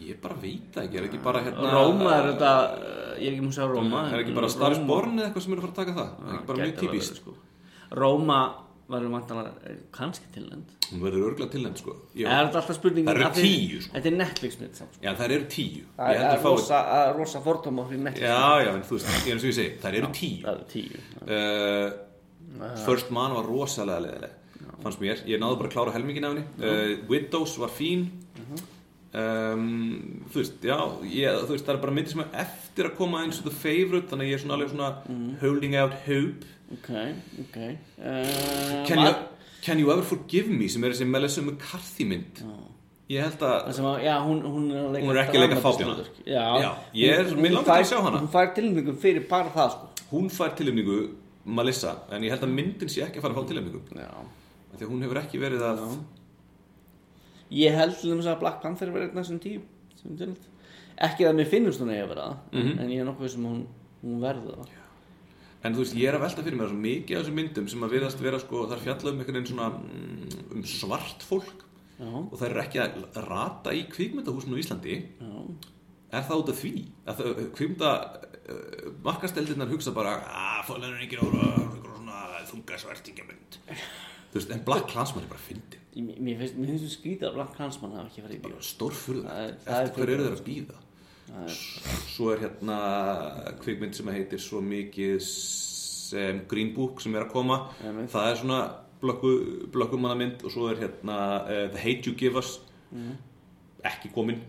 [0.00, 1.70] ég bara veit ekki, er ekki bara hérna...
[1.74, 2.50] Róma er þetta,
[3.20, 5.26] ég er ekki múið að segja Róma Er ekki bara Star is Róma- Born eða
[5.28, 6.10] eitthvað sem er að fara að taka það?
[6.30, 7.18] Er ekki bara mjög típist.
[7.20, 7.34] sko.
[8.00, 8.38] Róma
[8.90, 11.92] verður vantanlega kannski tilnænd Hún verður örgulega tilnæmt sko.
[12.18, 13.92] Ég- Er þetta alltaf spurningin Það eru tíu, sko.
[13.94, 15.02] Þetta er Netflix mitt samt sko.
[15.06, 15.84] Já, þær eru tíu.
[15.96, 16.56] Það Ég er heldur fáið...
[16.58, 19.50] rosa, að- rosa fordóma fyrir Netflix Já, já, en þú veist, ég er eins og
[19.52, 20.42] ég segi, þær eru tíu.
[20.44, 24.32] Það eru tíu Uh, First Man var rosalega leðileg,
[24.82, 25.20] fannst mér.
[25.30, 26.44] Ég náði bara að klára helmingin af henni.
[26.58, 28.08] Uh, Widows var fín.
[29.10, 30.76] Um, þú veist, já,
[31.10, 33.54] ég, þú veist, það er bara myndir sem er eftir að koma eins og the
[33.54, 34.90] favorite, þannig að ég er svona alveg svona
[35.40, 36.50] holding out hope.
[36.70, 36.90] Ok,
[37.42, 39.14] ok uh, Can you,
[39.64, 42.44] can you ever forgive me, sem er þessi Melissa McCarthy mynd.
[43.10, 46.20] Ég held að að, já, hún, hún er að Hún er ekki leika hlutverk.
[46.22, 48.20] Já, Já, ég er- langar til að sjá hana.
[48.22, 51.00] Hún fær tilnefningum fyrir bara það, sko hún fær tilefningu
[51.50, 53.82] Melissa, en ég held að myndin sé ekki að fara að fá tilefningu.
[53.98, 54.12] Já
[54.70, 55.80] Því að hún hefur ekki verið að...
[57.50, 59.62] Ég held til þess að Black Panther einn af þessum tíu.
[61.00, 62.78] Ekki að mér finnst hún eigi að vera það Mhm.
[62.80, 63.66] En ég er nokkuð sem hún,
[64.04, 64.68] hún verði það.
[65.64, 67.80] En þú veist, ég er að velta fyrir mér svo mikið af þessum myndum sem
[67.84, 71.64] að viðast vera sko, þar fjalla um einhvern veginn svona mm, um svart fólk.
[72.00, 74.94] Já, og það er ekki að rata í kvikmyndahúsinu á Íslandi.
[75.20, 75.32] Já.
[76.12, 76.72] Er það út af því?
[77.06, 77.90] Að það, kvikmynda
[78.50, 81.50] uh, markasteldirnar hugsa bara að fólk er ára
[81.84, 82.78] svona þunga
[84.32, 87.96] veist, en Black Klansman er bara fyndin Ég- Mér finnst, þú skrítið að Black Klansman
[87.98, 88.60] hafa ekki farið í bíó.
[89.34, 90.78] Er eftir hver eru þeir að býða
[92.10, 92.76] svo er hérna
[93.62, 97.58] kvikmynd sem heitir svo mikið sem Green Book sem er að koma.
[97.80, 98.60] Það er svona
[99.00, 99.34] blökku,
[99.72, 102.58] blökkumannamynd og svo er hérna uh, The Hate You Give Us.
[103.86, 104.42] Ekki komin.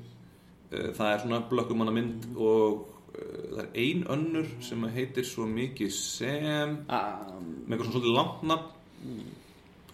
[0.71, 5.93] Uh, það er svona blökkumannamynd og uh, það er ein önnur sem heitir svo mikið
[5.95, 9.21] sem Um, með eitthvað svona svolítið langt nafn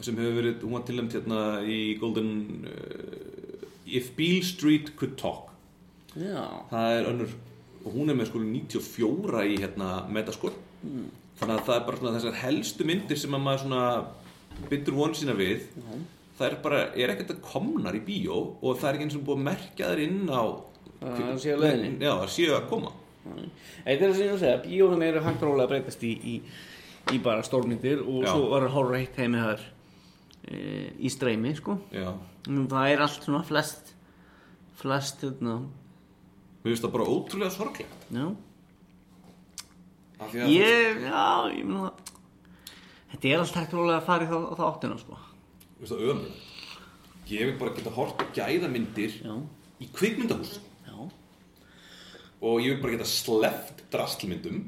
[0.06, 2.32] sem hefur verið, hún var tilnæmt hérna í Golden
[2.70, 5.50] uh, If Beale Street Could Talk.
[6.18, 7.34] Já, það er önnur
[7.88, 10.54] og hún er með sko 94 í hérna metascore
[11.38, 13.84] þannig að það er bara svona þessar helstu myndir sem að maður svona
[14.72, 15.68] bindur vonu sína við.
[16.38, 19.24] Það er bara, er ekkert að komnar í bíó og það er ekki eins og
[19.28, 20.44] búið að merkja þær inn á
[20.98, 21.92] Það séu á leiðinni.
[22.02, 22.92] já, það séu að koma.
[23.28, 26.36] Þetta er það sem ég að segja, bíóðan eru hægt rólega að breytast í, í,
[27.14, 28.32] í bara stórmyndir og Já.
[28.34, 29.66] svo var að horfa heitt heimi þar
[30.48, 31.78] í streymi, sko.
[31.92, 32.12] já,
[32.48, 33.94] Það er allt svona flest,
[34.80, 35.58] flest, hérna,
[36.64, 38.06] mér finnst það bara ótrúlega sorglegt.
[38.14, 38.28] Já.
[40.48, 42.14] Ég, já, ég meina það,
[43.12, 45.20] þetta er allt hægt og rólega að fara í þá áttina, sko.
[45.78, 46.46] Þú veist það ömur
[47.28, 49.34] ég vil bara geta hort að gæða myndir Já,
[49.84, 50.96] í kvikmyndahús já,
[52.40, 54.62] og ég vil bara geta sleppt drastlmyndum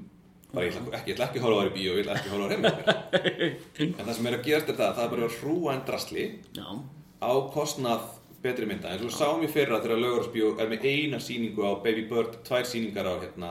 [0.54, 2.36] bara ég ætla ekki, ekki að horfa á þær í bíó ég ætla ekki að
[2.36, 2.72] horfa á heima
[4.00, 5.84] en það sem er að gerast er það að það er bara að hrúa en
[5.90, 6.24] drastli
[6.58, 6.68] já,
[7.22, 8.08] á kostnað
[8.40, 8.88] betri mynda.
[8.94, 12.38] Eins og við sáum í fyrra þegar Laugarsbjó er með eina sýningu á Baby Bird
[12.48, 13.50] tvær sýningar á hérna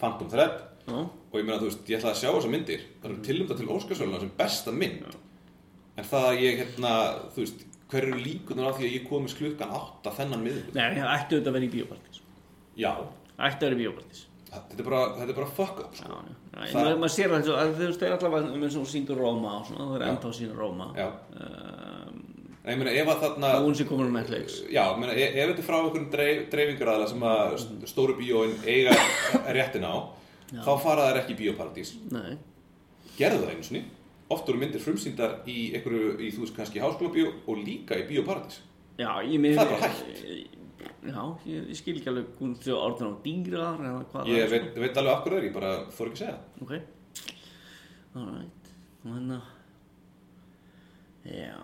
[0.00, 0.54] Phantom Thread.
[0.88, 2.86] Já, og ég meina þú veist, ég ætla að sjá þessar myndir.
[3.02, 5.04] Það eru tilumda til Óskarsvöluna sem besta mynd.
[6.00, 6.94] En það að ég hérna
[7.36, 10.88] þú veist, hver eru líkunar á því að ég komist klukkan átta þennan miður Nei,
[10.96, 12.22] það ættu þetta að vera í bíópartís.
[12.80, 12.92] já,
[13.36, 14.24] Ættu að vera í bíópartís.
[14.52, 16.18] Þetta er bara, þetta er bara fuck up Já, sko.
[16.18, 16.66] já.
[16.66, 19.66] já Það- maður, sér það eins og, það er allavega með svona síndur Róma og
[19.66, 20.88] svona, það er ennþá síndur Róma.
[20.96, 22.18] já, Um,
[22.64, 24.60] en ég meina ef að þarna hún sem komur á Netflix.
[24.70, 28.52] já, ég meina, ef, þetta er frá einhverjum dreif, dreifingaræðla sem að st- stóru bíóin
[28.64, 28.92] eiga
[29.56, 29.94] réttin á
[30.52, 32.36] þá fara þær ekki í bíóparadís Nei.
[33.18, 33.82] gerðu það einu sinni
[34.30, 38.60] oft eru myndir frumsýndar í einhverju, í þú veist kannski háskólabíó og líka í bíóparadís
[38.98, 39.08] Já.
[39.08, 40.61] Það er bara hægt.
[41.02, 44.52] Já, ég, ég skil ekki alveg hún þjó orðin á dýrar eða hvað ég er.
[44.52, 46.36] veit, veit alveg af hverju það er, ég bara þór ekki að segja.
[46.62, 46.74] Ok.
[48.12, 48.70] Alright.
[49.02, 49.48] Þannig að...
[51.32, 51.56] Já.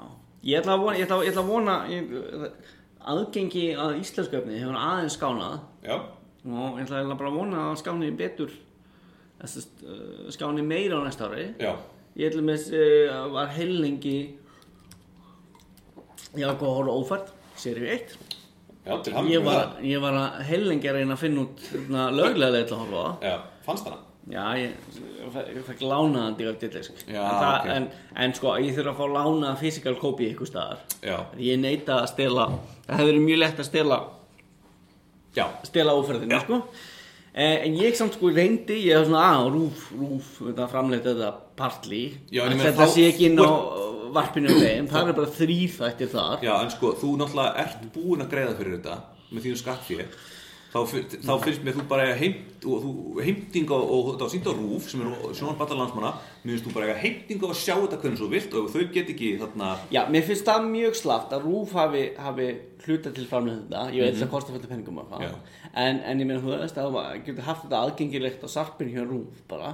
[0.48, 2.12] Ég ætla að vona, ég ætla, ég ætla að vona ég,
[3.08, 7.78] aðgengi að íslensköfni hefur aðeins skánað já, og ég ætla eiginlega bara að vona að
[7.82, 8.52] skáni betur
[9.42, 11.72] uh, skáni meira á næsta ári já,
[12.18, 14.18] ég ætla með uh, var heilengi
[16.34, 18.47] ég var að horfa ófært serið 1 já, til hann
[19.28, 22.76] ég var, ég var að heilengi að reyna að finna út hérna, löglega leið til
[22.76, 23.26] að horfa á það.
[23.28, 23.36] Já,
[23.66, 24.04] fannst hana?
[24.28, 24.74] Já, ég,
[25.24, 25.82] ég fekk
[26.60, 27.68] dillisk Já, en, það, ok.
[27.74, 27.86] en,
[28.24, 30.82] en sko, ég þurfa að fá lána fysikal kópi ykkur staðar.
[31.00, 32.44] Já, ég neita að stela
[32.84, 33.98] það hefur verið mjög lett að stela
[35.38, 36.60] já, stela óferðinu sko.
[37.38, 41.30] Eh, en ég samt sko reyndi ég var svona að rúf, rúf þetta framleita þetta
[41.58, 43.48] partli þetta sé ekki inn á
[44.14, 46.42] varpinu um þeim það er bara þrýr þættir þar.
[46.46, 50.06] Já, en sko þú náttúrulega ert búin að greiða fyrir þetta með þínu skattfíði
[50.72, 52.90] þá, fyr- þá finnst mér þú bara heimt og þú,
[53.24, 56.10] heimting og, og þetta var sínt á rúf sem er svona bata landsmanna
[56.44, 59.12] mér finnst þú bara heimting og að sjá þetta hvernig svo vilt og þau get
[59.14, 62.48] ekki þarna já, mér finnst það mjög slaft að rúf hafi, hafi
[62.86, 65.06] hluta til framleita ég veit það kostar fyrir penningum Já.
[65.08, 65.52] eitthvað.
[65.74, 69.04] en, en ég meina þú veist að það getur haft þetta aðgengilegt á sarpinu hjá
[69.08, 69.72] rúf bara.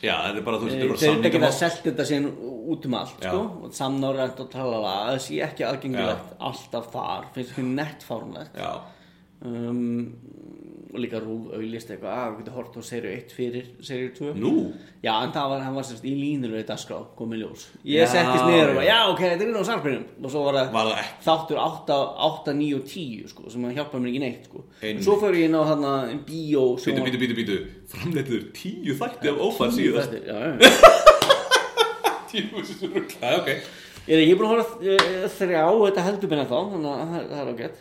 [0.00, 1.56] Já, þetta er bara, þú veist, Eh, þetta er bara þeir geta samningamál.
[1.58, 2.28] selt þetta síðan
[2.72, 3.28] út um allt Já.
[3.28, 8.70] sko, og samnárænt og talala það sé ekki aðgengilegt alltaf þar finnst ekki nettfárunlegt já,
[9.44, 10.14] um,
[10.90, 14.30] og líka rúf auðlist eitthvað að við getum hort á serju 1 fyrir serju 2
[14.42, 14.50] nú
[15.04, 18.08] já en það var, hann var sérst í línur við dagskrá komið ljós ég Já,
[18.10, 18.74] settist niður og já.
[18.80, 20.90] bara já ok þetta er inn á sarpinum og svo var það
[21.28, 24.64] þáttur 8, 8, 9 og 10 sko, sem hjálpaði mér ekki neitt sko.
[24.82, 25.04] Einmitt.
[25.06, 25.92] svo fyrir ég inn á þarna
[26.26, 27.58] bíó Bítu, bítu, bítu, bítu,
[27.94, 30.74] framleitður tíu þætti af ófæð síðast já, já.
[32.30, 33.48] Tíu þessu rugg Já, ok
[34.10, 37.26] Ég er ekki búin að horfa uh, þrjá, þetta heldur minna þá, þannig að það-
[37.30, 37.80] það er ágætt.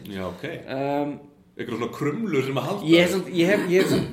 [1.60, 3.64] Eitthvað svona krumlur sem að halda ég hef hef,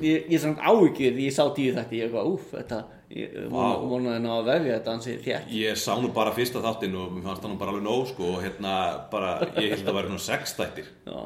[0.03, 2.79] ég hef samt áhyggjur ég sá tíu þetta, ég er eitthvað, úf, þetta,
[3.15, 3.65] ég Vá.
[3.87, 5.49] vonaði ná að vefja þetta ansið þér.
[5.55, 8.31] Ég sá nú bara fyrsta þáttinn og mér fannst það nú bara alveg nóg sko
[8.35, 8.73] og hérna
[9.13, 11.19] bara, ég held að það væri nú sex þættir Já.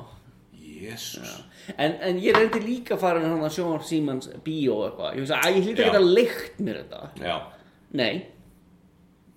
[0.81, 1.33] Jésús
[1.77, 5.19] En, en ég reyndi líka að fara með hann að sjóna Símans bíó eitthvað.
[5.19, 7.01] Ég ég hlýtti ekki að leikt mér þetta.
[7.21, 7.35] Já,
[7.93, 8.25] Nei,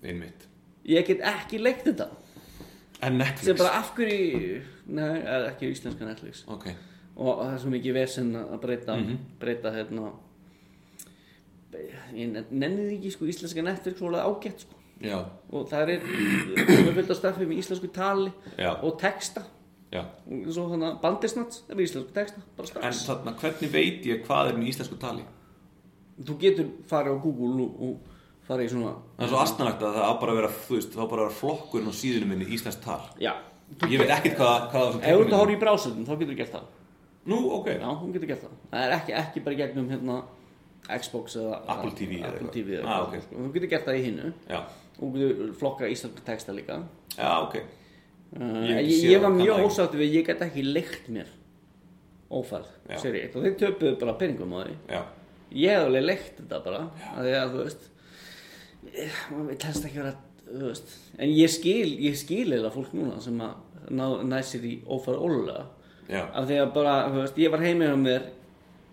[0.01, 0.45] einmitt
[0.85, 2.09] ég get ekki leikt þetta.
[3.03, 6.43] En Sem Netflix bara af hverju, nei, ekki íslenska Netflix.
[6.47, 6.67] Ok,
[7.17, 9.17] og það er svo mikið vesen að breyta Mhm.
[9.39, 10.11] breyta hérna
[12.15, 15.17] ég nenni því ekki sko íslenska Netflix svolega ágætt sko já,
[15.51, 16.05] og það er
[16.95, 18.71] fullt af staffi með íslensku tali Já.
[18.81, 19.43] og texta
[19.95, 24.23] og svo þannig bandisnats er með íslensku texta bara En strax þarna, hvernig veit ég
[24.27, 25.25] hvað er með íslensku tali?
[26.23, 27.99] þú getur farið á Google og, og
[28.47, 30.93] farið í svona Það er svo astnalegt að það á bara að vera, þú veist,
[30.95, 33.33] það á bara að vera flokkurinn á síðunum minni íslenskt tal já,
[33.89, 36.31] Ég veit ekkert hvað, hvað það ef þú ert að horfa í brásöldum þá getur
[36.33, 36.65] þú gert það.
[37.25, 37.67] Nú, ok.
[37.73, 38.57] Já, þú getur gert það.
[38.71, 40.17] Það er ekki, ekki bara gegnum hérna
[41.01, 42.49] Xbox eða Apple TV eða Apple.
[42.53, 43.23] TV eða Ah, eitthvað, ok.
[43.25, 43.39] sko.
[43.47, 44.33] þú getur gert það í hinnu.
[44.99, 46.77] Þú getur flokkað íslensku texta líka.
[47.17, 47.55] Já, ok.
[48.35, 51.27] Uh, Ég ég, ég, var mjög ósáttu við, ég get ekki leikt mér
[52.35, 54.73] ófærð, 1 og þeir töpuðu bara peningum á því.
[54.91, 55.01] Já,
[55.55, 56.79] ég hef alveg leikt þetta bara
[57.15, 57.85] að þú veist
[58.91, 60.15] eh, maður vil helst ekki vera
[61.19, 63.55] en ég skil, ég skil eða fólk núna sem að
[63.91, 65.65] ná, næ sér í ófærð ólulega
[66.09, 68.27] af því að bara, veist, ég var heimið á mér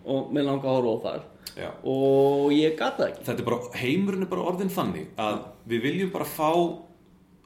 [0.05, 1.29] og mér langa að horfa á ófærð.
[1.53, 1.69] Já.
[1.85, 3.25] Og ég gata ekki.
[3.27, 6.49] Þetta er bara, heimurinn er bara orðin þannig að við viljum bara fá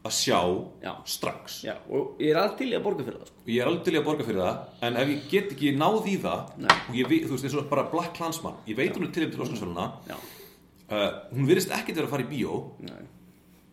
[0.07, 0.39] að sjá
[0.83, 0.93] Já.
[1.05, 1.57] strax.
[1.67, 3.43] Já, og ég er allt til í að borga fyrir það sko.
[3.51, 6.07] ég er alveg til í að borga fyrir það en ef ég get ekki náð
[6.07, 6.75] í það Nei.
[6.77, 9.43] og ég, þú veist, eins og bara Black Klansman ég veit hún er til til
[9.43, 12.61] Óskarsvöluna Já, uh, hún virðist ekkert vera að fara í bíó.
[12.87, 13.03] Nei,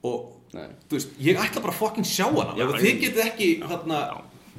[0.05, 0.69] og nei.
[0.89, 2.55] þú veist, ég ætla bara að fucking sjá hana.
[2.59, 4.01] Já, þið getið ekki þarna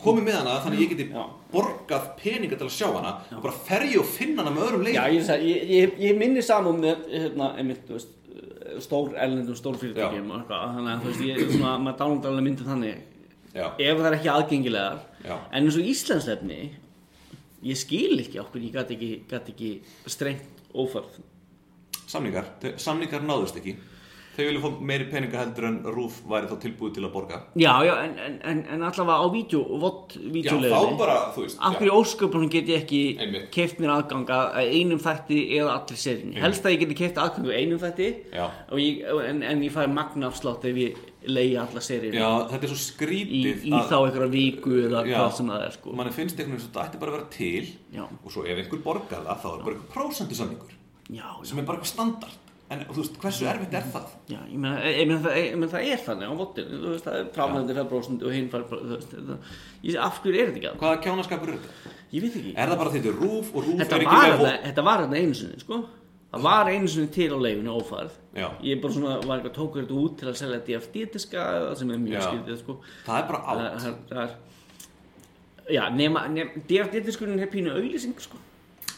[0.02, 1.24] komið með hana þannig ég geti Já.
[1.54, 4.86] borgað peninga til að sjá hana og bara fer ég og finna hana með öðrum
[4.86, 8.12] leik Já, ég, ég, ég, ég minni saman með hérna, einmitt, veist,
[8.84, 12.48] stór ellendum, stór fyrirtækjum og eitthvað, þannig að þú veist, ég, svona, maður dánundar alveg
[12.50, 13.04] myndið þannig.
[13.56, 13.68] Já.
[13.72, 14.98] ef það er ekki aðgengilegar.
[15.24, 15.36] Já.
[15.48, 16.60] en eins og Íslandslefni
[17.66, 19.72] ég skil ekki okkur, ég gæti ekki, ekki
[20.12, 21.22] strengt ófærð.
[22.06, 22.52] Samningar,
[22.82, 23.78] samningar náðust ekki
[24.36, 27.40] þau vilja fá meiri peninga heldur en Rúf væri þá tilbúið til að borga.
[27.60, 31.46] Já, já, en, en, en, en allavega á vídeo, vott já, vídeoleginni þá bara, þú
[31.46, 33.02] veist Af hverju ósköpunum get ég ekki
[33.56, 36.40] keift mér aðgang að einum þætti eða allir serinni.
[36.44, 38.46] Helst að ég geti keift aðgang að einum þætti Já.
[38.82, 42.78] ég, en, en ég fæ magnafslátt ef ég leiði alla serinni já, þetta er svo
[42.78, 45.18] í, skrítið í þá einhverja viku eða Já.
[45.18, 45.96] hvað sem það er sko.
[45.98, 48.62] manni finnst einhvern veginn svo þetta ætti bara að vera til Já, og svo ef
[48.62, 50.10] einhver borgar það þá er bara
[50.46, 50.76] einhver
[51.16, 54.06] já, sem er bara eitthvað standard en þú veist, hversu erfitt er það?
[54.32, 57.06] já, ég meina, ég meina, það, ég meina það er þannig á vottinu, þú veist,
[57.06, 58.48] það er framlegandi færbrósund og hinn
[59.86, 60.80] ég, af hverju er þetta ekki að?
[60.82, 61.94] hvaða kjánaskapur er þetta?
[62.16, 62.54] Ég veit ekki.
[62.56, 65.18] er það bara þetta Rúf og Rúf Þetta er ekki með þetta, þetta var þetta
[65.22, 65.78] einu sinni, sko.
[66.36, 68.14] Það var einu sinni til á leifinu ófærð.
[68.36, 68.48] Já.
[68.66, 71.42] Ég bara svona, var eitthvað tókur þetta út til að selja DFD-diska
[71.80, 72.26] sem er mjög Já.
[72.26, 72.74] skyldið, sko.
[73.06, 74.30] það er bara átt er,
[75.76, 76.50] já, nema, nema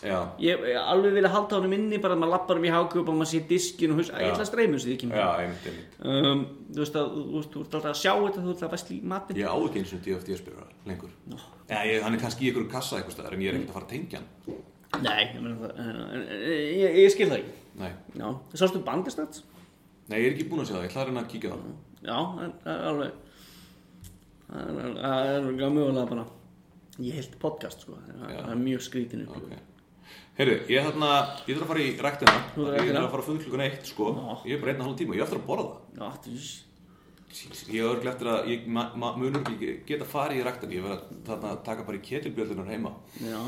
[0.06, 0.28] Er sko.
[0.44, 3.30] Ég, alveg vilja halda honum inni, bara að maður lappar um í hákjöp og maður
[3.32, 5.07] sé diskin og ég ætla að streyma þessu ekki.
[6.06, 9.02] Um, þú veist að, þú ert alltaf að sjá þetta, þú ert að vesli í
[9.14, 9.40] matinn.
[9.41, 11.11] ég á ekki eins og DFD spyrur lengur
[11.68, 13.78] já, ég, hann er kannski í einhverju kassa eitthvað staðar en ég er ekkert að
[13.80, 14.65] fara að tengja hann
[15.03, 15.41] Nei, ég
[16.78, 17.56] ég, ég skil það ekki.
[17.82, 17.91] nei,
[18.61, 19.44] sástu bandistats?
[20.07, 21.74] nei, ég er ekki búinn að sjá það, ég að reyna að kíkja á það
[22.07, 22.18] Já,
[22.64, 23.11] það er alveg
[24.48, 26.28] það er, það er alveg bara
[26.98, 29.57] ég held podcast sko það er mjög skrítin upp ok
[30.38, 31.11] Heyrðu, ég, þarna,
[31.47, 32.34] ég þarf að fara í ræktina.
[32.57, 34.09] Ég þarf að fara að klukkan eitt sko.
[34.14, 34.35] Já.
[34.45, 35.72] Ég er bara einn og hálf tíma, ég er eftir að borða.
[35.97, 36.64] Já, þú veist
[37.68, 40.77] Ég er örugglega eftir að, ég munur ekki geta farið í ræktina.
[40.77, 42.93] Ég verð að þarna, taka bara í ketilbjöldunar heima.
[43.19, 43.41] Já,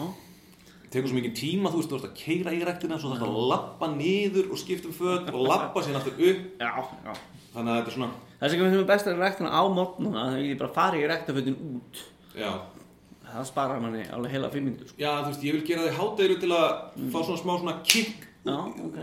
[0.90, 3.44] Tekur svo mikið tíma, þú veist, þú veist að keira í ræktina Svo þarf að
[3.52, 6.42] lappa niður og skipta um föt Og lappa síðan aftur upp.
[6.58, 6.72] Já,
[7.06, 7.14] já.
[7.54, 8.10] Þannig að þetta er svona,
[8.40, 8.52] Það að
[12.42, 12.79] það er
[13.34, 14.98] það sparar manni alveg heila fimm minnur sko.
[15.02, 16.68] Já, þú veist, ég vil gera það í hátæðinu til að
[17.14, 18.98] fá svona smá svona kick Já, ok,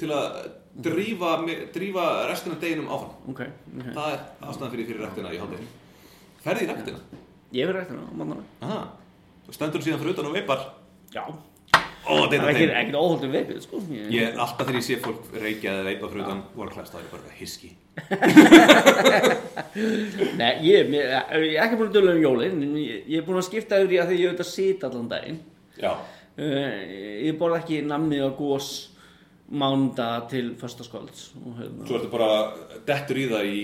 [0.00, 0.36] Til að
[0.82, 1.30] drífa,
[1.74, 3.12] drífa restina deginum áfram.
[3.28, 3.42] Ok,
[3.76, 3.88] ok.
[3.92, 5.68] Það er ástæðan fyrir fyrir ræktina í hátæðinu
[6.42, 7.02] Ferði í ræktina?
[7.52, 8.78] Ég verið ræktina á mótnuna Aha,
[9.46, 10.64] þú stendur síðan fyrir utan og veipar
[11.12, 11.24] Já,
[12.02, 13.78] Ó, þetta er er ekkert ekkert óholdum veipið sko.
[13.94, 17.10] Ég, Ég, alltaf þegar ég sé fólk reykja eða veipa fyrir utan Warclass, það er
[17.12, 17.70] bara hiski
[20.40, 21.12] Nei, ég, mér,
[21.44, 23.78] ég er ekki búin að dölu um jólin en ég, ég er búin að skipta
[23.82, 25.38] yfir í að því ég auðvitað sit allan daginn.
[25.78, 26.80] Já, uh,
[27.22, 28.72] Ég borða ekki namni og gós
[29.52, 32.28] mánda til föstaskvölds og hérna svo ertu bara
[32.88, 33.58] dettur í það í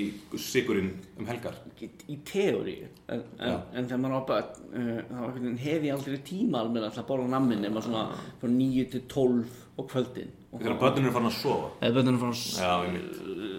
[0.45, 1.57] sigurinn um helgar?
[1.81, 2.77] Í, í teóri
[3.09, 4.51] en, en, en þegar maður á börn
[4.83, 8.05] uh, veginn hef ég aldrei tíma alveg að borða namni nema svona
[8.41, 10.31] frá 9 til 12 á kvöldin.
[10.53, 11.71] Og Þegar börnun er farin að sofa?
[11.81, 13.19] Eða börnunum Já, einmitt.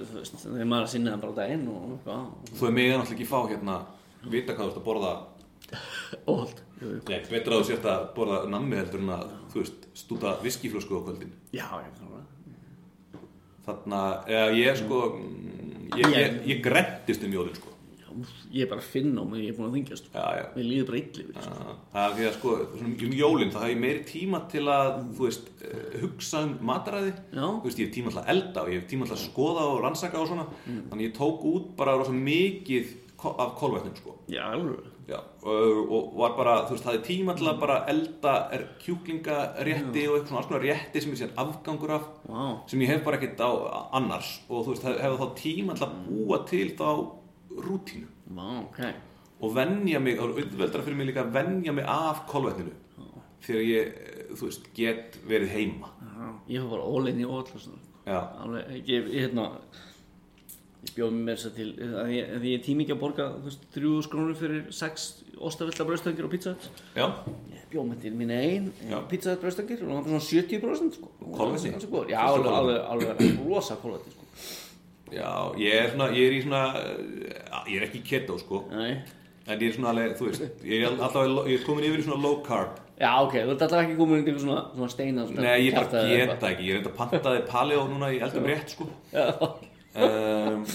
[0.10, 2.07] þú veist, þegar maður er að sinna það bara daginn og
[2.60, 3.76] Þú er mig náttúrulega ekki fá hérna
[4.30, 5.11] Vita hvað þú ert að borða
[6.26, 6.64] óholt.
[6.80, 10.99] Nei, betra að þú sért að borða nammi heldur en að, þú veist, stúta viskiflösku
[10.99, 11.34] á kvöldin.
[11.52, 12.27] Já, ég fann það
[13.69, 17.73] Þarna, eða ég sko mm, Ég, ég, ég grettist um jólin sko.
[18.49, 20.45] Ég er bara að finna á mig, ég er búin að þingjast Já, já.
[20.56, 21.44] Mér líður bara.
[21.45, 24.64] Já, Það er því að sko, svona, um jólin það hef ég meiri tíma til
[24.73, 27.14] að, þú veist, eh, hugsa um mataræði.
[27.34, 27.45] Já.
[27.45, 30.22] Þú veist, ég hef tíma að elda og ég hef tíma að skoða og rannsaka
[30.22, 30.48] og svona.
[30.65, 32.95] Þannig ég tók út bara rosa mikið
[33.30, 34.18] af kolvetnum, sko.
[34.31, 37.77] Já, alveg Já, og, og var bara, þú veist, það er tíma til að bara
[37.90, 42.44] elda er kjúklingarétti og eitthvað svona alls konar rétti sem ég sér afgangur af Vá,
[42.69, 43.49] sem ég hef bara ekkert á
[43.98, 44.36] annars.
[44.49, 46.90] Og þú veist, hef, hef þá tíma til að búa til þá
[47.65, 48.11] rútínu.
[48.38, 48.80] Vá, ok.
[49.40, 52.76] Og venja mig, og auðveldra fyrir mig líka að venja mig af kolvetninu.
[53.40, 53.99] Þegar ég,
[54.36, 55.94] þú veist, get verið heima.
[56.03, 57.48] Já, Ég var bara ólein í óall
[58.10, 59.52] Já, Alveg, ég, hérna
[60.80, 61.65] Ég bjóð mér þess að til
[61.99, 65.85] að ég, að ég tími ekki að borga þú veist, þrjú skrónur fyrir sex ostafilla
[65.89, 66.69] brauðstöngir og pizza Hut.
[66.95, 67.06] Já,
[67.51, 68.95] Ég bjóð með til mín einn Já.
[69.11, 71.07] pizza Hut brauðstöngir og það var svona 70% sko.
[71.91, 72.07] Góður.
[72.14, 74.23] Já, alveg, alveg, alveg rosa kolvetni sko.
[75.11, 76.64] já, ég er svona, ég er í svona,
[77.68, 78.93] ég er ekki keto sko, Nei.
[79.47, 82.06] en ég er svona alveg, þú veist, ég er alltaf, ég er komin yfir í
[82.07, 82.77] svona low carb.
[82.99, 86.07] Já, ok, þú ert alltaf ekki komin einhver svona, svona steina Nei, ég bara kjaftaði
[86.14, 86.76] eða geta ekki, ég
[89.60, 90.66] er Um,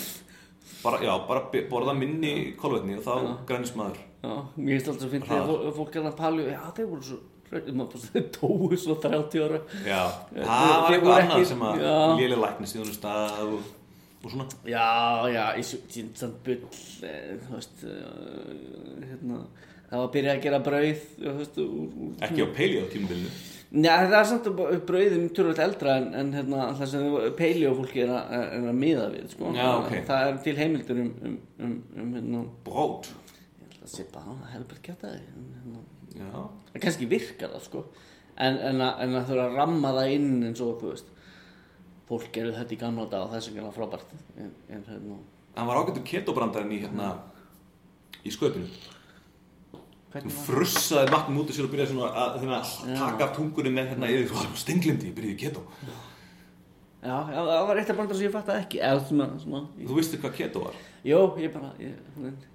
[0.82, 3.14] bara, já, bara borða minni kolvetni og þá
[3.48, 4.00] grænist maður.
[4.24, 7.06] Já, mér finnst alltaf að finna þegar fó- fólk er að palju, já, þeir voru
[7.08, 7.20] svo
[7.54, 10.00] að þau tóu svo 30 ára Já,
[10.34, 11.82] það var eitthvað annað sem að
[12.18, 13.68] léli læknist í þessum stað og,
[14.24, 14.46] og svona.
[14.66, 14.86] Já,
[15.30, 16.64] já, í svona bull,
[17.06, 19.42] eh, þú veist, eh, hérna,
[19.90, 21.04] það var að byrja að gera brauð,
[21.38, 23.34] veist, úr, úr Ekki á paleo tímabilinu.
[23.74, 27.06] Nei, það er samt að brauðum tölvöld eldra en, en hérna, það sem
[27.38, 29.50] peili og fólki er er að miða við, sko.
[29.56, 29.94] Já, ok.
[30.06, 31.72] Það er til heimildur um, um, um,
[32.04, 33.08] um hérna, Brót.
[33.58, 35.82] ég held að sé bara það helbert kjátt að hérna,
[36.14, 36.30] Já.
[36.70, 37.84] það kannski virkar það, sko.
[38.34, 41.12] En, en, að, en að þurfa að ramma það inn eins og, þú veist,
[42.06, 44.18] fólk gerðu þetta í gamla dag og það er sem gera frábært.
[44.38, 45.18] En, hérna,
[45.54, 47.10] Hann var ágættur ketobrandarinn í hérna,
[48.22, 48.70] í sköpinu.
[50.14, 53.88] Frussaði vatnum út og sér og byrjaði svona að, hérna, að taka af tungunni með
[53.92, 54.34] hérna yfir.
[54.38, 55.64] Svo stenglimdi, ég byrjaði keto.
[57.04, 59.88] Já, já, það var eitt af brandar sem ég fattaði ekki eða svona, svona ég,
[59.90, 60.76] Þú vistir hvað keto var?
[61.04, 61.98] Jó, ég bara ég,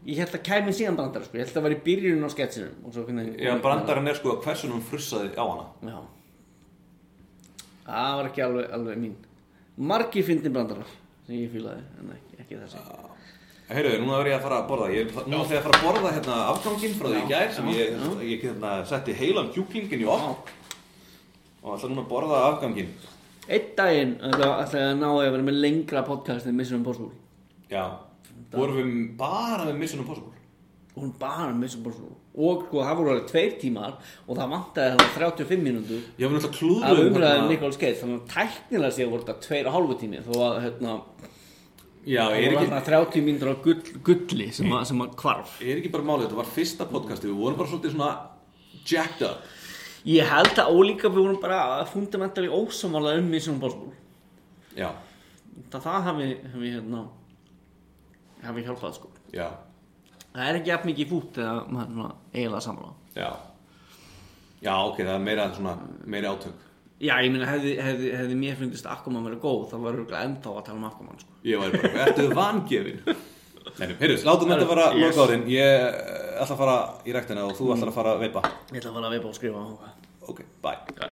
[0.09, 1.37] ég held að kæmi síðan brandar sko.
[1.37, 4.17] ég held að það var í byrjunum á sketsinum og svo hvernig Já, brandarinn er
[4.17, 5.67] sko að hversun hún frussaði á hana.
[5.85, 5.99] Já
[7.89, 9.15] Það var ekki alveg, alveg mín
[9.93, 10.89] Margi fyndi brandarar
[11.27, 12.81] sem ég fílaði en ekki, ekki þessi
[13.69, 14.87] Heyrðu, núna verð ég að fara að borða.
[14.95, 17.69] Ég, núna þegar ég að fara að borða hérna afganginn frá því í gær sem
[17.75, 20.55] ég, ég hérna, setti heilan kjúklingin í opn.
[21.61, 22.89] Og ætla núna að borða afganginn.
[23.49, 27.13] Einn daginn ég að ná að vera með lengra podcast en Mission Impossible.
[27.69, 27.85] Já,
[28.55, 28.91] vorum við
[29.21, 30.39] bara með Mission Impossible?
[30.99, 32.15] hún bara Mission Impossible.
[32.39, 36.35] Og sko það voru alveg tveir tímar og það vantaði það 35 mínútur Já, við
[36.37, 37.97] náttúrulega að umræðin Nicholas Cage.
[38.01, 40.95] Þannig að tæknilega séu voru þetta tveir og hálfu tími þó að hérna
[42.07, 45.79] Já, það voru þarna 30 mínútur á gull, gulli sem að, sem að hvarf er
[45.81, 48.11] ekki bara málið, þetta var fyrsta podcasti, við vorum bara svolítið svona
[48.87, 49.49] jacked up.
[50.07, 53.91] ég held að ólíka við vorum bara fundamentali ósamála um Mission Impossible
[54.77, 54.93] Já,
[55.73, 57.03] það það hafi, hafi hérna
[58.45, 59.49] hafi hjálpað sko já,
[60.31, 63.29] það er ekki jafn mikið fút eða svona eiginlega sammála já.
[64.59, 65.73] Já, ok, það er meira svona,
[66.03, 66.63] meira átök.
[66.99, 70.55] Já ég meina hefði, hefði, hefði mér fundist Aquaman verið góð þá var örugglega ennþá
[70.55, 72.99] að tala um Aquaman sko Ég var bara, ertu vangefin?
[73.79, 75.03] Nei, heyrðu, látum þetta fara Yes.
[75.05, 75.45] loka árin.
[75.47, 78.43] Ég eh, ætla að fara í rektina og þú ætlar að fara að veipa.
[78.73, 79.65] ég ætla að fara að veipa og skrifa
[80.29, 81.08] Ok, bye.